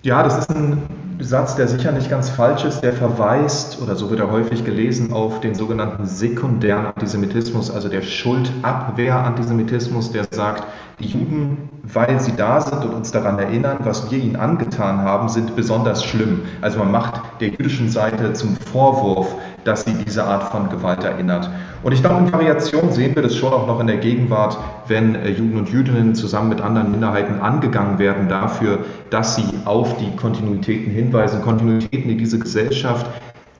Ja, 0.02 0.22
das 0.22 0.38
ist 0.38 0.50
ein 0.50 0.80
Satz, 1.18 1.56
der 1.56 1.66
sicher 1.66 1.90
nicht 1.90 2.08
ganz 2.08 2.28
falsch 2.28 2.64
ist. 2.64 2.80
Der 2.80 2.92
verweist, 2.92 3.82
oder 3.82 3.96
so 3.96 4.10
wird 4.10 4.20
er 4.20 4.30
häufig 4.30 4.64
gelesen, 4.64 5.12
auf 5.12 5.40
den 5.40 5.56
sogenannten 5.56 6.06
sekundären 6.06 6.86
Antisemitismus, 6.86 7.68
also 7.68 7.88
der 7.88 8.02
Schuldabwehr-Antisemitismus, 8.02 10.12
der 10.12 10.24
sagt, 10.30 10.68
die 11.02 11.08
Juden, 11.08 11.68
weil 11.82 12.20
sie 12.20 12.34
da 12.36 12.60
sind 12.60 12.84
und 12.84 12.94
uns 12.94 13.10
daran 13.10 13.38
erinnern, 13.38 13.78
was 13.84 14.10
wir 14.10 14.18
ihnen 14.18 14.36
angetan 14.36 14.98
haben, 14.98 15.28
sind 15.28 15.54
besonders 15.56 16.04
schlimm. 16.04 16.42
Also 16.60 16.78
man 16.78 16.90
macht 16.90 17.22
der 17.40 17.48
jüdischen 17.48 17.90
Seite 17.90 18.32
zum 18.32 18.56
Vorwurf, 18.56 19.34
dass 19.64 19.84
sie 19.84 19.94
diese 19.94 20.24
Art 20.24 20.44
von 20.44 20.68
Gewalt 20.70 21.04
erinnert. 21.04 21.50
Und 21.82 21.92
ich 21.92 22.00
glaube, 22.00 22.20
in 22.24 22.32
Variation 22.32 22.92
sehen 22.92 23.14
wir 23.14 23.22
das 23.22 23.36
schon 23.36 23.52
auch 23.52 23.66
noch 23.66 23.80
in 23.80 23.86
der 23.86 23.98
Gegenwart, 23.98 24.58
wenn 24.88 25.14
äh, 25.14 25.30
Juden 25.30 25.58
und 25.58 25.68
Jüdinnen 25.68 26.14
zusammen 26.14 26.48
mit 26.48 26.60
anderen 26.60 26.90
Minderheiten 26.90 27.40
angegangen 27.40 27.98
werden 27.98 28.28
dafür, 28.28 28.80
dass 29.10 29.36
sie 29.36 29.44
auf 29.64 29.96
die 29.98 30.14
Kontinuitäten 30.16 30.92
hinweisen, 30.92 31.42
Kontinuitäten, 31.42 32.08
die 32.08 32.16
diese 32.16 32.38
Gesellschaft 32.38 33.06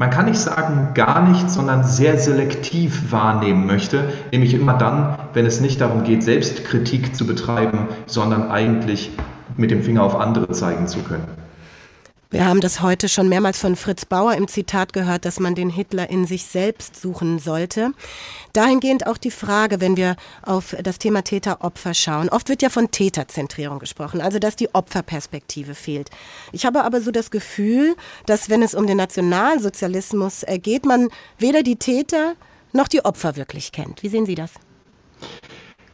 man 0.03 0.11
kann 0.11 0.27
nicht 0.27 0.41
sagen 0.41 0.95
gar 0.95 1.29
nicht, 1.29 1.49
sondern 1.49 1.85
sehr 1.85 2.19
selektiv 2.19 3.13
wahrnehmen 3.13 3.69
möchte, 3.69 4.03
nämlich 4.33 4.53
immer 4.53 4.75
dann, 4.75 5.17
wenn 5.33 5.47
es 5.47 5.61
nicht 5.61 5.81
darum 5.81 6.03
geht, 6.03 6.25
Selbstkritik 6.25 7.15
zu 7.15 7.25
betreiben, 7.25 7.87
sondern 8.07 8.51
eigentlich 8.51 9.13
mit 9.57 9.71
dem 9.71 9.85
Finger 9.85 10.03
auf 10.03 10.17
andere 10.17 10.49
zeigen 10.49 10.89
zu 10.89 10.99
können. 11.05 11.42
Wir 12.33 12.47
haben 12.47 12.63
das 12.63 12.81
heute 12.81 13.11
schon 13.11 13.29
mehrmals 13.29 13.59
von 13.59 13.77
Fritz 13.77 14.07
Bauer 14.07 14.33
im 14.33 14.49
Zitat 14.49 14.95
gehört, 14.95 15.27
dass 15.27 15.39
man 15.39 15.55
den 15.55 15.69
Hitler 15.69 16.09
in 16.09 16.27
sich 16.27 16.47
selbst 16.47 16.99
suchen 16.99 17.39
sollte. 17.39 17.93
Dahingehend 18.55 19.07
auch 19.07 19.19
die 19.19 19.31
Frage, 19.31 19.83
wenn 19.83 19.99
wir 19.99 20.17
auf 20.41 20.75
das 20.83 20.99
Thema 20.99 21.25
Täter-Opfer 21.25 21.93
schauen. 21.93 22.31
Oft 22.31 22.49
wird 22.49 22.63
ja 22.63 22.71
von 22.71 22.91
Täterzentrierung 22.91 23.81
gesprochen, 23.81 24.23
also 24.23 24.39
dass 24.39 24.57
die 24.57 24.75
Opferperspektive 24.75 25.75
fehlt. 25.75 26.09
Ich 26.53 26.65
habe 26.65 26.85
aber 26.85 27.03
so 27.03 27.11
das 27.11 27.31
Gefühl, 27.31 27.97
dass 28.25 28.49
wenn 28.49 28.63
es 28.63 28.75
um 28.75 28.87
den 28.87 28.97
Nationalsozialismus 28.97 30.47
geht, 30.63 30.87
man 30.87 31.11
weder 31.37 31.63
die 31.63 31.77
Täter 31.77 32.33
noch 32.73 32.89
die 32.89 33.05
Opfer 33.05 33.37
wirklich 33.37 33.73
kennt. 33.73 34.03
Wie 34.03 34.09
sehen 34.09 34.25
Sie 34.25 34.37
das? 34.37 34.53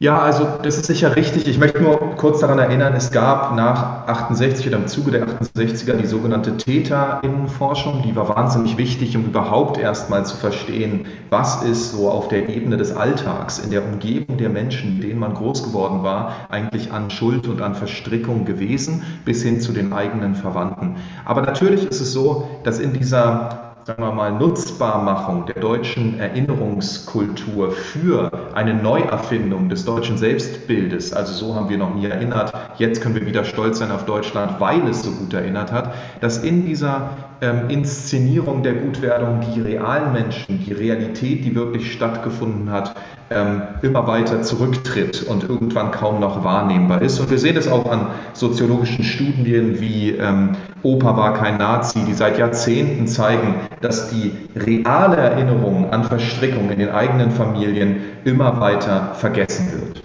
Ja, 0.01 0.21
also 0.21 0.47
das 0.63 0.77
ist 0.77 0.87
sicher 0.87 1.17
richtig. 1.17 1.49
Ich 1.49 1.59
möchte 1.59 1.83
nur 1.83 1.99
kurz 2.17 2.39
daran 2.39 2.61
erinnern, 2.61 2.95
es 2.95 3.11
gab 3.11 3.57
nach 3.57 4.07
68 4.07 4.69
oder 4.69 4.77
im 4.77 4.87
Zuge 4.87 5.11
der 5.11 5.27
68er 5.27 5.95
die 5.95 6.07
sogenannte 6.07 6.57
Täterinnenforschung. 6.57 8.03
Die 8.05 8.15
war 8.15 8.29
wahnsinnig 8.29 8.79
wichtig, 8.79 9.17
um 9.17 9.25
überhaupt 9.25 9.77
erstmal 9.77 10.25
zu 10.25 10.37
verstehen, 10.37 11.07
was 11.31 11.65
ist 11.65 11.91
so 11.91 12.09
auf 12.11 12.29
der 12.29 12.49
Ebene 12.49 12.77
des 12.77 12.95
Alltags, 12.95 13.59
in 13.59 13.73
der 13.73 13.85
Umgebung 13.85 14.37
der 14.37 14.51
Menschen, 14.51 14.95
mit 14.95 15.03
denen 15.03 15.19
man 15.19 15.35
groß 15.35 15.65
geworden 15.65 16.05
war, 16.05 16.33
eigentlich 16.49 16.93
an 16.93 17.11
Schuld 17.11 17.49
und 17.49 17.61
an 17.61 17.75
Verstrickung 17.75 18.45
gewesen, 18.45 19.03
bis 19.25 19.43
hin 19.43 19.61
zu 19.61 19.73
den 19.73 19.93
eigenen 19.93 20.37
Verwandten. 20.37 20.95
Aber 21.25 21.43
natürlich 21.43 21.85
ist 21.85 22.01
es 22.01 22.13
so, 22.13 22.49
dass 22.63 22.79
in 22.79 22.93
dieser 22.93 23.68
sagen 23.89 24.03
wir 24.03 24.13
mal, 24.13 24.33
Nutzbarmachung 24.33 25.47
der 25.47 25.63
deutschen 25.63 26.21
Erinnerungskultur 26.21 27.71
für 27.71 28.31
eine 28.53 28.75
Neuerfindung 28.75 29.71
des 29.71 29.87
deutschen 29.87 30.19
Selbstbildes, 30.19 31.15
also 31.15 31.33
so 31.33 31.55
haben 31.55 31.71
wir 31.71 31.79
noch 31.79 31.95
nie 31.95 32.05
erinnert, 32.05 32.53
jetzt 32.77 33.01
können 33.01 33.15
wir 33.15 33.25
wieder 33.25 33.47
stolz 33.47 33.79
sein 33.79 33.91
auf 33.91 34.05
Deutschland, 34.05 34.61
weil 34.61 34.87
es 34.89 35.05
so 35.05 35.11
gut 35.13 35.33
erinnert 35.33 35.73
hat, 35.73 35.95
dass 36.21 36.37
in 36.37 36.67
dieser 36.67 37.13
ähm, 37.41 37.69
Inszenierung 37.69 38.63
der 38.63 38.75
Gutwerdung 38.75 39.41
die 39.41 39.61
realen 39.61 40.13
Menschen, 40.13 40.65
die 40.65 40.73
Realität, 40.73 41.45
die 41.45 41.55
wirklich 41.55 41.93
stattgefunden 41.93 42.71
hat, 42.71 42.95
ähm, 43.31 43.63
immer 43.83 44.07
weiter 44.07 44.43
zurücktritt 44.43 45.23
und 45.23 45.45
irgendwann 45.45 45.91
kaum 45.91 46.21
noch 46.21 46.45
wahrnehmbar 46.45 47.03
ist. 47.03 47.21
Und 47.21 47.31
wir 47.31 47.39
sehen 47.39 47.57
es 47.57 47.69
auch 47.69 47.91
an 47.91 48.09
soziologischen 48.33 49.05
Studien 49.05 49.81
wie 49.81 50.11
ähm, 50.11 50.57
Opa 50.83 51.17
war 51.17 51.35
kein 51.35 51.59
Nazi, 51.59 52.01
die 52.07 52.15
seit 52.15 52.39
Jahrzehnten 52.39 53.07
zeigen, 53.07 53.55
dass 53.81 54.11
die 54.11 54.33
reale 54.57 55.17
Erinnerung 55.17 55.91
an 55.91 56.05
Verstrickung 56.05 56.71
in 56.71 56.79
den 56.79 56.91
eigenen 56.91 57.31
Familien 57.31 57.97
immer 58.25 58.61
weiter 58.61 59.15
vergessen 59.15 59.73
wird. 59.73 60.03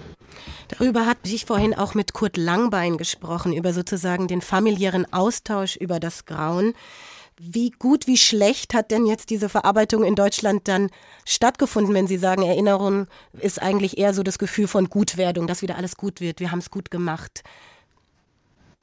Darüber 0.68 1.06
hat 1.06 1.18
ich 1.24 1.44
vorhin 1.44 1.74
auch 1.74 1.94
mit 1.94 2.14
Kurt 2.14 2.36
Langbein 2.36 2.96
gesprochen, 2.96 3.52
über 3.52 3.72
sozusagen 3.72 4.26
den 4.28 4.40
familiären 4.40 5.06
Austausch 5.12 5.76
über 5.76 6.00
das 6.00 6.24
Grauen. 6.24 6.74
Wie 7.40 7.70
gut, 7.70 8.06
wie 8.06 8.16
schlecht 8.16 8.74
hat 8.74 8.92
denn 8.92 9.06
jetzt 9.06 9.28
diese 9.30 9.48
Verarbeitung 9.48 10.04
in 10.04 10.14
Deutschland 10.14 10.68
dann 10.68 10.90
stattgefunden, 11.24 11.92
wenn 11.92 12.06
Sie 12.06 12.16
sagen, 12.16 12.42
Erinnerung 12.42 13.08
ist 13.32 13.60
eigentlich 13.60 13.98
eher 13.98 14.14
so 14.14 14.22
das 14.22 14.38
Gefühl 14.38 14.68
von 14.68 14.88
Gutwerdung, 14.88 15.48
dass 15.48 15.62
wieder 15.62 15.76
alles 15.76 15.96
gut 15.96 16.20
wird, 16.20 16.38
wir 16.38 16.52
haben 16.52 16.60
es 16.60 16.70
gut 16.70 16.92
gemacht. 16.92 17.42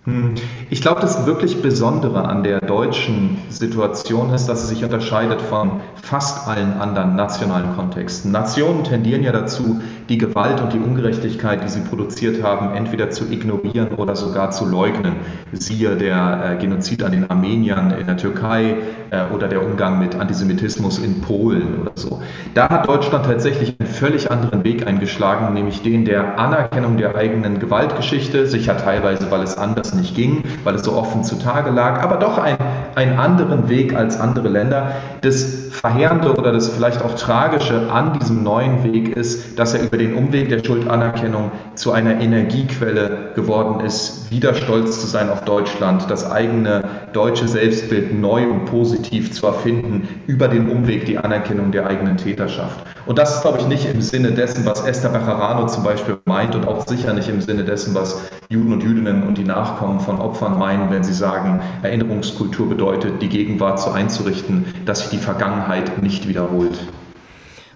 Hm. 0.06 0.34
Ich 0.72 0.82
glaube, 0.82 1.00
das 1.00 1.28
wirklich 1.28 1.62
Besondere 1.62 2.26
an 2.26 2.42
der 2.42 2.60
deutschen 2.60 3.38
Situation 3.50 4.34
ist, 4.34 4.48
dass 4.48 4.62
sie 4.68 4.74
sich 4.74 4.84
unterscheidet 4.84 5.40
von 5.40 5.82
fast 6.02 6.48
allen 6.48 6.74
anderen 6.82 7.16
nationalen 7.16 7.76
Kontexten. 7.76 8.32
Nationen 8.32 8.84
tendieren 8.84 9.22
ja 9.22 9.32
dazu, 9.32 9.80
die 10.10 10.18
Gewalt 10.18 10.60
und 10.60 10.74
die 10.74 10.80
Ungerechtigkeit, 10.80 11.64
die 11.64 11.70
sie 11.70 11.82
produziert 11.82 12.42
haben, 12.42 12.76
entweder 12.76 13.12
zu 13.12 13.32
ignorieren 13.32 13.90
oder 13.90 14.16
sogar 14.16 14.50
zu 14.50 14.66
leugnen. 14.66 15.18
Siehe 15.52 15.96
der 15.96 16.56
äh, 16.58 16.60
Genozid 16.60 17.04
an 17.04 17.12
den 17.12 17.30
Armeniern 17.30 17.92
in 17.92 18.08
der 18.08 18.18
Türkei 18.18 18.78
äh, 19.12 19.26
oder 19.32 19.48
der 19.48 19.64
Umgang 19.64 20.00
mit 20.00 20.16
Antisemitismus 20.16 20.98
in 20.98 21.22
Polen 21.22 21.80
oder 21.80 21.92
so. 21.94 22.24
Da 22.56 22.70
hat 22.70 22.88
Deutschland 22.88 23.26
tatsächlich 23.28 23.76
einen 23.80 23.88
völlig 23.88 24.32
anderen 24.32 24.64
Weg 24.64 24.88
eingeschlagen, 24.88 25.54
nämlich 25.54 25.84
den 25.84 26.06
der 26.06 26.40
Anerkennung 26.40 26.98
der 26.98 27.16
eigenen 27.16 27.60
Gewaltgeschichte, 27.60 28.48
sicher 28.48 28.78
teilweise, 28.78 29.30
weil 29.30 29.44
es 29.44 29.58
anders 29.58 29.91
nicht 29.94 30.16
ging, 30.16 30.44
weil 30.64 30.76
es 30.76 30.84
so 30.84 30.94
offen 30.94 31.24
zutage 31.24 31.72
lag, 31.72 32.02
aber 32.02 32.18
doch 32.18 32.38
ein, 32.38 32.58
einen 32.96 33.18
anderen 33.18 33.70
Weg 33.70 33.96
als 33.96 34.20
andere 34.20 34.50
Länder. 34.50 34.92
Das 35.22 35.70
Verheerende 35.72 36.36
oder 36.36 36.52
das 36.52 36.70
vielleicht 36.70 37.02
auch 37.02 37.16
Tragische 37.16 37.92
an 37.92 38.20
diesem 38.20 38.44
neuen 38.44 38.84
Weg 38.84 39.16
ist, 39.16 39.58
dass 39.58 39.74
er 39.74 39.84
über 39.84 39.98
den 39.98 40.14
Umweg 40.16 40.50
der 40.50 40.64
Schuldanerkennung 40.64 41.52
zu 41.76 41.92
einer 41.92 42.20
Energiequelle 42.20 43.32
geworden 43.36 43.86
ist, 43.86 44.30
wieder 44.32 44.54
stolz 44.54 45.02
zu 45.02 45.08
sein 45.08 45.30
auf 45.30 45.44
Deutschland, 45.44 46.10
das 46.10 46.30
eigene 46.30 46.84
deutsche 47.14 47.48
Selbstbild 47.48 48.20
neu 48.20 48.48
und 48.48 48.66
positiv 48.66 49.32
zu 49.32 49.48
erfinden, 49.48 50.08
über 50.28 50.48
den 50.48 50.70
Umweg 50.70 51.06
die 51.06 51.18
Anerkennung 51.18 51.72
der 51.72 51.88
eigenen 51.88 52.18
Täterschaft. 52.18 52.80
Und 53.12 53.18
das 53.18 53.36
ist, 53.36 53.42
glaube 53.42 53.60
ich, 53.60 53.68
nicht 53.68 53.84
im 53.88 54.02
Sinne 54.02 54.32
dessen, 54.32 54.66
was 54.66 54.86
Esther 54.86 55.10
Bejarano 55.10 55.68
zum 55.68 55.84
Beispiel 55.84 56.22
meint 56.24 56.56
und 56.56 56.66
auch 56.66 56.88
sicher 56.88 57.12
nicht 57.12 57.28
im 57.28 57.42
Sinne 57.42 57.66
dessen, 57.66 57.94
was 57.94 58.22
Juden 58.48 58.72
und 58.72 58.84
Jüdinnen 58.84 59.24
und 59.28 59.38
die 59.38 59.44
Nachkommen 59.44 60.00
von 60.00 60.18
Opfern 60.22 60.58
meinen, 60.58 60.90
wenn 60.90 61.04
sie 61.04 61.12
sagen, 61.12 61.62
Erinnerungskultur 61.84 62.70
bedeutet, 62.70 63.22
die 63.22 63.28
Gegenwart 63.28 63.82
so 63.82 63.92
einzurichten, 63.92 64.66
dass 64.86 65.00
sich 65.00 65.10
die 65.10 65.18
Vergangenheit 65.18 66.02
nicht 66.02 66.30
wiederholt. 66.30 66.88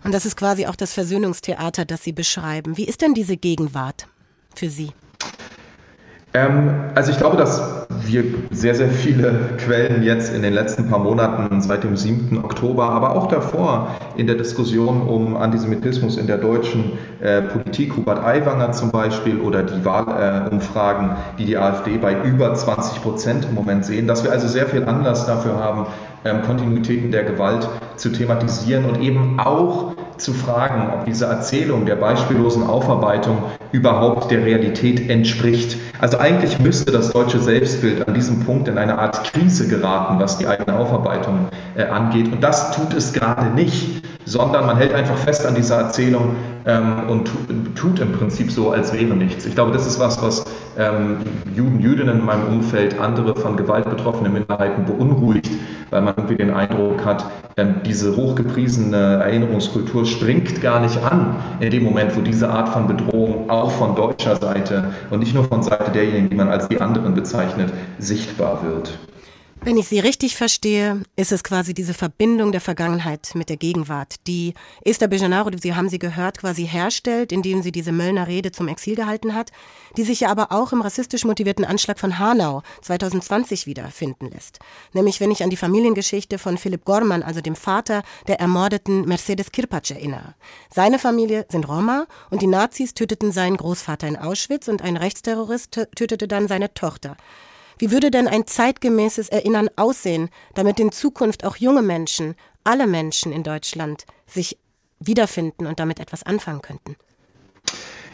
Und 0.06 0.14
das 0.14 0.26
ist 0.26 0.38
quasi 0.38 0.68
auch 0.68 0.78
das 0.78 0.94
Versöhnungstheater, 0.94 1.84
das 1.84 2.02
Sie 2.06 2.14
beschreiben. 2.14 2.78
Wie 2.78 2.86
ist 2.86 3.02
denn 3.02 3.14
diese 3.14 3.36
Gegenwart 3.36 4.08
für 4.56 4.70
Sie? 4.70 4.94
Ähm, 6.36 6.92
also 6.96 7.12
ich 7.12 7.18
glaube, 7.18 7.38
dass 7.38 7.88
wir 8.04 8.26
sehr, 8.52 8.76
sehr 8.76 8.90
viele 8.90 9.34
Quellen 9.58 10.04
jetzt 10.04 10.34
in 10.36 10.42
den 10.42 10.54
letzten 10.54 10.90
paar 10.90 11.00
Monaten 11.00 11.62
seit 11.62 11.84
dem 11.86 11.96
7. 11.96 12.44
Oktober, 12.44 12.90
aber 12.90 13.16
auch 13.16 13.28
davor 13.28 13.88
in 14.18 14.28
der 14.28 14.36
Diskussion 14.36 15.02
um 15.02 15.38
Antisemitismus 15.38 16.18
in 16.18 16.28
der 16.28 16.38
deutschen 16.38 16.92
äh, 17.22 17.42
Politik, 17.42 17.96
Hubert 17.96 18.22
Aiwanger 18.22 18.74
zum 18.74 18.92
Beispiel 18.92 19.40
oder 19.40 19.64
die 19.64 19.86
Wahlumfragen, 19.86 21.12
äh, 21.12 21.14
die 21.40 21.46
die 21.46 21.58
AfD 21.58 21.98
bei 21.98 22.22
über 22.24 22.54
20 22.54 23.02
Prozent 23.02 23.46
im 23.46 23.56
Moment 23.56 23.86
sehen, 23.86 24.06
dass 24.06 24.26
wir 24.26 24.32
also 24.32 24.48
sehr 24.48 24.68
viel 24.68 24.84
Anlass 24.84 25.26
dafür 25.26 25.58
haben, 25.58 25.86
ähm, 26.26 26.42
Kontinuitäten 26.42 27.12
der 27.12 27.24
Gewalt 27.24 27.70
zu 27.96 28.10
thematisieren 28.10 28.84
und 28.84 29.02
eben 29.02 29.40
auch 29.40 29.95
zu 30.18 30.34
fragen, 30.34 30.92
ob 30.94 31.06
diese 31.06 31.26
Erzählung 31.26 31.86
der 31.86 31.96
beispiellosen 31.96 32.64
Aufarbeitung 32.64 33.38
überhaupt 33.72 34.32
der 34.32 34.46
Realität 34.46 35.10
entspricht. 35.10 35.78
Also 36.00 36.18
eigentlich 36.18 36.60
müsste 36.60 36.92
das 36.92 37.12
deutsche 37.12 37.40
Selbstbild 37.40 38.08
an 38.08 38.14
diesem 38.14 38.40
Punkt 38.46 38.68
in 38.68 38.78
eine 38.78 38.98
Art 38.98 39.24
Krise 39.26 39.68
geraten, 39.68 40.20
was 40.20 40.38
die 40.38 40.48
eigene 40.48 40.78
Aufarbeitung 40.78 41.48
äh, 41.76 41.84
angeht. 41.84 42.32
Und 42.32 42.42
das 42.42 42.72
tut 42.72 42.94
es 42.94 43.14
gerade 43.14 43.48
nicht, 43.54 44.04
sondern 44.26 44.66
man 44.66 44.78
hält 44.78 44.94
einfach 44.94 45.18
fest 45.18 45.46
an 45.46 45.56
dieser 45.56 45.78
Erzählung 45.78 46.36
ähm, 46.66 47.10
und 47.10 47.30
tut, 47.76 48.00
im 48.00 48.12
Prinzip 48.14 48.52
so, 48.52 48.72
als 48.72 48.94
wäre 48.94 49.14
nichts. 49.14 49.46
Ich 49.46 49.56
glaube, 49.56 49.72
das 49.72 49.86
ist 49.86 50.00
was, 50.00 50.22
was 50.22 50.46
ähm, 50.78 51.20
Juden, 51.56 51.80
Jüdinnen 51.80 52.20
in 52.20 52.26
meinem 52.26 52.48
Umfeld, 52.48 53.00
andere 53.00 53.36
von 53.36 53.56
Gewalt 53.56 53.90
betroffene 53.90 54.30
Minderheiten 54.30 54.86
beunruhigt, 54.86 55.52
weil 55.90 56.02
man 56.02 56.14
irgendwie 56.18 56.36
den 56.36 56.52
Eindruck 56.52 57.04
hat, 57.06 57.26
ähm, 57.58 57.76
diese 57.86 58.16
hochgepriesene 58.16 59.22
Erinnerungskultur 59.24 60.06
springt 60.06 60.62
gar 60.62 60.80
nicht 60.80 61.02
an 61.04 61.36
in 61.60 61.72
dem 61.72 61.84
Moment, 61.84 62.16
wo 62.16 62.22
diese 62.22 62.50
Art 62.50 62.70
von 62.70 62.88
Bedrohung 62.88 63.50
auch 63.50 63.72
von 63.72 63.96
deutscher 63.96 64.36
Seite 64.36 64.92
und 65.10 65.20
nicht 65.20 65.34
nur 65.34 65.46
von 65.46 65.64
Seite 65.64 65.92
derjenigen, 65.92 66.30
die 66.30 66.36
man 66.36 66.50
als 66.50 66.68
die 66.68 66.82
anderen 66.82 67.14
bezeichnet, 67.14 67.72
sichtbar 68.00 68.64
wird. 68.64 68.98
Wenn 69.62 69.78
ich 69.78 69.88
Sie 69.88 70.00
richtig 70.00 70.36
verstehe, 70.36 71.02
ist 71.16 71.32
es 71.32 71.44
quasi 71.44 71.74
diese 71.74 71.94
Verbindung 71.96 72.52
der 72.52 72.62
Vergangenheit 72.62 73.32
mit 73.34 73.50
der 73.50 73.58
Gegenwart, 73.58 74.16
die 74.28 74.54
Esther 74.84 75.08
Bejanaro, 75.08 75.50
Sie 75.60 75.74
haben 75.74 75.90
sie 75.90 75.98
gehört, 75.98 76.40
quasi 76.40 76.68
herstellt, 76.68 77.32
indem 77.32 77.64
sie 77.64 77.72
diese 77.72 77.92
Möllner 77.92 78.28
Rede 78.28 78.52
zum 78.52 78.68
Exil 78.68 78.96
gehalten 78.96 79.34
hat, 79.34 79.52
die 79.98 80.04
sich 80.04 80.20
ja 80.20 80.30
aber 80.30 80.52
auch 80.52 80.72
im 80.72 80.82
rassistisch 80.82 81.26
motivierten 81.26 81.66
Anschlag 81.66 82.00
von 82.00 82.20
Hanau 82.20 82.62
2020 82.82 83.66
wiederfinden 83.66 84.30
lässt. 84.30 84.60
Nämlich 84.94 85.20
wenn 85.20 85.32
ich 85.32 85.42
an 85.42 85.50
die 85.50 85.58
Familiengeschichte 85.58 86.38
von 86.38 86.58
Philipp 86.58 86.86
Gorman, 86.86 87.24
also 87.24 87.42
dem 87.42 87.56
Vater 87.56 88.04
der 88.28 88.40
ermordeten 88.40 89.06
Mercedes 89.06 89.52
Kirpatsch 89.52 89.92
erinnere. 89.92 90.36
Seine 90.74 91.00
Familie 91.00 91.46
sind 91.50 91.68
Roma 91.68 92.06
und 92.30 92.42
die 92.42 92.48
Nazis 92.48 92.94
töteten 92.94 93.32
seinen 93.32 93.58
Großvater 93.58 94.08
in 94.08 94.18
Auschwitz 94.18 94.68
und 94.68 94.84
ein 94.84 94.98
Rechtsterrorist 94.98 95.88
tötete 95.96 96.28
dann 96.28 96.48
seine 96.48 96.74
Tochter. 96.74 97.18
Wie 97.78 97.92
würde 97.92 98.12
denn 98.12 98.28
ein 98.28 98.48
zeitgemäßes 98.48 99.30
Erinnern 99.30 99.70
aussehen, 99.76 100.30
damit 100.54 100.80
in 100.80 100.92
Zukunft 100.92 101.46
auch 101.46 101.58
junge 101.58 101.82
Menschen, 101.82 102.36
alle 102.64 102.88
Menschen 102.88 103.32
in 103.32 103.44
Deutschland, 103.44 104.06
sich 104.28 104.58
wiederfinden 105.00 105.68
und 105.68 105.80
damit 105.80 106.00
etwas 106.00 106.24
anfangen 106.24 106.62
könnten? 106.62 106.96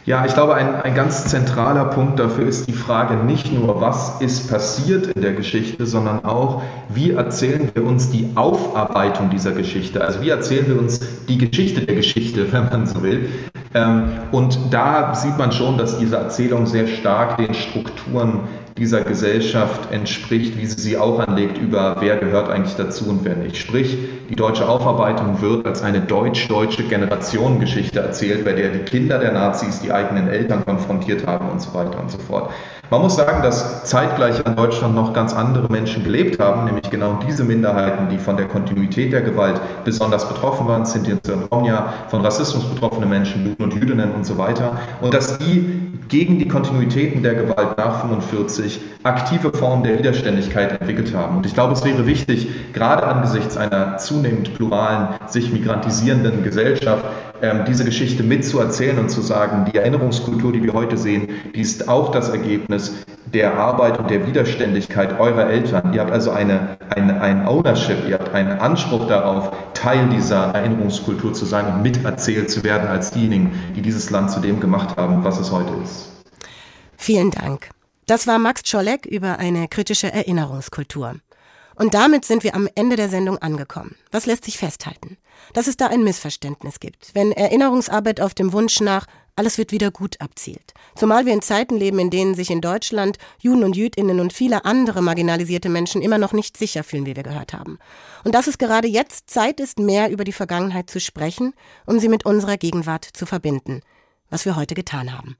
Ja, 0.04 0.26
ich 0.26 0.34
glaube, 0.34 0.56
ein, 0.56 0.82
ein 0.82 0.96
ganz 0.96 1.26
zentraler 1.26 1.86
Punkt 1.86 2.18
dafür 2.18 2.48
ist 2.48 2.68
die 2.68 2.74
Frage 2.74 3.18
nicht 3.18 3.54
nur, 3.54 3.82
was 3.82 4.20
ist 4.20 4.50
passiert 4.50 5.06
in 5.06 5.22
der 5.22 5.34
Geschichte, 5.34 5.86
sondern 5.86 6.26
auch, 6.26 6.64
wie 6.90 7.12
erzählen 7.12 7.70
wir 7.72 7.86
uns 7.86 8.10
die 8.10 8.32
Aufarbeitung 8.34 9.30
dieser 9.30 9.52
Geschichte? 9.52 10.04
Also 10.04 10.22
wie 10.22 10.30
erzählen 10.30 10.68
wir 10.68 10.80
uns 10.80 11.02
die 11.28 11.38
Geschichte 11.38 11.86
der 11.86 11.96
Geschichte, 11.96 12.52
wenn 12.52 12.66
man 12.70 12.88
so 12.88 13.04
will? 13.04 13.30
Ähm, 13.76 14.14
und 14.32 14.58
da 14.72 15.14
sieht 15.14 15.38
man 15.38 15.52
schon, 15.52 15.78
dass 15.78 16.00
diese 16.00 16.16
Erzählung 16.16 16.66
sehr 16.66 16.88
stark 16.88 17.38
den 17.38 17.54
Strukturen 17.54 18.40
dieser 18.78 19.02
Gesellschaft 19.02 19.92
entspricht, 19.92 20.58
wie 20.58 20.66
sie 20.66 20.80
sie 20.80 20.98
auch 20.98 21.20
anlegt 21.20 21.58
über 21.58 21.98
wer 22.00 22.18
gehört 22.18 22.50
eigentlich 22.50 22.76
dazu 22.76 23.10
und 23.10 23.24
wer 23.24 23.36
nicht. 23.36 23.58
Sprich, 23.58 23.98
die 24.30 24.36
deutsche 24.36 24.68
Aufarbeitung 24.68 25.42
wird 25.42 25.66
als 25.66 25.82
eine 25.82 26.02
deutsch-deutsche 26.02 26.84
Generationengeschichte 26.84 28.00
erzählt, 28.00 28.46
bei 28.46 28.54
der 28.54 28.70
die 28.70 28.80
Kinder 28.80 29.20
der 29.20 29.34
Nazis 29.34 29.82
die 29.82 29.92
eigenen 29.92 30.28
Eltern 30.28 30.66
konfrontiert 30.66 31.28
haben 31.28 31.50
und 31.50 31.62
so 31.62 31.74
weiter 31.74 32.00
und 32.00 32.10
so 32.10 32.18
fort. 32.18 32.52
Man 32.92 33.04
muss 33.04 33.16
sagen, 33.16 33.42
dass 33.42 33.86
zeitgleich 33.86 34.46
in 34.46 34.54
Deutschland 34.58 34.96
noch 34.96 35.14
ganz 35.14 35.34
andere 35.34 35.72
Menschen 35.72 36.04
gelebt 36.04 36.42
haben, 36.42 36.66
nämlich 36.66 36.90
genau 36.90 37.18
diese 37.26 37.46
Minderheiten, 37.46 38.10
die 38.10 38.18
von 38.18 38.36
der 38.36 38.50
Kontinuität 38.50 39.14
der 39.14 39.22
Gewalt 39.22 39.62
besonders 39.86 40.28
betroffen 40.28 40.68
waren, 40.68 40.84
Sinti 40.84 41.14
und 41.14 41.22
Romja, 41.50 41.94
von 42.10 42.20
Rassismus 42.20 42.66
betroffene 42.66 43.06
Menschen, 43.06 43.46
Juden 43.46 43.64
und 43.64 43.74
Jüdinnen 43.76 44.12
und 44.12 44.26
so 44.26 44.38
weiter. 44.38 44.78
Und 45.00 45.14
dass 45.14 45.38
die 45.38 45.92
gegen 46.10 46.38
die 46.38 46.50
Kontinuitäten 46.50 47.24
der 47.24 47.36
Gewalt 47.36 47.78
nach 47.78 48.02
45 48.02 48.82
aktive 49.04 49.54
Formen 49.54 49.84
der 49.84 49.98
Widerständigkeit 49.98 50.82
entwickelt 50.82 51.16
haben. 51.16 51.38
Und 51.38 51.46
ich 51.46 51.54
glaube, 51.54 51.72
es 51.72 51.86
wäre 51.86 52.06
wichtig, 52.06 52.50
gerade 52.74 53.08
angesichts 53.08 53.56
einer 53.56 53.98
zunehmend 54.00 54.54
pluralen, 54.54 55.16
sich 55.28 55.54
migrantisierenden 55.54 56.44
Gesellschaft, 56.44 57.06
ähm, 57.42 57.62
diese 57.66 57.86
Geschichte 57.86 58.24
mitzuerzählen 58.24 59.00
und 59.00 59.10
zu 59.10 59.22
sagen, 59.22 59.72
die 59.72 59.78
Erinnerungskultur, 59.78 60.52
die 60.52 60.62
wir 60.62 60.74
heute 60.74 60.98
sehen, 60.98 61.30
die 61.56 61.62
ist 61.62 61.88
auch 61.88 62.12
das 62.12 62.30
Ergebnis 62.30 62.81
der 63.34 63.58
Arbeit 63.58 64.00
und 64.00 64.10
der 64.10 64.28
Widerständigkeit 64.28 65.20
eurer 65.20 65.50
Eltern. 65.50 65.94
Ihr 65.94 66.02
habt 66.02 66.12
also 66.12 66.32
eine, 66.32 66.78
eine, 66.90 67.22
ein 67.22 67.48
Ownership, 67.48 68.08
ihr 68.08 68.16
habt 68.16 68.34
einen 68.34 68.60
Anspruch 68.60 69.08
darauf, 69.08 69.52
Teil 69.74 70.10
dieser 70.10 70.54
Erinnerungskultur 70.54 71.34
zu 71.34 71.46
sein 71.46 71.66
und 71.66 71.82
miterzählt 71.82 72.52
zu 72.52 72.64
werden 72.64 72.88
als 72.88 73.12
diejenigen, 73.12 73.52
die 73.76 73.82
dieses 73.82 74.10
Land 74.10 74.32
zu 74.32 74.40
dem 74.40 74.60
gemacht 74.60 74.98
haben, 74.98 75.24
was 75.24 75.40
es 75.40 75.52
heute 75.52 75.74
ist. 75.84 76.10
Vielen 76.98 77.32
Dank. 77.32 77.70
Das 78.06 78.28
war 78.28 78.40
Max 78.40 78.64
Czolek 78.64 79.06
über 79.06 79.40
eine 79.40 79.68
kritische 79.68 80.12
Erinnerungskultur. 80.12 81.16
Und 81.76 81.94
damit 81.94 82.26
sind 82.26 82.44
wir 82.44 82.54
am 82.54 82.68
Ende 82.76 82.96
der 82.96 83.10
Sendung 83.10 83.38
angekommen. 83.40 83.96
Was 84.12 84.26
lässt 84.26 84.46
sich 84.46 84.58
festhalten? 84.58 85.18
Dass 85.54 85.68
es 85.68 85.78
da 85.78 85.88
ein 85.88 86.04
Missverständnis 86.04 86.80
gibt, 86.80 87.16
wenn 87.16 87.32
Erinnerungsarbeit 87.32 88.22
auf 88.22 88.34
dem 88.34 88.54
Wunsch 88.54 88.82
nach 88.82 89.08
alles 89.36 89.58
wird 89.58 89.72
wieder 89.72 89.92
gut 89.92 90.20
abzielt. 90.20 90.74
Zumal 90.96 91.26
wir 91.26 91.34
in 91.34 91.42
Zeiten 91.42 91.78
leben, 91.78 92.00
in 92.00 92.10
denen 92.10 92.36
sich 92.36 92.50
in 92.50 92.62
Deutschland 92.62 93.18
Juden 93.40 93.64
und 93.64 93.76
Jüdinnen 93.76 94.20
und 94.20 94.34
viele 94.34 94.66
andere 94.66 95.02
marginalisierte 95.02 95.70
Menschen 95.70 96.02
immer 96.02 96.18
noch 96.18 96.34
nicht 96.34 96.58
sicher 96.58 96.84
fühlen, 96.84 97.06
wie 97.06 97.16
wir 97.16 97.24
gehört 97.24 97.54
haben. 97.54 97.80
Und 98.24 98.36
dass 98.36 98.48
es 98.48 98.58
gerade 98.58 98.88
jetzt 98.88 99.30
Zeit 99.30 99.60
ist, 99.60 99.80
mehr 99.80 100.12
über 100.12 100.24
die 100.24 100.32
Vergangenheit 100.32 100.90
zu 100.90 101.00
sprechen, 101.00 101.54
um 101.86 102.00
sie 102.00 102.10
mit 102.10 102.26
unserer 102.26 102.58
Gegenwart 102.58 103.06
zu 103.06 103.26
verbinden, 103.26 103.82
was 104.30 104.46
wir 104.46 104.56
heute 104.56 104.76
getan 104.76 105.18
haben. 105.18 105.38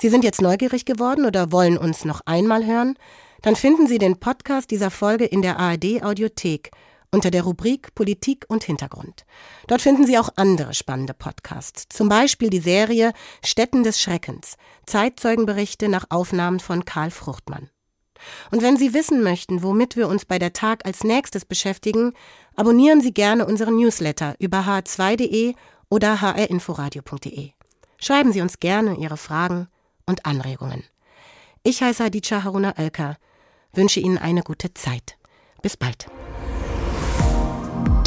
Sie 0.00 0.08
sind 0.08 0.22
jetzt 0.22 0.40
neugierig 0.40 0.84
geworden 0.84 1.24
oder 1.24 1.50
wollen 1.50 1.76
uns 1.76 2.04
noch 2.04 2.20
einmal 2.24 2.64
hören? 2.64 2.96
Dann 3.42 3.56
finden 3.56 3.86
Sie 3.86 3.98
den 3.98 4.18
Podcast 4.18 4.70
dieser 4.70 4.90
Folge 4.90 5.24
in 5.24 5.42
der 5.42 5.58
ARD 5.58 6.02
Audiothek 6.02 6.70
unter 7.10 7.30
der 7.30 7.42
Rubrik 7.42 7.94
Politik 7.94 8.44
und 8.48 8.64
Hintergrund. 8.64 9.24
Dort 9.66 9.82
finden 9.82 10.06
Sie 10.06 10.18
auch 10.18 10.30
andere 10.36 10.74
spannende 10.74 11.14
Podcasts, 11.14 11.86
zum 11.88 12.08
Beispiel 12.08 12.50
die 12.50 12.60
Serie 12.60 13.12
Städten 13.44 13.82
des 13.82 14.00
Schreckens, 14.00 14.56
Zeitzeugenberichte 14.86 15.88
nach 15.88 16.06
Aufnahmen 16.10 16.60
von 16.60 16.84
Karl 16.84 17.10
Fruchtmann. 17.10 17.70
Und 18.50 18.62
wenn 18.62 18.76
Sie 18.76 18.94
wissen 18.94 19.22
möchten, 19.22 19.62
womit 19.62 19.96
wir 19.96 20.08
uns 20.08 20.24
bei 20.24 20.38
der 20.38 20.52
Tag 20.52 20.84
als 20.84 21.04
nächstes 21.04 21.44
beschäftigen, 21.44 22.12
abonnieren 22.56 23.00
Sie 23.00 23.12
gerne 23.12 23.46
unseren 23.46 23.76
Newsletter 23.76 24.34
über 24.38 24.60
h2.de 24.62 25.54
oder 25.88 26.20
hrinforadio.de. 26.20 27.50
Schreiben 28.00 28.32
Sie 28.32 28.40
uns 28.40 28.60
gerne 28.60 28.96
Ihre 28.96 29.16
Fragen 29.16 29.68
und 30.06 30.26
Anregungen. 30.26 30.84
Ich 31.62 31.82
heiße 31.82 32.04
Hadija 32.04 32.44
Haruna 32.44 32.74
Oelker, 32.78 33.16
wünsche 33.72 34.00
Ihnen 34.00 34.18
eine 34.18 34.42
gute 34.42 34.74
Zeit. 34.74 35.16
Bis 35.62 35.76
bald. 35.76 36.06